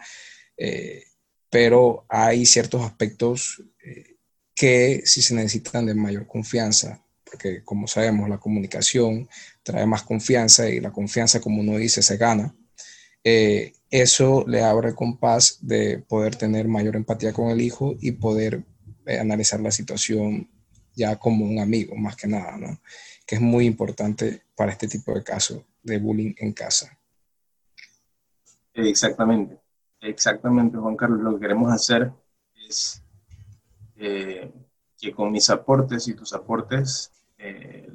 Eh, 0.55 1.05
pero 1.49 2.05
hay 2.07 2.45
ciertos 2.45 2.83
aspectos 2.83 3.63
eh, 3.83 4.17
que 4.53 5.01
sí 5.05 5.23
se 5.23 5.33
necesitan 5.33 5.87
de 5.87 5.95
mayor 5.95 6.27
confianza, 6.27 7.03
porque 7.23 7.63
como 7.63 7.87
sabemos 7.87 8.29
la 8.29 8.37
comunicación 8.37 9.27
trae 9.63 9.87
más 9.87 10.03
confianza 10.03 10.69
y 10.69 10.79
la 10.79 10.91
confianza, 10.91 11.41
como 11.41 11.61
uno 11.61 11.77
dice, 11.77 12.03
se 12.03 12.17
gana. 12.17 12.55
Eh, 13.23 13.73
eso 13.89 14.45
le 14.47 14.61
abre 14.61 14.89
el 14.89 14.95
compás 14.95 15.57
de 15.61 15.97
poder 15.97 16.35
tener 16.35 16.67
mayor 16.67 16.95
empatía 16.95 17.33
con 17.33 17.49
el 17.49 17.59
hijo 17.59 17.95
y 17.99 18.11
poder 18.11 18.63
analizar 19.19 19.59
la 19.61 19.71
situación 19.71 20.47
ya 20.99 21.15
como 21.15 21.45
un 21.45 21.59
amigo, 21.59 21.95
más 21.95 22.15
que 22.15 22.27
nada, 22.27 22.57
¿no? 22.57 22.79
Que 23.25 23.35
es 23.35 23.41
muy 23.41 23.65
importante 23.65 24.43
para 24.55 24.71
este 24.73 24.87
tipo 24.87 25.13
de 25.13 25.23
casos 25.23 25.63
de 25.81 25.97
bullying 25.97 26.33
en 26.37 26.51
casa. 26.51 26.97
Exactamente, 28.73 29.57
exactamente, 30.01 30.77
Juan 30.77 30.97
Carlos. 30.97 31.21
Lo 31.21 31.33
que 31.33 31.39
queremos 31.39 31.71
hacer 31.71 32.11
es 32.67 33.01
eh, 33.95 34.51
que 34.99 35.13
con 35.13 35.31
mis 35.31 35.49
aportes 35.49 36.07
y 36.09 36.13
tus 36.13 36.33
aportes, 36.33 37.11
eh, 37.37 37.89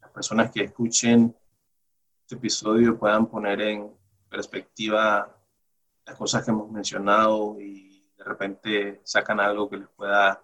las 0.00 0.10
personas 0.10 0.50
que 0.52 0.62
escuchen 0.64 1.34
este 2.22 2.36
episodio 2.36 2.96
puedan 2.96 3.26
poner 3.26 3.60
en 3.60 3.92
perspectiva 4.30 5.36
las 6.06 6.16
cosas 6.16 6.44
que 6.44 6.52
hemos 6.52 6.70
mencionado 6.70 7.60
y 7.60 8.10
de 8.16 8.24
repente 8.24 9.00
sacan 9.04 9.40
algo 9.40 9.68
que 9.68 9.78
les 9.78 9.88
pueda 9.88 10.42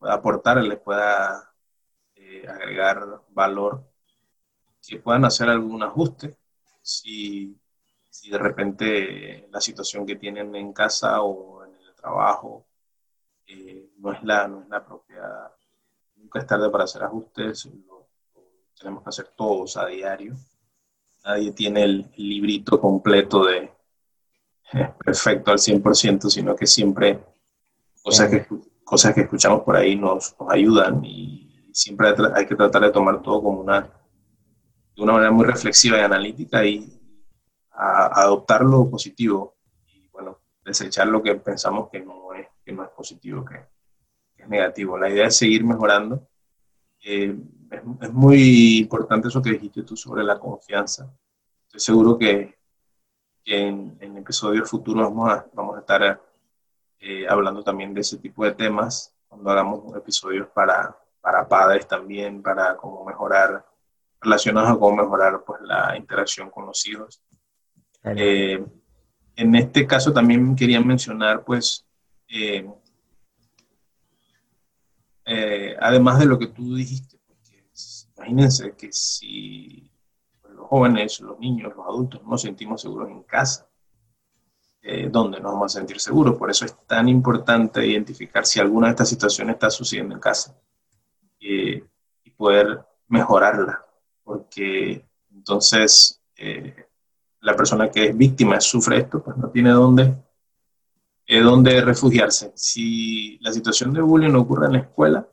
pueda 0.00 0.14
aportar, 0.14 0.56
les 0.64 0.80
pueda 0.80 1.52
eh, 2.16 2.48
agregar 2.48 3.20
valor, 3.28 3.84
que 4.84 4.98
puedan 4.98 5.26
hacer 5.26 5.48
algún 5.50 5.82
ajuste 5.82 6.36
si, 6.80 7.54
si, 8.08 8.30
de 8.30 8.38
repente 8.38 9.46
la 9.50 9.60
situación 9.60 10.06
que 10.06 10.16
tienen 10.16 10.56
en 10.56 10.72
casa 10.72 11.20
o 11.20 11.64
en 11.64 11.74
el 11.74 11.94
trabajo 11.94 12.66
eh, 13.46 13.90
no, 13.98 14.12
es 14.12 14.22
la, 14.22 14.48
no 14.48 14.62
es 14.62 14.68
la 14.68 14.84
propia. 14.84 15.22
Nunca 16.16 16.38
es 16.38 16.46
tarde 16.46 16.70
para 16.70 16.84
hacer 16.84 17.02
ajustes, 17.02 17.66
lo, 17.86 18.08
tenemos 18.78 19.02
que 19.02 19.10
hacer 19.10 19.28
todos 19.36 19.76
a 19.76 19.86
diario. 19.86 20.34
Nadie 21.24 21.52
tiene 21.52 21.84
el 21.84 22.10
librito 22.16 22.80
completo 22.80 23.44
de 23.44 23.70
perfecto 25.04 25.50
al 25.50 25.58
100%, 25.58 26.30
sino 26.30 26.56
que 26.56 26.66
siempre 26.66 27.22
cosas 28.02 28.30
que 28.30 28.46
cosas 28.90 29.14
que 29.14 29.20
escuchamos 29.20 29.62
por 29.62 29.76
ahí 29.76 29.94
nos, 29.94 30.34
nos 30.40 30.50
ayudan 30.50 31.04
y 31.04 31.70
siempre 31.72 32.12
hay 32.34 32.44
que 32.44 32.56
tratar 32.56 32.82
de 32.82 32.90
tomar 32.90 33.22
todo 33.22 33.40
como 33.40 33.60
una, 33.60 33.82
de 33.82 35.02
una 35.02 35.12
manera 35.12 35.30
muy 35.30 35.44
reflexiva 35.44 35.96
y 35.96 36.00
analítica 36.00 36.66
y 36.66 36.92
a, 37.70 38.22
adoptar 38.22 38.62
lo 38.62 38.90
positivo 38.90 39.54
y 39.86 40.08
bueno, 40.08 40.40
desechar 40.64 41.06
lo 41.06 41.22
que 41.22 41.36
pensamos 41.36 41.88
que 41.88 42.00
no 42.00 42.34
es, 42.34 42.48
que 42.64 42.72
no 42.72 42.82
es 42.82 42.90
positivo, 42.90 43.44
que, 43.44 43.64
es 44.42 44.48
negativo. 44.48 44.98
La 44.98 45.08
idea 45.08 45.28
es 45.28 45.36
seguir 45.36 45.62
mejorando. 45.62 46.26
Eh, 47.04 47.38
es, 47.70 48.12
muy 48.12 48.78
importante 48.78 49.28
eso 49.28 49.40
que 49.40 49.52
dijiste 49.52 49.84
tú 49.84 49.96
sobre 49.96 50.24
la 50.24 50.40
confianza. 50.40 51.14
Estoy 51.66 51.80
seguro 51.80 52.18
que, 52.18 52.58
que 53.44 53.68
en, 53.68 53.96
en 54.00 54.16
episodios 54.16 54.68
futuros 54.68 55.04
vamos 55.04 55.30
a, 55.30 55.46
vamos 55.54 55.76
a 55.76 55.80
estar 55.80 56.20
eh, 57.00 57.26
hablando 57.26 57.64
también 57.64 57.94
de 57.94 58.02
ese 58.02 58.18
tipo 58.18 58.44
de 58.44 58.52
temas, 58.52 59.14
cuando 59.26 59.50
hagamos 59.50 59.96
episodios 59.96 60.48
para, 60.48 60.94
para 61.20 61.48
padres 61.48 61.88
también, 61.88 62.42
para 62.42 62.76
cómo 62.76 63.04
mejorar, 63.06 63.64
relacionados 64.20 64.70
a 64.70 64.78
cómo 64.78 64.96
mejorar 65.02 65.42
pues, 65.46 65.62
la 65.62 65.96
interacción 65.96 66.50
con 66.50 66.66
los 66.66 66.86
hijos. 66.86 67.22
Eh, 68.04 68.62
en 69.36 69.54
este 69.54 69.86
caso 69.86 70.12
también 70.12 70.54
quería 70.54 70.80
mencionar, 70.82 71.42
pues, 71.42 71.86
eh, 72.28 72.68
además 75.80 76.18
de 76.18 76.26
lo 76.26 76.38
que 76.38 76.48
tú 76.48 76.74
dijiste, 76.74 77.18
porque 77.26 77.64
imagínense 78.14 78.74
que 78.76 78.92
si 78.92 79.90
pues, 80.42 80.52
los 80.52 80.66
jóvenes, 80.68 81.20
los 81.20 81.38
niños, 81.38 81.72
los 81.74 81.86
adultos 81.86 82.22
no 82.22 82.30
nos 82.30 82.42
sentimos 82.42 82.82
seguros 82.82 83.08
en 83.08 83.22
casa, 83.22 83.69
eh, 84.82 85.10
dónde 85.10 85.40
nos 85.40 85.52
vamos 85.52 85.76
a 85.76 85.78
sentir 85.78 86.00
seguros. 86.00 86.38
Por 86.38 86.50
eso 86.50 86.64
es 86.64 86.74
tan 86.86 87.08
importante 87.08 87.86
identificar 87.86 88.46
si 88.46 88.60
alguna 88.60 88.86
de 88.86 88.92
estas 88.92 89.10
situaciones 89.10 89.54
está 89.54 89.70
sucediendo 89.70 90.14
en 90.14 90.20
casa 90.20 90.56
eh, 91.38 91.84
y 92.24 92.30
poder 92.30 92.80
mejorarla, 93.08 93.84
porque 94.24 95.04
entonces 95.34 96.20
eh, 96.36 96.86
la 97.40 97.54
persona 97.54 97.90
que 97.90 98.06
es 98.06 98.16
víctima, 98.16 98.60
sufre 98.60 98.98
esto, 98.98 99.22
pues 99.22 99.36
no 99.36 99.50
tiene 99.50 99.70
dónde, 99.70 100.14
dónde 101.28 101.80
refugiarse. 101.82 102.52
Si 102.54 103.38
la 103.40 103.52
situación 103.52 103.92
de 103.92 104.00
bullying 104.00 104.34
ocurre 104.34 104.66
en 104.66 104.72
la 104.72 104.78
escuela, 104.80 105.28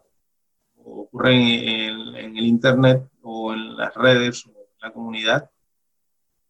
ocurre 0.76 1.88
en 1.88 2.38
el 2.38 2.46
Internet 2.46 3.10
o 3.22 3.54
en 3.54 3.78
las 3.78 3.94
redes 3.96 4.46
o 4.46 4.50
en 4.50 4.80
la 4.82 4.92
comunidad, 4.92 5.50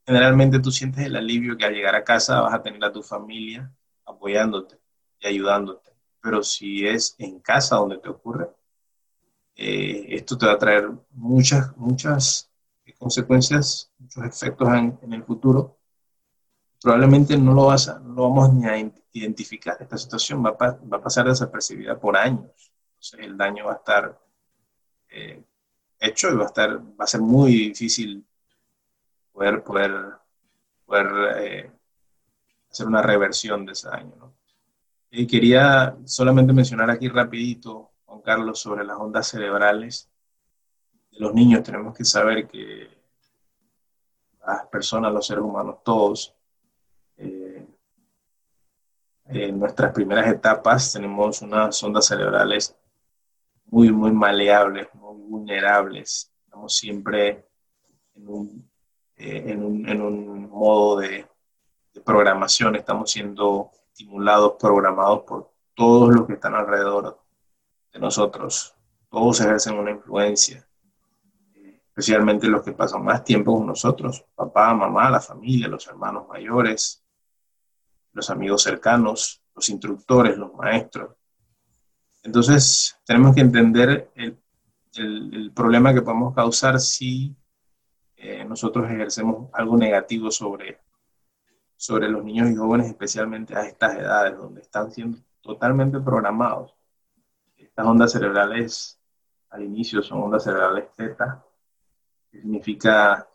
generalmente 0.07 0.59
tú 0.59 0.71
sientes 0.71 1.05
el 1.05 1.17
alivio 1.17 1.57
que 1.57 1.65
al 1.65 1.73
llegar 1.73 1.93
a 1.93 2.03
casa 2.03 2.39
vas 2.39 2.53
a 2.53 2.61
tener 2.61 2.83
a 2.83 2.91
tu 2.91 3.03
familia 3.03 3.69
apoyándote 4.05 4.79
y 5.19 5.27
ayudándote. 5.27 5.91
Pero 6.21 6.41
si 6.41 6.87
es 6.87 7.13
en 7.17 7.39
casa 7.41 7.75
donde 7.75 7.97
te 7.97 8.07
ocurre, 8.07 8.49
eh, 9.55 10.05
esto 10.09 10.37
te 10.37 10.45
va 10.45 10.53
a 10.53 10.57
traer 10.57 10.89
muchas, 11.11 11.75
muchas 11.75 12.49
consecuencias, 12.97 13.91
muchos 13.99 14.23
efectos 14.23 14.69
en, 14.69 15.13
el 15.13 15.23
futuro. 15.23 15.77
Probablemente 16.81 17.37
no 17.37 17.53
lo, 17.53 17.65
vas 17.65 17.89
a, 17.89 17.99
no 17.99 18.13
lo 18.13 18.29
vamos 18.29 18.53
ni 18.53 18.65
a 18.65 18.91
identificar. 19.11 19.75
Esta 19.79 19.97
situación 19.97 20.43
va 20.43 20.55
a, 20.57 20.71
va 20.71 20.97
a 20.97 21.01
pasar 21.01 21.27
desapercibida 21.27 21.99
por 21.99 22.15
años. 22.15 22.71
Entonces 22.93 23.19
el 23.19 23.37
daño 23.37 23.65
va 23.65 23.73
a 23.73 23.75
estar 23.75 24.21
eh, 25.09 25.43
hecho 25.99 26.31
y 26.31 26.35
va 26.35 26.43
a, 26.43 26.47
estar, 26.47 26.79
va 26.79 27.03
a 27.03 27.07
ser 27.07 27.21
muy 27.21 27.51
difícil 27.51 28.25
poder, 29.37 29.63
poder, 29.63 29.91
poder 30.83 31.43
eh, 31.43 31.71
hacer 32.71 32.87
una 32.87 33.03
reversión 33.03 33.67
de 33.67 33.73
ese 33.73 33.87
daño. 33.87 34.33
Y 35.11 35.27
quería 35.27 35.95
solamente 36.05 36.53
mencionar 36.53 36.89
aquí 36.89 37.07
rapidito, 37.07 37.91
Juan 38.05 38.21
Carlos, 38.21 38.59
sobre 38.59 38.83
las 38.83 38.97
ondas 38.97 39.27
cerebrales 39.27 40.09
de 41.11 41.19
los 41.19 41.35
niños. 41.35 41.61
Tenemos 41.61 41.95
que 41.95 42.03
saber 42.03 42.47
que 42.47 42.89
las 44.43 44.65
personas, 44.69 45.13
los 45.13 45.27
seres 45.27 45.43
humanos, 45.43 45.83
todos, 45.83 46.33
eh, 47.17 47.63
en 49.25 49.59
nuestras 49.59 49.93
primeras 49.93 50.27
etapas 50.33 50.93
tenemos 50.93 51.43
unas 51.43 51.83
ondas 51.83 52.07
cerebrales 52.07 52.75
muy, 53.67 53.91
muy 53.91 54.11
maleables, 54.11 54.87
muy 54.95 55.21
vulnerables. 55.21 56.31
Estamos 56.43 56.75
siempre 56.75 57.45
en 58.15 58.27
un 58.27 58.66
eh, 59.17 59.43
en, 59.47 59.63
un, 59.63 59.89
en, 59.89 60.01
un, 60.01 60.49
modo 60.49 60.99
de, 60.99 61.27
programación, 62.05 62.75
estamos 62.75 63.11
siendo 63.11 63.71
estimulados, 63.91 64.53
programados 64.59 65.23
por 65.23 65.51
todos 65.73 66.13
los 66.13 66.27
que 66.27 66.33
están 66.33 66.53
alrededor 66.53 67.19
de 67.91 67.99
nosotros, 67.99 68.75
todos 69.09 69.41
ejercen 69.41 69.79
una 69.79 69.91
influencia, 69.91 70.67
especialmente 71.87 72.47
los 72.47 72.61
que 72.61 72.73
pasan 72.73 73.03
más 73.03 73.23
tiempo 73.23 73.57
con 73.57 73.65
nosotros, 73.65 74.23
papá, 74.35 74.73
mamá, 74.75 75.09
la 75.09 75.19
familia, 75.19 75.67
los 75.67 75.87
hermanos 75.87 76.27
mayores, 76.27 77.03
los 78.13 78.29
amigos 78.29 78.61
cercanos, 78.61 79.41
los 79.55 79.67
instructores, 79.69 80.37
los 80.37 80.53
maestros. 80.53 81.15
Entonces, 82.21 82.99
tenemos 83.05 83.33
que 83.33 83.41
entender 83.41 84.11
el, 84.15 84.37
el, 84.95 85.51
problema 85.55 85.93
que 85.93 86.01
podemos 86.01 86.35
causar 86.35 86.79
si 86.79 87.35
eh, 88.29 88.43
nosotros 88.43 88.91
ejercemos 88.91 89.49
algo 89.53 89.77
negativo 89.77 90.29
sobre, 90.31 90.81
sobre 91.77 92.09
los 92.09 92.25
niños 92.25 92.51
y 92.51 92.55
jóvenes, 92.57 92.87
especialmente 92.87 93.55
a 93.55 93.65
estas 93.65 93.95
edades, 93.95 94.37
donde 94.37 94.59
están 94.59 94.91
siendo 94.91 95.19
totalmente 95.39 95.97
programados. 96.01 96.75
Estas 97.55 97.85
ondas 97.85 98.11
cerebrales 98.11 98.99
al 99.49 99.63
inicio 99.63 100.03
son 100.03 100.23
ondas 100.23 100.43
cerebrales 100.43 100.93
teta, 100.93 101.41
que 102.29 102.41
significa 102.41 103.25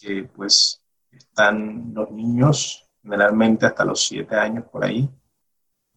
que 0.00 0.24
pues 0.24 0.82
están 1.10 1.92
los 1.92 2.10
niños 2.10 2.88
generalmente 3.02 3.66
hasta 3.66 3.84
los 3.84 4.02
siete 4.02 4.34
años 4.34 4.64
por 4.64 4.82
ahí, 4.82 5.10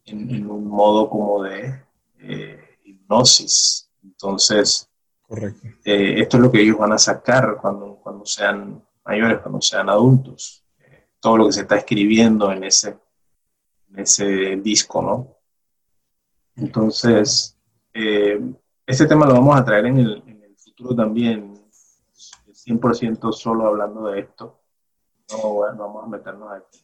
en, 0.04 0.52
un 0.52 0.68
modo 0.68 1.10
como 1.10 1.42
de 1.42 1.86
eh, 2.20 2.80
hipnosis. 2.84 3.90
Entonces, 4.04 4.90
Correcto. 5.28 5.68
Eh, 5.84 6.22
esto 6.22 6.38
es 6.38 6.44
lo 6.44 6.52
que 6.52 6.62
ellos 6.62 6.78
van 6.78 6.94
a 6.94 6.98
sacar 6.98 7.58
cuando, 7.60 7.96
cuando 7.96 8.26
sean 8.26 8.84
mayores, 9.04 9.40
cuando 9.40 9.62
sean 9.62 9.90
adultos. 9.90 10.64
Eh, 10.80 11.08
todo 11.20 11.38
lo 11.38 11.46
que 11.48 11.54
se 11.54 11.62
está 11.62 11.78
escribiendo 11.78 12.52
en 12.52 12.64
ese, 12.64 12.98
en 13.90 14.00
ese 14.00 14.26
disco, 14.58 15.02
¿no? 15.02 15.36
Entonces, 16.56 17.58
este 17.94 19.06
tema 19.08 19.26
lo 19.26 19.34
vamos 19.34 19.60
a 19.60 19.66
traer 19.66 19.88
en 19.88 19.98
el, 19.98 20.24
en 20.28 20.44
el 20.44 20.56
futuro 20.58 20.96
también, 20.96 21.56
100% 22.66 23.32
solo 23.34 23.68
hablando 23.68 24.08
de 24.08 24.22
esto. 24.22 24.62
No, 25.32 25.54
bueno, 25.54 25.78
vamos 25.78 26.04
a 26.04 26.08
meternos 26.08 26.50
aquí. 26.52 26.80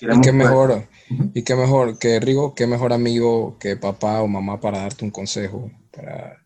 Y 0.00 0.20
qué 0.20 0.32
mejor, 0.32 0.88
y 1.34 1.44
qué 1.44 1.54
mejor 1.54 1.98
que 1.98 2.18
Rigo, 2.18 2.54
qué 2.54 2.66
mejor 2.66 2.92
amigo 2.92 3.58
que 3.58 3.76
papá 3.76 4.22
o 4.22 4.26
mamá 4.26 4.58
para 4.58 4.78
darte 4.78 5.04
un 5.04 5.10
consejo, 5.10 5.70
para, 5.92 6.41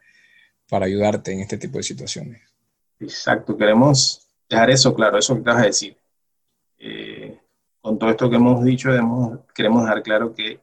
para 0.69 0.87
ayudarte 0.87 1.33
en 1.33 1.41
este 1.41 1.59
tipo 1.59 1.79
de 1.79 1.85
situaciones. 1.85 2.43
Exacto, 2.99 3.57
queremos 3.57 4.29
dejar 4.49 4.71
eso 4.71 4.95
claro, 4.95 5.19
eso 5.19 5.35
que 5.35 5.43
te 5.43 5.51
vas 5.51 5.63
a 5.63 5.67
decir. 5.67 5.97
Eh, 6.79 7.39
con 7.81 7.99
todo 7.99 8.11
esto 8.11 8.29
que 8.29 8.37
hemos 8.37 8.65
dicho, 8.65 8.91
queremos 9.55 9.83
dejar 9.83 10.03
claro 10.03 10.35
que 10.35 10.61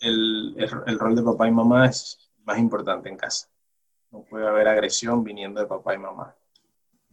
el, 0.00 0.56
el, 0.86 0.98
rol 0.98 1.14
de 1.14 1.22
papá 1.22 1.48
y 1.48 1.52
mamá 1.52 1.86
es 1.86 2.30
más 2.44 2.58
importante 2.58 3.08
en 3.08 3.16
casa. 3.16 3.48
No 4.10 4.22
puede 4.22 4.46
haber 4.46 4.68
agresión 4.68 5.22
viniendo 5.24 5.60
de 5.60 5.66
papá 5.66 5.94
y 5.94 5.98
mamá. 5.98 6.34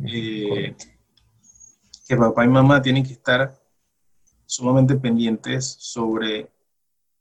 Eh, 0.06 0.76
que 2.08 2.18
papá 2.18 2.44
y 2.44 2.48
mamá 2.48 2.82
tienen 2.82 3.04
que 3.04 3.14
estar 3.14 3.54
sumamente 4.46 4.96
pendientes 4.96 5.78
sobre 5.80 6.50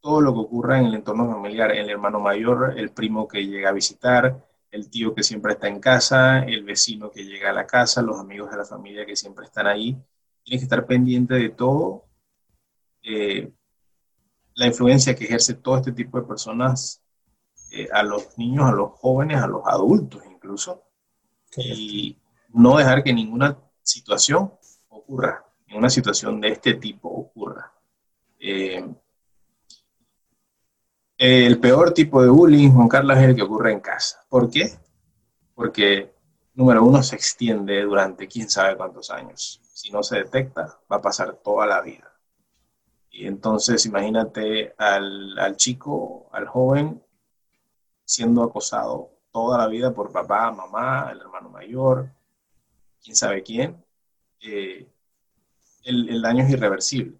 todo 0.00 0.20
lo 0.20 0.32
que 0.32 0.40
ocurra 0.40 0.78
en 0.78 0.86
el 0.86 0.94
entorno 0.94 1.30
familiar, 1.30 1.70
el 1.70 1.88
hermano 1.88 2.18
mayor, 2.18 2.74
el 2.76 2.90
primo 2.90 3.28
que 3.28 3.46
llega 3.46 3.70
a 3.70 3.72
visitar, 3.72 4.44
el 4.72 4.90
tío 4.90 5.14
que 5.14 5.22
siempre 5.22 5.52
está 5.52 5.68
en 5.68 5.78
casa, 5.78 6.40
el 6.40 6.64
vecino 6.64 7.10
que 7.10 7.24
llega 7.24 7.50
a 7.50 7.52
la 7.52 7.66
casa, 7.66 8.02
los 8.02 8.18
amigos 8.18 8.50
de 8.50 8.56
la 8.56 8.64
familia 8.64 9.06
que 9.06 9.14
siempre 9.14 9.44
están 9.44 9.68
ahí. 9.68 9.96
Tienes 10.42 10.60
que 10.60 10.64
estar 10.64 10.84
pendiente 10.86 11.34
de 11.34 11.50
todo, 11.50 12.06
eh, 13.02 13.52
la 14.54 14.66
influencia 14.66 15.14
que 15.14 15.24
ejerce 15.24 15.54
todo 15.54 15.76
este 15.76 15.92
tipo 15.92 16.20
de 16.20 16.26
personas 16.26 17.00
eh, 17.70 17.88
a 17.92 18.02
los 18.02 18.36
niños, 18.36 18.64
a 18.66 18.72
los 18.72 18.90
jóvenes, 18.98 19.40
a 19.40 19.46
los 19.46 19.62
adultos 19.64 20.22
incluso, 20.28 20.82
y 21.56 22.18
no 22.48 22.78
dejar 22.78 23.04
que 23.04 23.12
ninguna 23.12 23.56
situación 23.82 24.52
ocurra 24.88 25.44
una 25.74 25.90
situación 25.90 26.40
de 26.40 26.48
este 26.48 26.74
tipo 26.74 27.08
ocurra. 27.08 27.72
Eh, 28.38 28.84
el 31.22 31.60
peor 31.60 31.94
tipo 31.94 32.20
de 32.20 32.28
bullying, 32.28 32.72
Juan 32.72 32.88
Carlos, 32.88 33.16
es 33.16 33.22
el 33.22 33.36
que 33.36 33.42
ocurre 33.42 33.70
en 33.70 33.78
casa. 33.78 34.24
¿Por 34.28 34.50
qué? 34.50 34.72
Porque, 35.54 36.12
número 36.54 36.82
uno, 36.82 37.00
se 37.00 37.14
extiende 37.14 37.80
durante 37.82 38.26
quién 38.26 38.50
sabe 38.50 38.76
cuántos 38.76 39.08
años. 39.08 39.60
Si 39.72 39.92
no 39.92 40.02
se 40.02 40.16
detecta, 40.16 40.80
va 40.90 40.96
a 40.96 41.00
pasar 41.00 41.36
toda 41.36 41.64
la 41.64 41.80
vida. 41.80 42.12
Y 43.08 43.28
entonces 43.28 43.86
imagínate 43.86 44.74
al, 44.76 45.54
chico, 45.54 46.28
al 46.32 46.48
joven, 46.48 47.00
siendo 48.04 48.42
acosado 48.42 49.10
toda 49.30 49.58
la 49.58 49.68
vida 49.68 49.94
por 49.94 50.10
papá, 50.10 50.50
mamá, 50.50 51.08
el 51.12 51.20
hermano 51.20 51.50
mayor, 51.50 52.10
quién 53.00 53.14
sabe 53.14 53.44
quién. 53.44 53.80
Eh, 54.40 54.88
el, 55.84 56.20
daño 56.20 56.42
es 56.42 56.50
irreversible. 56.50 57.16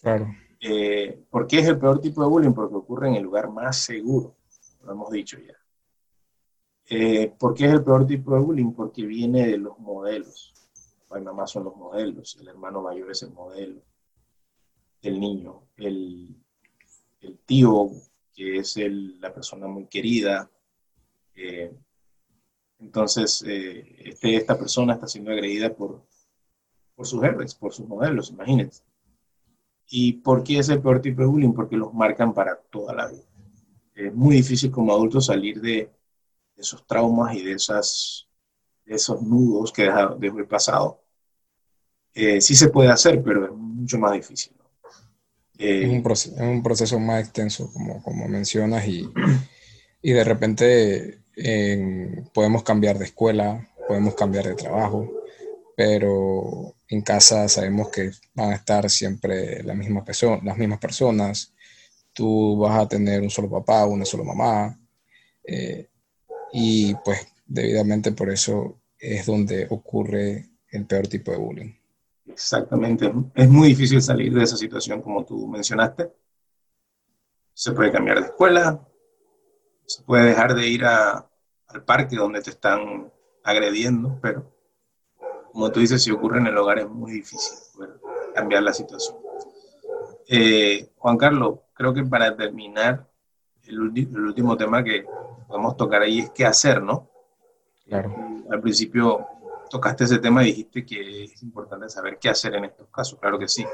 Claro. 0.00 0.26
Eh, 0.68 1.24
¿Por 1.30 1.46
qué 1.46 1.60
es 1.60 1.68
el 1.68 1.78
peor 1.78 2.00
tipo 2.00 2.22
de 2.22 2.28
bullying? 2.28 2.52
Porque 2.52 2.74
ocurre 2.74 3.08
en 3.08 3.14
el 3.14 3.22
lugar 3.22 3.48
más 3.48 3.76
seguro, 3.78 4.34
lo 4.82 4.92
hemos 4.92 5.10
dicho 5.12 5.38
ya. 5.38 5.54
Eh, 6.88 7.32
¿Por 7.38 7.54
qué 7.54 7.66
es 7.66 7.72
el 7.72 7.84
peor 7.84 8.04
tipo 8.04 8.34
de 8.34 8.40
bullying? 8.40 8.72
Porque 8.72 9.06
viene 9.06 9.46
de 9.46 9.58
los 9.58 9.78
modelos. 9.78 10.52
Mi 11.12 11.20
mamá 11.20 11.46
son 11.46 11.64
los 11.64 11.76
modelos, 11.76 12.36
el 12.40 12.48
hermano 12.48 12.82
mayor 12.82 13.12
es 13.12 13.22
el 13.22 13.30
modelo, 13.30 13.80
el 15.02 15.20
niño, 15.20 15.62
el, 15.76 16.36
tío, 17.46 17.88
que 18.34 18.58
es 18.58 18.76
la 18.76 19.32
persona 19.32 19.68
muy 19.68 19.86
querida. 19.86 20.50
Eh, 21.36 21.72
entonces, 22.80 23.44
este, 23.46 24.34
esta 24.34 24.58
persona 24.58 24.94
está 24.94 25.06
siendo 25.06 25.30
agredida 25.30 25.72
por, 25.72 26.02
por 26.96 27.06
sus 27.06 27.22
héroes, 27.22 27.54
por 27.54 27.72
sus 27.72 27.86
modelos, 27.86 28.30
imagínense. 28.30 28.82
¿Y 29.88 30.14
por 30.14 30.42
qué 30.42 30.58
es 30.58 30.68
el 30.68 30.82
peor 30.82 31.00
tipo 31.00 31.20
de 31.20 31.28
bullying? 31.28 31.52
Porque 31.52 31.76
los 31.76 31.94
marcan 31.94 32.34
para 32.34 32.56
toda 32.56 32.94
la 32.94 33.08
vida. 33.08 33.22
Es 33.94 34.14
muy 34.14 34.36
difícil 34.36 34.70
como 34.70 34.92
adulto 34.92 35.20
salir 35.20 35.60
de, 35.60 35.90
esos 36.56 36.86
traumas 36.86 37.36
y 37.36 37.42
de, 37.42 37.52
esas, 37.52 38.28
esos 38.84 39.22
nudos 39.22 39.72
que 39.72 39.88
dejó 40.18 40.38
el 40.38 40.46
pasado. 40.46 41.02
Eh, 42.14 42.40
sí 42.40 42.54
se 42.54 42.68
puede 42.68 42.88
hacer, 42.88 43.22
pero 43.22 43.44
es 43.44 43.52
mucho 43.52 43.98
más 43.98 44.12
difícil. 44.12 44.54
es, 45.58 45.88
un 45.88 46.02
proceso, 46.02 46.42
un 46.42 46.62
proceso, 46.62 46.98
más 46.98 47.22
extenso, 47.22 47.70
como, 47.72 48.02
como 48.02 48.26
mencionas, 48.26 48.86
y, 48.88 49.08
y 50.02 50.12
de 50.12 50.24
repente 50.24 51.20
podemos 52.32 52.62
cambiar 52.62 52.98
de 52.98 53.04
escuela, 53.04 53.68
podemos 53.86 54.14
cambiar 54.14 54.46
de 54.46 54.54
trabajo, 54.54 55.10
pero 55.76 56.75
en 56.88 57.02
casa 57.02 57.48
sabemos 57.48 57.88
que 57.90 58.12
van 58.34 58.50
a 58.50 58.54
estar 58.54 58.88
siempre 58.88 59.62
mismas, 59.74 60.04
personas, 60.04 60.44
las 60.44 60.56
mismas 60.56 60.78
personas. 60.78 61.52
Tú 62.12 62.58
vas 62.58 62.78
a 62.78 62.88
tener 62.88 63.22
un 63.22 63.30
solo 63.30 63.50
papá, 63.50 63.84
una 63.86 64.04
sola 64.04 64.24
mamá. 64.24 64.78
Eh, 65.44 65.88
y 66.52 66.94
pues 67.04 67.26
debidamente 67.44 68.12
por 68.12 68.30
eso 68.30 68.80
es 68.98 69.26
donde 69.26 69.66
ocurre 69.70 70.48
el 70.70 70.86
peor 70.86 71.06
tipo 71.08 71.30
de 71.30 71.38
bullying. 71.38 71.72
Exactamente. 72.26 73.12
Es 73.34 73.48
muy 73.48 73.68
difícil 73.68 74.00
salir 74.02 74.32
de 74.32 74.44
esa 74.44 74.56
situación 74.56 75.02
como 75.02 75.24
tú 75.24 75.46
mencionaste. 75.46 76.10
Se 77.52 77.72
puede 77.72 77.90
cambiar 77.90 78.20
de 78.20 78.26
escuela, 78.26 78.86
se 79.86 80.02
puede 80.02 80.26
dejar 80.26 80.54
de 80.54 80.68
ir 80.68 80.84
al 80.84 81.84
parque 81.84 82.16
donde 82.16 82.42
te 82.42 82.50
están 82.50 83.12
agrediendo, 83.42 84.18
pero 84.20 84.55
como 85.56 85.72
tú 85.72 85.80
dices, 85.80 86.02
si 86.02 86.10
ocurre 86.10 86.38
en 86.38 86.48
el 86.48 86.58
hogar 86.58 86.80
es 86.80 86.86
muy 86.90 87.12
difícil 87.12 87.56
cambiar 88.34 88.62
la 88.62 88.74
situación. 88.74 89.16
Eh, 90.28 90.90
Juan 90.98 91.16
Carlos, 91.16 91.60
creo 91.72 91.94
que 91.94 92.04
para 92.04 92.36
terminar, 92.36 93.08
el, 93.62 93.80
último 93.80 94.54
tema 94.58 94.84
que 94.84 95.06
podemos 95.48 95.74
tocar 95.78 96.02
ahí 96.02 96.18
es 96.18 96.30
qué 96.32 96.44
hacer, 96.44 96.82
¿no? 96.82 97.08
Claro. 97.86 98.14
Al 98.50 98.60
principio 98.60 99.26
tocaste 99.70 100.04
ese 100.04 100.18
tema 100.18 100.42
y 100.42 100.48
dijiste 100.48 100.84
que 100.84 101.24
es 101.24 101.42
importante 101.42 101.88
saber 101.88 102.18
qué 102.20 102.28
hacer 102.28 102.54
en 102.54 102.66
estos 102.66 102.88
casos, 102.88 103.18
claro 103.18 103.38
que 103.38 103.48
sí. 103.48 103.64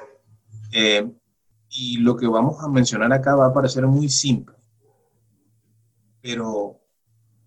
Eh, 0.70 1.10
y 1.68 1.96
lo 1.96 2.16
que 2.16 2.28
vamos 2.28 2.62
a 2.62 2.68
mencionar 2.68 3.12
acá 3.12 3.34
va 3.34 3.46
a 3.46 3.52
parecer 3.52 3.88
muy 3.88 4.08
simple, 4.08 4.54
pero 6.20 6.80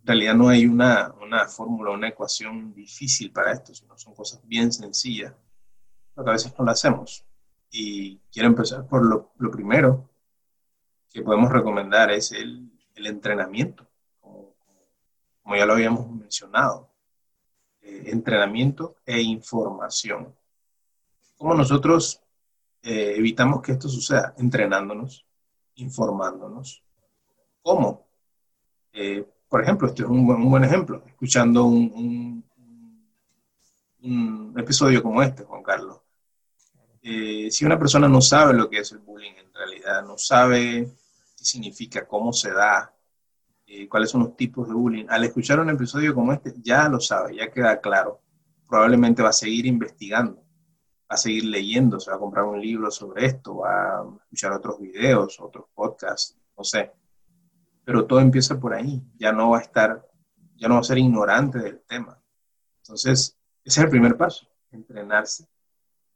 en 0.05 0.09
realidad 0.09 0.35
no 0.35 0.49
hay 0.49 0.67
una, 0.67 1.15
una 1.19 1.47
fórmula, 1.47 1.89
una 1.89 2.09
ecuación 2.09 2.75
difícil 2.75 3.31
para 3.31 3.53
esto, 3.53 3.73
sino 3.73 3.97
son 3.97 4.13
cosas 4.13 4.39
bien 4.47 4.71
sencillas, 4.71 5.33
que 6.13 6.21
a 6.21 6.31
veces 6.31 6.53
no 6.59 6.63
lo 6.63 6.69
hacemos. 6.69 7.25
Y 7.71 8.17
quiero 8.31 8.49
empezar 8.49 8.87
por 8.87 9.03
lo, 9.03 9.31
lo 9.39 9.49
primero 9.49 10.07
que 11.09 11.23
podemos 11.23 11.51
recomendar 11.51 12.11
es 12.11 12.31
el, 12.33 12.71
entrenamiento, 12.93 13.87
como, 14.21 14.53
como, 15.41 15.55
ya 15.55 15.65
lo 15.65 15.73
habíamos 15.73 16.07
mencionado. 16.11 16.91
Eh, 17.81 18.03
entrenamiento 18.11 18.97
e 19.07 19.19
información. 19.19 20.35
¿Cómo 21.35 21.55
nosotros 21.55 22.21
eh, 22.83 23.15
evitamos 23.17 23.63
que 23.63 23.71
esto 23.71 23.89
suceda? 23.89 24.35
Entrenándonos, 24.37 25.25
informándonos. 25.73 26.83
¿Cómo? 27.63 28.04
Por 29.55 29.63
ejemplo, 29.63 29.87
este 29.87 30.03
es 30.03 30.09
un 30.09 30.29
un 30.29 30.49
buen 30.49 30.65
ejemplo, 30.65 31.01
escuchando 31.07 31.63
un, 31.63 32.43
un, 34.01 34.53
episodio 34.57 35.01
como 35.01 35.23
este, 35.23 35.45
Juan 35.45 35.63
Carlos. 35.63 36.01
Eh, 37.01 37.47
si 37.49 37.63
una 37.63 37.79
persona 37.79 38.09
no 38.09 38.19
sabe 38.19 38.53
lo 38.53 38.69
que 38.69 38.79
es 38.79 38.91
el 38.91 38.97
bullying 38.97 39.31
en 39.31 39.53
realidad, 39.53 40.03
no 40.05 40.17
sabe 40.17 40.93
qué 41.37 41.45
significa, 41.45 42.05
cómo 42.05 42.33
se 42.33 42.51
da, 42.51 42.93
eh, 43.65 43.87
cuáles 43.87 44.09
son 44.09 44.23
los 44.23 44.35
tipos 44.35 44.67
de 44.67 44.73
bullying, 44.73 45.05
al 45.07 45.23
escuchar 45.23 45.61
un 45.61 45.69
episodio 45.69 46.13
como 46.13 46.33
este 46.33 46.53
ya 46.61 46.89
lo 46.89 46.99
sabe, 46.99 47.37
ya 47.37 47.49
queda 47.49 47.79
claro. 47.79 48.19
Probablemente 48.67 49.23
va 49.23 49.29
a 49.29 49.31
seguir 49.31 49.67
investigando, 49.67 50.35
va 51.09 51.15
a 51.15 51.17
seguir 51.17 51.45
leyendo, 51.45 51.97
se 52.01 52.11
va 52.11 52.17
a 52.17 52.19
comprar 52.19 52.43
un 52.43 52.59
libro 52.59 52.91
sobre 52.91 53.25
esto, 53.25 53.59
va 53.59 54.01
a 54.01 54.05
escuchar 54.21 54.51
otros 54.51 54.81
videos, 54.81 55.39
otros 55.39 55.67
podcasts, 55.73 56.35
no 56.57 56.65
sé. 56.65 56.91
Pero 57.85 58.05
todo 58.05 58.19
empieza 58.19 58.59
por 58.59 58.73
ahí, 58.73 59.01
ya 59.17 59.31
no 59.31 59.51
va 59.51 59.59
a 59.59 59.61
estar, 59.61 60.05
ya 60.55 60.67
no 60.67 60.75
va 60.75 60.81
a 60.81 60.83
ser 60.83 60.97
ignorante 60.97 61.59
del 61.59 61.79
tema. 61.81 62.19
Entonces, 62.81 63.37
ese 63.63 63.79
es 63.79 63.83
el 63.83 63.89
primer 63.89 64.17
paso, 64.17 64.47
entrenarse, 64.71 65.47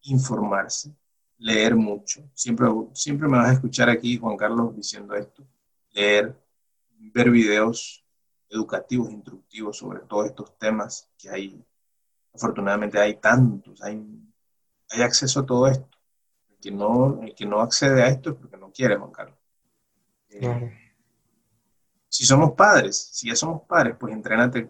informarse, 0.01 0.93
leer 1.37 1.75
mucho. 1.75 2.29
Siempre, 2.33 2.67
siempre 2.93 3.27
me 3.27 3.37
vas 3.37 3.49
a 3.49 3.53
escuchar 3.53 3.89
aquí, 3.89 4.17
Juan 4.17 4.37
Carlos, 4.37 4.75
diciendo 4.75 5.15
esto, 5.15 5.47
leer, 5.91 6.35
ver 6.97 7.29
videos 7.29 8.05
educativos, 8.49 9.11
instructivos 9.11 9.77
sobre 9.77 9.99
todos 10.01 10.27
estos 10.27 10.57
temas 10.57 11.09
que 11.17 11.29
hay. 11.29 11.65
Afortunadamente 12.33 12.99
hay 12.99 13.15
tantos, 13.15 13.81
hay, 13.81 14.03
hay 14.89 15.01
acceso 15.01 15.41
a 15.41 15.45
todo 15.45 15.67
esto. 15.67 15.97
El 16.49 16.57
que, 16.59 16.71
no, 16.71 17.21
el 17.21 17.35
que 17.35 17.45
no 17.45 17.61
accede 17.61 18.03
a 18.03 18.07
esto 18.07 18.31
es 18.31 18.35
porque 18.35 18.57
no 18.57 18.71
quiere, 18.71 18.97
Juan 18.97 19.11
Carlos. 19.11 19.37
Eh, 20.29 20.88
si 22.09 22.25
somos 22.25 22.53
padres, 22.53 23.09
si 23.13 23.29
ya 23.29 23.35
somos 23.35 23.61
padres, 23.67 23.95
pues 23.99 24.13
entrénate 24.13 24.69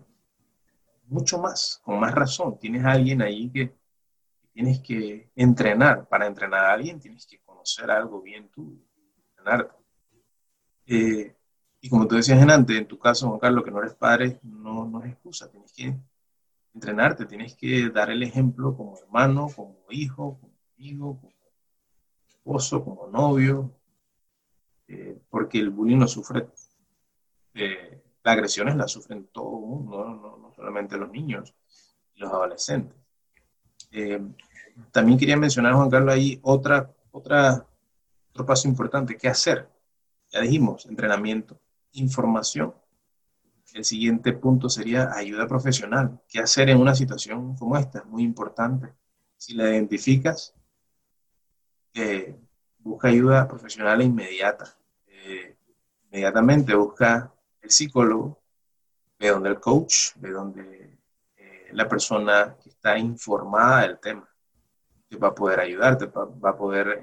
mucho 1.08 1.40
más, 1.40 1.82
con 1.84 2.00
más 2.00 2.14
razón. 2.14 2.60
Tienes 2.60 2.86
a 2.86 2.92
alguien 2.92 3.22
ahí 3.22 3.50
que 3.50 3.76
tienes 4.54 4.82
que 4.82 5.32
entrenar. 5.36 6.08
Para 6.08 6.28
entrenar 6.28 6.66
a 6.66 6.74
alguien 6.74 7.00
tienes 7.00 7.26
que 7.26 7.40
conocer 7.40 7.90
algo 7.90 8.22
bien 8.22 8.50
tú, 8.50 8.78
entrenarte. 9.30 9.76
Eh, 10.86 11.36
y 11.82 11.90
como 11.90 12.08
tú 12.08 12.16
decías 12.16 12.42
en 12.42 12.52
antes, 12.52 12.78
en 12.78 12.88
tu 12.88 13.00
caso, 13.00 13.28
Juan 13.28 13.40
Carlos, 13.40 13.64
que 13.64 13.72
no 13.72 13.80
eres 13.80 13.96
padre, 13.96 14.40
no, 14.44 14.86
no 14.86 15.02
es 15.02 15.12
excusa, 15.14 15.50
tienes 15.50 15.72
que 15.72 15.98
entrenarte, 16.74 17.26
tienes 17.26 17.56
que 17.56 17.90
dar 17.90 18.10
el 18.10 18.22
ejemplo 18.22 18.76
como 18.76 18.98
hermano, 18.98 19.48
como 19.56 19.78
hijo, 19.90 20.38
como 20.40 20.54
amigo, 20.78 21.20
como 21.22 21.34
esposo, 22.28 22.84
como 22.84 23.08
novio, 23.08 23.74
eh, 24.88 25.18
porque 25.30 25.60
el 25.60 25.70
bullying 25.70 26.00
lo 26.00 26.08
sufre, 26.08 26.50
eh, 27.60 28.02
las 28.24 28.34
agresiones 28.34 28.76
las 28.76 28.92
sufren 28.92 29.28
todo 29.28 29.60
el 29.60 29.66
mundo, 29.66 30.06
no, 30.06 30.38
no, 30.38 30.54
solamente 30.54 30.98
los 30.98 31.12
niños 31.12 31.54
y 32.16 32.20
los 32.20 32.32
adolescentes. 32.32 32.98
Eh, 33.92 34.22
también 34.92 35.18
quería 35.18 35.38
mencionar, 35.38 35.74
Juan 35.74 35.90
Carlos, 35.90 36.14
ahí 36.14 36.40
otra, 36.44 36.90
otra, 37.12 37.66
otro 38.32 38.46
paso 38.46 38.68
importante, 38.68 39.18
¿qué 39.18 39.28
hacer? 39.28 39.68
Ya 40.32 40.42
dijimos, 40.42 40.86
entrenamiento 40.86 41.60
información. 41.94 42.74
El 43.74 43.86
siguiente 43.86 44.34
punto 44.34 44.70
sería 44.70 45.12
ayuda 45.14 45.48
profesional. 45.48 46.20
¿Qué 46.28 46.40
hacer 46.40 46.70
en 46.70 46.80
una 46.80 46.96
situación 46.96 47.56
como 47.56 47.78
esta? 47.78 48.00
Es 48.00 48.06
muy 48.06 48.24
importante. 48.24 48.94
Si 49.38 49.54
la 49.54 49.70
identificas, 49.70 50.56
eh, 51.94 52.36
busca 52.80 53.10
ayuda 53.10 53.48
profesional 53.48 54.02
inmediata. 54.02 54.76
Eh, 55.08 55.56
inmediatamente 56.06 56.74
busca 56.74 57.34
el 57.62 57.70
psicólogo, 57.70 58.42
ve 59.18 59.30
donde 59.30 59.50
el 59.50 59.60
coach, 59.60 60.16
ve 60.16 60.32
donde 60.32 61.00
eh, 61.38 61.70
la 61.72 61.88
persona 61.88 62.56
que 62.62 62.70
está 62.70 62.98
informada 62.98 63.82
del 63.82 64.00
tema, 64.00 64.30
te 65.08 65.18
va 65.18 65.30
a 65.30 65.36
poder 65.36 65.60
ayudarte, 65.60 66.06
va 66.06 66.50
a 66.50 66.58
poder 66.58 67.02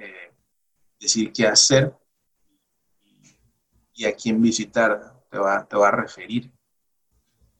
decir 0.98 1.32
qué 1.32 1.46
hacer 1.46 1.94
y 3.96 4.04
a 4.04 4.14
quién 4.14 4.40
visitar 4.40 5.16
te 5.30 5.38
va, 5.38 5.66
te 5.66 5.76
va 5.76 5.88
a 5.88 5.92
referir. 5.92 6.50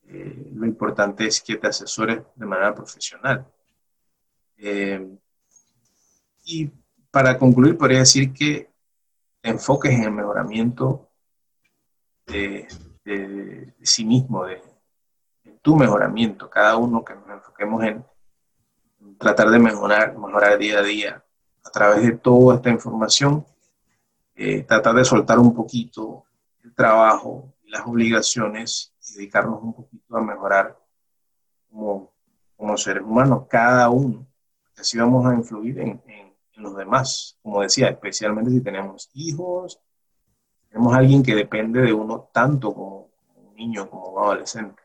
Eh, 0.09 0.51
lo 0.55 0.67
importante 0.67 1.27
es 1.27 1.41
que 1.41 1.57
te 1.57 1.67
asesores 1.67 2.23
de 2.35 2.47
manera 2.47 2.75
profesional. 2.75 3.47
Eh, 4.57 5.19
y 6.45 6.71
para 7.11 7.39
concluir, 7.39 7.77
podría 7.77 8.01
decir 8.01 8.33
que 8.33 8.71
te 9.41 9.51
enfoques 9.51 9.93
en 9.93 10.05
el 10.05 10.13
mejoramiento 10.13 11.06
de, 12.27 12.69
sí 13.83 14.05
mismo, 14.05 14.45
de, 14.45 14.63
tu 15.63 15.77
mejoramiento, 15.77 16.49
cada 16.51 16.77
uno 16.77 17.05
que 17.05 17.15
nos 17.15 17.29
enfoquemos 17.29 17.85
en 17.85 18.05
tratar 19.19 19.49
de 19.51 19.59
mejorar, 19.59 20.17
mejorar 20.17 20.59
día 20.59 20.79
a 20.79 20.83
día 20.83 21.25
a 21.65 21.71
través 21.71 22.03
de 22.03 22.13
toda 22.13 22.57
esta 22.57 22.71
información, 22.71 23.45
eh, 24.35 24.63
tratar 24.63 24.95
de 24.95 25.05
soltar 25.05 25.39
un 25.39 25.55
poquito 25.55 26.25
trabajo 26.77 27.53
y 27.65 27.71
las 27.71 27.87
obligaciones 27.87 28.93
y 29.09 29.15
dedicarnos 29.15 29.63
un 29.63 29.73
poquito 29.73 30.17
a 30.17 30.21
mejorar 30.21 30.79
como, 31.71 32.13
como 32.57 32.77
seres 32.77 33.03
humanos, 33.03 33.47
cada 33.49 33.89
uno. 33.91 34.27
Así 34.77 34.99
vamos 34.99 35.27
a 35.27 35.35
influir 35.35 35.81
en, 35.81 36.03
los 36.57 36.75
demás, 36.75 37.39
como 37.43 37.61
decía, 37.61 37.89
especialmente 37.89 38.51
si 38.51 38.63
tenemos 38.63 39.11
hijos, 39.13 39.79
tenemos 40.77 40.95
alguien 40.95 41.23
que 41.23 41.35
depende 41.35 41.81
de 41.81 41.91
uno 41.91 42.29
tanto 42.31 42.75
como 42.75 43.09
un 43.35 43.55
niño, 43.57 43.89
como 43.89 44.11
un 44.11 44.23
adolescente. 44.23 44.83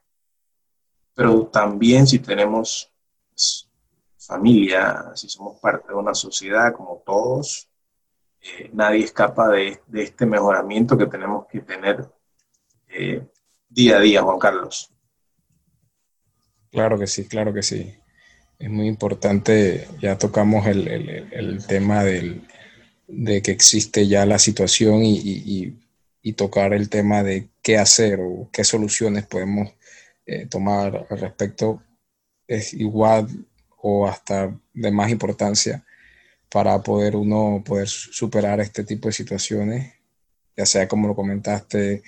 Pero 1.14 1.48
también 1.48 2.08
si 2.08 2.20
tenemos 2.20 2.90
pues, 3.28 3.70
familia, 4.18 5.12
si 5.16 5.28
somos 5.28 5.60
parte 5.60 5.90
de 5.90 5.96
una 5.96 6.14
sociedad 6.14 6.74
como 6.74 7.04
todos, 7.06 7.68
eh, 8.42 8.70
nadie 8.72 9.04
escapa 9.04 9.50
de, 9.50 9.82
este 9.96 10.26
mejoramiento 10.26 10.98
que 10.98 11.08
tenemos 11.08 11.46
que 11.48 11.60
tener 11.60 12.10
eh, 12.88 13.28
día 13.68 13.98
a 13.98 14.00
día, 14.00 14.22
Juan 14.22 14.40
Carlos. 14.40 14.94
Claro 16.72 16.98
que 16.98 17.08
sí, 17.08 17.28
claro 17.28 17.54
que 17.54 17.64
sí. 17.64 17.94
Es 18.58 18.70
muy 18.70 18.88
importante, 18.88 19.90
ya 20.02 20.18
tocamos 20.18 20.66
el, 20.68 21.66
tema 21.68 22.06
del, 22.06 22.48
de 23.10 23.42
que 23.42 23.52
existe 23.52 24.08
ya 24.08 24.26
la 24.26 24.40
situación 24.40 25.02
y, 25.04 25.81
tocar 26.34 26.74
el 26.74 26.90
tema 26.90 27.24
de 27.24 27.50
qué 27.62 27.78
hacer 27.78 28.20
o 28.22 28.50
qué 28.52 28.64
soluciones 28.64 29.26
podemos 29.26 29.74
eh, 30.26 30.46
tomar 30.46 31.08
al 31.10 31.20
respecto 31.20 31.82
es 32.48 32.74
igual 32.74 33.28
o 33.78 34.08
hasta 34.08 34.56
de 34.74 34.92
más 34.92 35.10
importancia 35.10 35.84
para 36.50 36.82
poder 36.84 37.16
uno 37.16 37.64
poder 37.66 37.88
superar 37.88 38.60
este 38.60 38.84
tipo 38.84 39.08
de 39.08 39.14
situaciones, 39.14 39.94
ya 40.56 40.66
sea 40.66 40.88
como 40.88 41.08
lo 41.08 41.16
comentaste, 41.16 42.04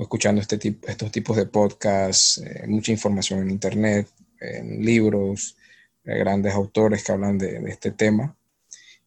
escuchando 0.00 0.40
este 0.40 0.58
tipo, 0.58 0.88
estos 0.88 1.10
tipos 1.10 1.36
de 1.36 1.46
podcasts, 1.46 2.38
eh, 2.38 2.64
mucha 2.68 2.92
información 2.92 3.40
en 3.40 3.50
internet, 3.50 4.08
en 4.40 4.84
libros, 4.84 5.56
grandes 6.04 6.54
autores 6.54 7.04
que 7.04 7.12
hablan 7.12 7.38
de, 7.38 7.58
este 7.68 7.90
tema. 7.90 8.36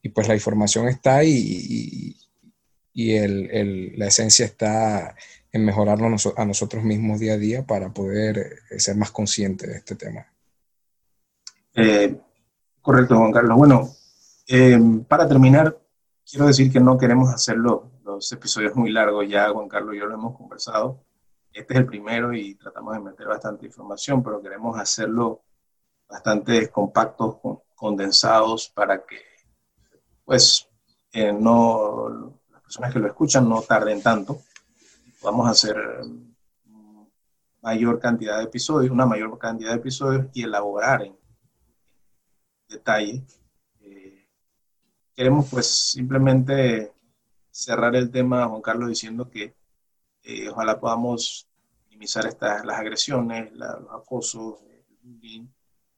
Y 0.02 0.10
pues 0.10 0.28
la 0.28 0.36
información 0.36 0.88
está 0.88 1.18
ahí 1.18 1.32
y, 1.32 2.18
el, 2.94 3.94
la 3.98 4.08
esencia 4.08 4.46
está 4.46 5.16
en 5.52 5.66
mejorarnos 5.66 6.34
a 6.38 6.46
nosotros 6.46 6.84
mismos 6.84 7.20
día 7.20 7.34
a 7.34 7.38
día 7.38 7.66
para 7.66 7.94
poder 7.94 8.60
eh, 8.70 8.80
ser 8.80 8.96
más 8.96 9.12
conscientes 9.12 9.70
de 9.70 9.78
este 9.78 9.96
tema. 9.96 10.26
Eh, 11.76 12.18
correcto, 12.82 13.18
Juan 13.18 13.32
Carlos. 13.32 13.58
Bueno, 13.58 13.90
eh, 14.48 14.80
para 15.08 15.28
terminar, 15.28 15.78
quiero 16.30 16.48
decir 16.48 16.72
que 16.72 16.80
no 16.80 16.98
queremos 16.98 17.30
hacerlo 17.34 17.92
los 18.04 18.32
episodios 18.32 18.76
muy 18.76 18.92
largos, 18.92 19.28
ya 19.28 19.50
Juan 19.50 19.68
Carlos 19.68 19.96
y 19.96 20.00
yo 20.00 20.06
lo 20.06 20.16
hemos 20.16 20.38
conversado. 20.38 21.04
Este 21.54 21.74
es 21.74 21.80
el 21.82 21.86
primero 21.86 22.34
y 22.34 22.56
tratamos 22.56 22.94
de 22.94 23.02
meter 23.02 23.28
bastante 23.28 23.66
información, 23.66 24.24
pero 24.24 24.42
queremos 24.42 24.80
hacerlo 24.80 25.42
bastante 26.08 26.70
compactos, 26.70 27.38
condensados, 27.76 28.70
para 28.70 29.06
que 29.06 29.18
pues 30.24 30.68
eh, 31.12 31.34
no, 31.34 32.41
personas 32.72 32.94
que 32.94 33.00
lo 33.00 33.08
escuchan 33.08 33.50
no 33.50 33.62
tarden 33.64 34.02
tanto. 34.02 34.44
Vamos 35.22 35.46
a 35.46 35.52
hacer 35.52 35.76
mayor 37.62 38.00
cantidad 38.00 38.38
de 38.38 38.46
episodios, 38.46 38.92
una 38.92 39.06
mayor 39.06 39.38
cantidad 39.38 39.72
de 39.72 39.76
episodios 39.76 40.28
y 40.34 40.44
elaborar 40.44 41.04
en 41.04 41.16
detalle 42.70 43.26
queremos 45.14 45.50
pues 45.50 45.68
simplemente 45.68 46.94
cerrar 47.50 47.94
el 47.98 48.10
tema, 48.10 48.48
Juan 48.48 48.62
Carlos, 48.62 48.88
diciendo 48.88 49.30
que 49.30 49.54
eh, 50.24 50.48
ojalá 50.50 50.80
podamos 50.80 51.50
minimizar 51.90 52.26
estas, 52.26 52.66
las 52.66 52.80
agresiones, 52.80 53.52
los 53.52 53.92
acosos, 53.92 54.60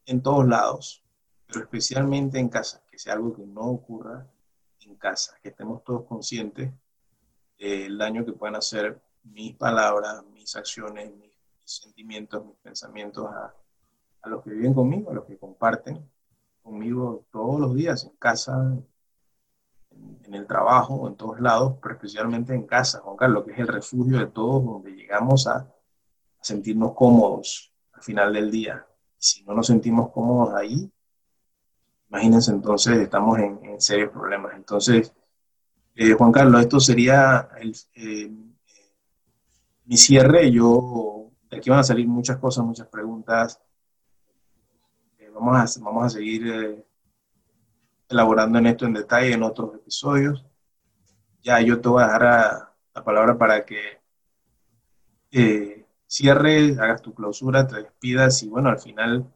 en 0.05 0.21
todos 0.23 0.47
lados, 0.47 1.05
pero 1.45 1.61
especialmente 1.61 2.39
en 2.39 2.49
casa, 2.49 2.83
que 2.89 2.97
sea 2.97 3.13
algo 3.13 3.33
que 3.35 3.45
no 3.45 3.61
ocurra 3.61 4.27
en 4.87 4.95
casa, 4.95 5.37
que 5.41 5.49
estemos 5.49 5.83
todos 5.83 6.05
conscientes 6.05 6.71
del 7.57 7.97
daño 7.97 8.25
que 8.25 8.33
pueden 8.33 8.55
hacer 8.55 9.01
mis 9.23 9.55
palabras, 9.55 10.23
mis 10.33 10.55
acciones, 10.55 11.11
mis, 11.15 11.31
sentimientos, 11.65 12.45
mis 12.45 12.57
pensamientos 12.57 13.25
a, 13.25 13.55
a, 14.21 14.29
los 14.29 14.43
que 14.43 14.49
viven 14.49 14.73
conmigo, 14.73 15.11
a 15.11 15.13
los 15.13 15.25
que 15.25 15.37
comparten 15.37 16.09
conmigo 16.61 17.25
todos 17.31 17.59
los 17.59 17.73
días, 17.73 18.03
en 18.03 18.15
casa, 18.17 18.77
en, 19.91 20.33
el 20.33 20.45
trabajo, 20.45 21.07
en 21.07 21.15
todos 21.15 21.39
lados, 21.39 21.77
pero 21.81 21.95
especialmente 21.95 22.53
en 22.53 22.65
casa, 22.65 22.99
Juan 22.99 23.15
Carlos, 23.15 23.45
que 23.45 23.51
es 23.51 23.59
el 23.59 23.67
refugio 23.67 24.17
de 24.19 24.27
todos, 24.27 24.65
donde 24.65 24.91
llegamos 24.91 25.47
a, 25.47 25.73
sentirnos 26.43 26.93
cómodos 26.93 27.73
al 27.93 28.03
final 28.03 28.33
del 28.33 28.51
día. 28.51 28.85
Si 29.17 29.43
no 29.45 29.53
nos 29.53 29.67
sentimos 29.67 30.11
cómodos 30.11 30.53
ahí, 30.53 30.91
imagínense 32.13 32.51
entonces, 32.51 32.99
estamos 32.99 33.39
en, 33.39 33.81
serios 33.81 34.11
problemas. 34.11 34.53
Entonces, 34.55 35.11
eh, 35.95 36.13
Juan 36.13 36.31
Carlos, 36.31 36.61
esto 36.61 36.79
sería 36.79 37.49
el, 37.59 37.75
eh, 37.95 38.31
mi 39.85 39.97
cierre. 39.97 40.51
Yo, 40.51 41.31
de 41.49 41.57
aquí 41.57 41.71
van 41.71 41.79
a 41.79 41.83
salir 41.83 42.07
muchas 42.07 42.37
cosas, 42.37 42.63
muchas 42.65 42.87
preguntas. 42.87 43.59
Eh, 45.17 45.31
vamos, 45.33 45.77
a, 45.77 45.81
vamos 45.83 46.05
a 46.05 46.09
seguir 46.09 46.85
elaborando 48.07 48.59
en 48.59 48.67
esto 48.67 48.85
en 48.85 48.93
detalle 48.93 49.33
en 49.33 49.41
otros 49.41 49.73
episodios. 49.73 50.45
Ya 51.41 51.59
yo 51.61 51.81
te 51.81 51.89
voy 51.89 52.03
a 52.03 52.05
dejar 52.05 52.69
la 52.93 53.03
palabra 53.03 53.37
para 53.39 53.65
que 53.65 54.03
cierres, 56.05 56.77
hagas 56.77 57.01
tu 57.01 57.11
clausura, 57.15 57.67
te 57.67 57.77
despidas 57.77 58.43
y 58.43 58.49
bueno, 58.49 58.69
al 58.69 58.79
final 58.79 59.33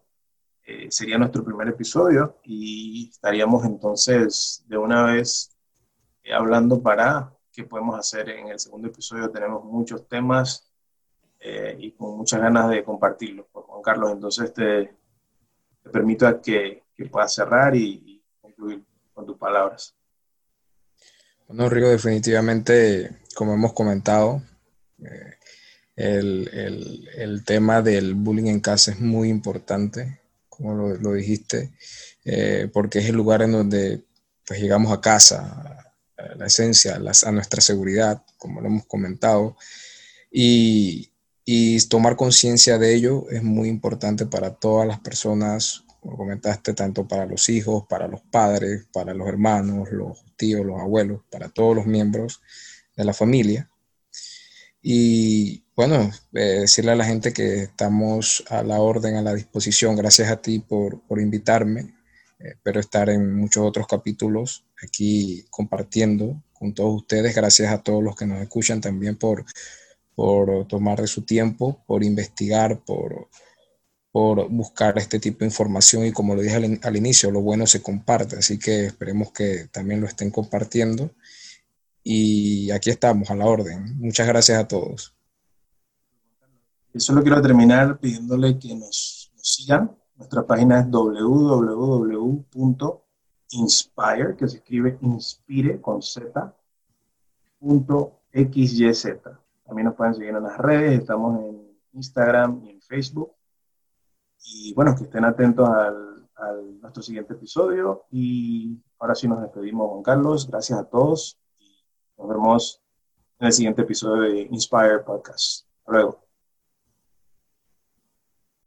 sería 0.90 1.18
nuestro 1.18 1.44
primer 1.44 1.70
episodio 1.70 2.40
y 2.44 3.10
estaríamos 3.10 3.66
entonces 3.66 4.64
de 4.68 4.78
una 4.78 5.04
vez 5.04 5.58
eh, 6.28 6.34
hablando 6.34 6.82
para 6.82 7.34
qué 7.54 7.64
podemos 7.64 7.98
hacer 7.98 8.30
en 8.30 8.50
el 8.50 8.60
segundo 8.60 8.90
episodio. 8.90 9.30
Tenemos 9.32 9.64
muchos 9.64 10.08
temas 10.08 10.70
eh, 11.40 11.76
y 11.80 11.92
con 11.94 12.18
muchas 12.18 12.42
ganas 12.42 12.70
de 12.70 12.84
compartirlos. 12.84 13.46
Pues, 13.52 13.66
Juan 13.66 13.82
Carlos, 13.82 14.12
entonces 14.12 14.54
te, 14.54 14.94
te 15.84 15.90
permito 15.90 16.28
a 16.28 16.42
que, 16.42 16.84
que 16.96 17.06
puedas 17.06 17.34
cerrar 17.34 17.76
y, 17.76 18.22
concluir 18.42 18.84
con 19.14 19.26
tus 19.26 19.38
palabras. 19.38 19.96
Bueno, 21.48 21.70
Rigo, 21.70 21.88
definitivamente, 21.88 23.22
como 23.36 23.54
hemos 23.54 23.72
comentado, 23.72 24.42
eh, 25.00 25.34
el, 25.96 26.50
el, 26.52 27.10
el, 27.16 27.46
tema 27.46 27.82
del 27.82 28.16
bullying 28.16 28.48
en 28.48 28.60
casa 28.60 28.92
es 28.92 29.00
muy 29.00 29.30
importante, 29.30 30.20
como 30.58 30.74
lo, 30.74 30.96
lo 30.96 31.14
dijiste, 31.14 31.72
porque 32.74 33.00
es 33.00 33.06
el 33.06 33.16
lugar 33.16 33.42
en 33.44 33.54
donde 33.54 34.04
pues, 34.46 34.60
llegamos 34.60 34.92
a 34.92 35.00
casa, 35.00 35.78
la 36.36 36.48
esencia, 36.48 36.96
a 36.96 37.32
nuestra 37.32 37.62
seguridad, 37.62 38.24
como 38.38 38.62
lo 38.62 38.68
hemos 38.68 38.86
comentado, 38.86 39.56
y, 40.32 41.12
tomar 41.90 42.18
conciencia 42.18 42.78
de 42.78 42.94
ello 42.94 43.30
es 43.30 43.42
muy 43.44 43.70
importante 43.70 44.26
para 44.26 44.56
todas 44.56 44.88
las 44.88 45.00
personas, 45.00 45.86
como 46.02 46.18
comentaste, 46.18 46.74
tanto 46.74 47.08
para 47.08 47.26
los 47.26 47.48
hijos, 47.50 47.86
para 47.88 48.08
los 48.08 48.22
padres, 48.22 48.86
para 48.92 49.14
los 49.14 49.28
hermanos, 49.28 49.90
los 49.92 50.26
tíos, 50.36 50.66
los 50.66 50.80
abuelos, 50.80 51.22
para 51.30 51.50
todos 51.50 51.76
los 51.76 51.86
miembros 51.86 52.42
de 52.96 53.06
la 53.06 53.14
familia. 53.14 53.70
Y 54.82 55.64
bueno, 55.78 56.12
eh, 56.34 56.62
decirle 56.62 56.92
a 56.94 56.96
la 56.96 57.06
gente 57.06 57.32
que 57.32 57.62
estamos 57.62 58.44
a 58.50 58.64
la 58.64 58.82
orden, 58.82 59.16
a 59.16 59.22
la 59.22 59.36
disposición. 59.36 59.96
Gracias 59.96 60.32
a 60.32 60.42
ti 60.42 60.58
por, 60.58 61.02
por 61.04 61.22
invitarme. 61.22 61.82
Eh, 62.40 62.54
espero 62.56 62.80
estar 62.80 63.10
en 63.12 63.36
muchos 63.36 63.64
otros 63.64 63.86
capítulos 63.86 64.66
aquí 64.84 65.46
compartiendo 65.52 66.42
con 66.54 66.74
todos 66.74 66.96
ustedes. 66.96 67.36
Gracias 67.36 67.72
a 67.72 67.84
todos 67.84 68.04
los 68.04 68.16
que 68.16 68.26
nos 68.26 68.42
escuchan 68.42 68.82
también 68.82 69.18
por, 69.18 69.46
por 70.16 70.68
tomar 70.68 71.00
de 71.00 71.08
su 71.08 71.22
tiempo, 71.22 71.84
por 71.86 72.04
investigar, 72.04 72.84
por, 72.84 73.30
por 74.12 74.50
buscar 74.50 74.98
este 74.98 75.20
tipo 75.20 75.40
de 75.42 75.46
información 75.46 76.08
y 76.08 76.12
como 76.12 76.34
lo 76.34 76.42
dije 76.42 76.56
al, 76.56 76.80
al, 76.82 76.98
inicio, 76.98 77.30
lo 77.30 77.42
bueno 77.42 77.68
se 77.68 77.84
comparte, 77.84 78.38
así 78.38 78.58
que 78.58 78.88
esperemos 78.88 79.32
que 79.32 79.68
también 79.72 80.02
lo 80.02 80.08
estén 80.08 80.32
compartiendo. 80.32 81.12
Y 82.04 82.72
aquí 82.72 82.90
estamos, 82.90 83.30
a 83.30 83.36
la 83.36 83.46
orden. 83.46 83.98
Muchas 84.00 84.28
gracias 84.28 84.58
a 84.60 84.68
todos. 84.68 85.17
Yo 86.98 87.02
solo 87.02 87.22
quiero 87.22 87.42
terminar 87.42 88.00
pidiéndole 88.00 88.58
que 88.58 88.74
nos, 88.76 89.32
nos 89.36 89.54
sigan. 89.54 89.96
Nuestra 90.16 90.46
página 90.46 90.80
es 90.80 90.90
www 90.90 92.46
inspire, 93.52 94.36
que 94.36 94.48
se 94.48 94.58
escribe 94.58 94.98
inspire 95.02 95.80
con 95.82 96.02
z, 96.02 96.54
punto 97.60 98.22
xyz. 98.32 99.20
También 99.66 99.86
nos 99.86 99.96
pueden 99.96 100.14
seguir 100.14 100.30
en 100.30 100.44
las 100.44 100.58
redes, 100.58 101.02
estamos 101.02 101.40
en 101.44 101.78
Instagram 101.94 102.64
y 102.66 102.70
en 102.72 102.82
Facebook. 102.82 103.34
Y 104.46 104.74
bueno, 104.74 104.96
que 104.96 105.04
estén 105.04 105.26
atentos 105.26 105.68
al, 105.68 106.30
al 106.36 106.80
nuestro 106.80 107.04
siguiente 107.04 107.34
episodio. 107.34 108.06
Y 108.12 108.82
ahora 109.00 109.16
sí 109.16 109.28
nos 109.28 109.42
despedimos, 109.42 109.90
Juan 109.90 110.04
Carlos. 110.04 110.48
Gracias 110.48 110.80
a 110.80 110.86
todos. 110.86 111.38
Y 111.60 111.84
nos 112.18 112.30
vemos 112.30 112.82
en 113.40 113.48
el 113.48 113.54
siguiente 113.54 113.82
episodio 113.82 114.22
de 114.22 114.42
Inspire 114.44 115.00
Podcast. 115.00 115.68
Hasta 115.80 115.92
luego. 115.92 116.27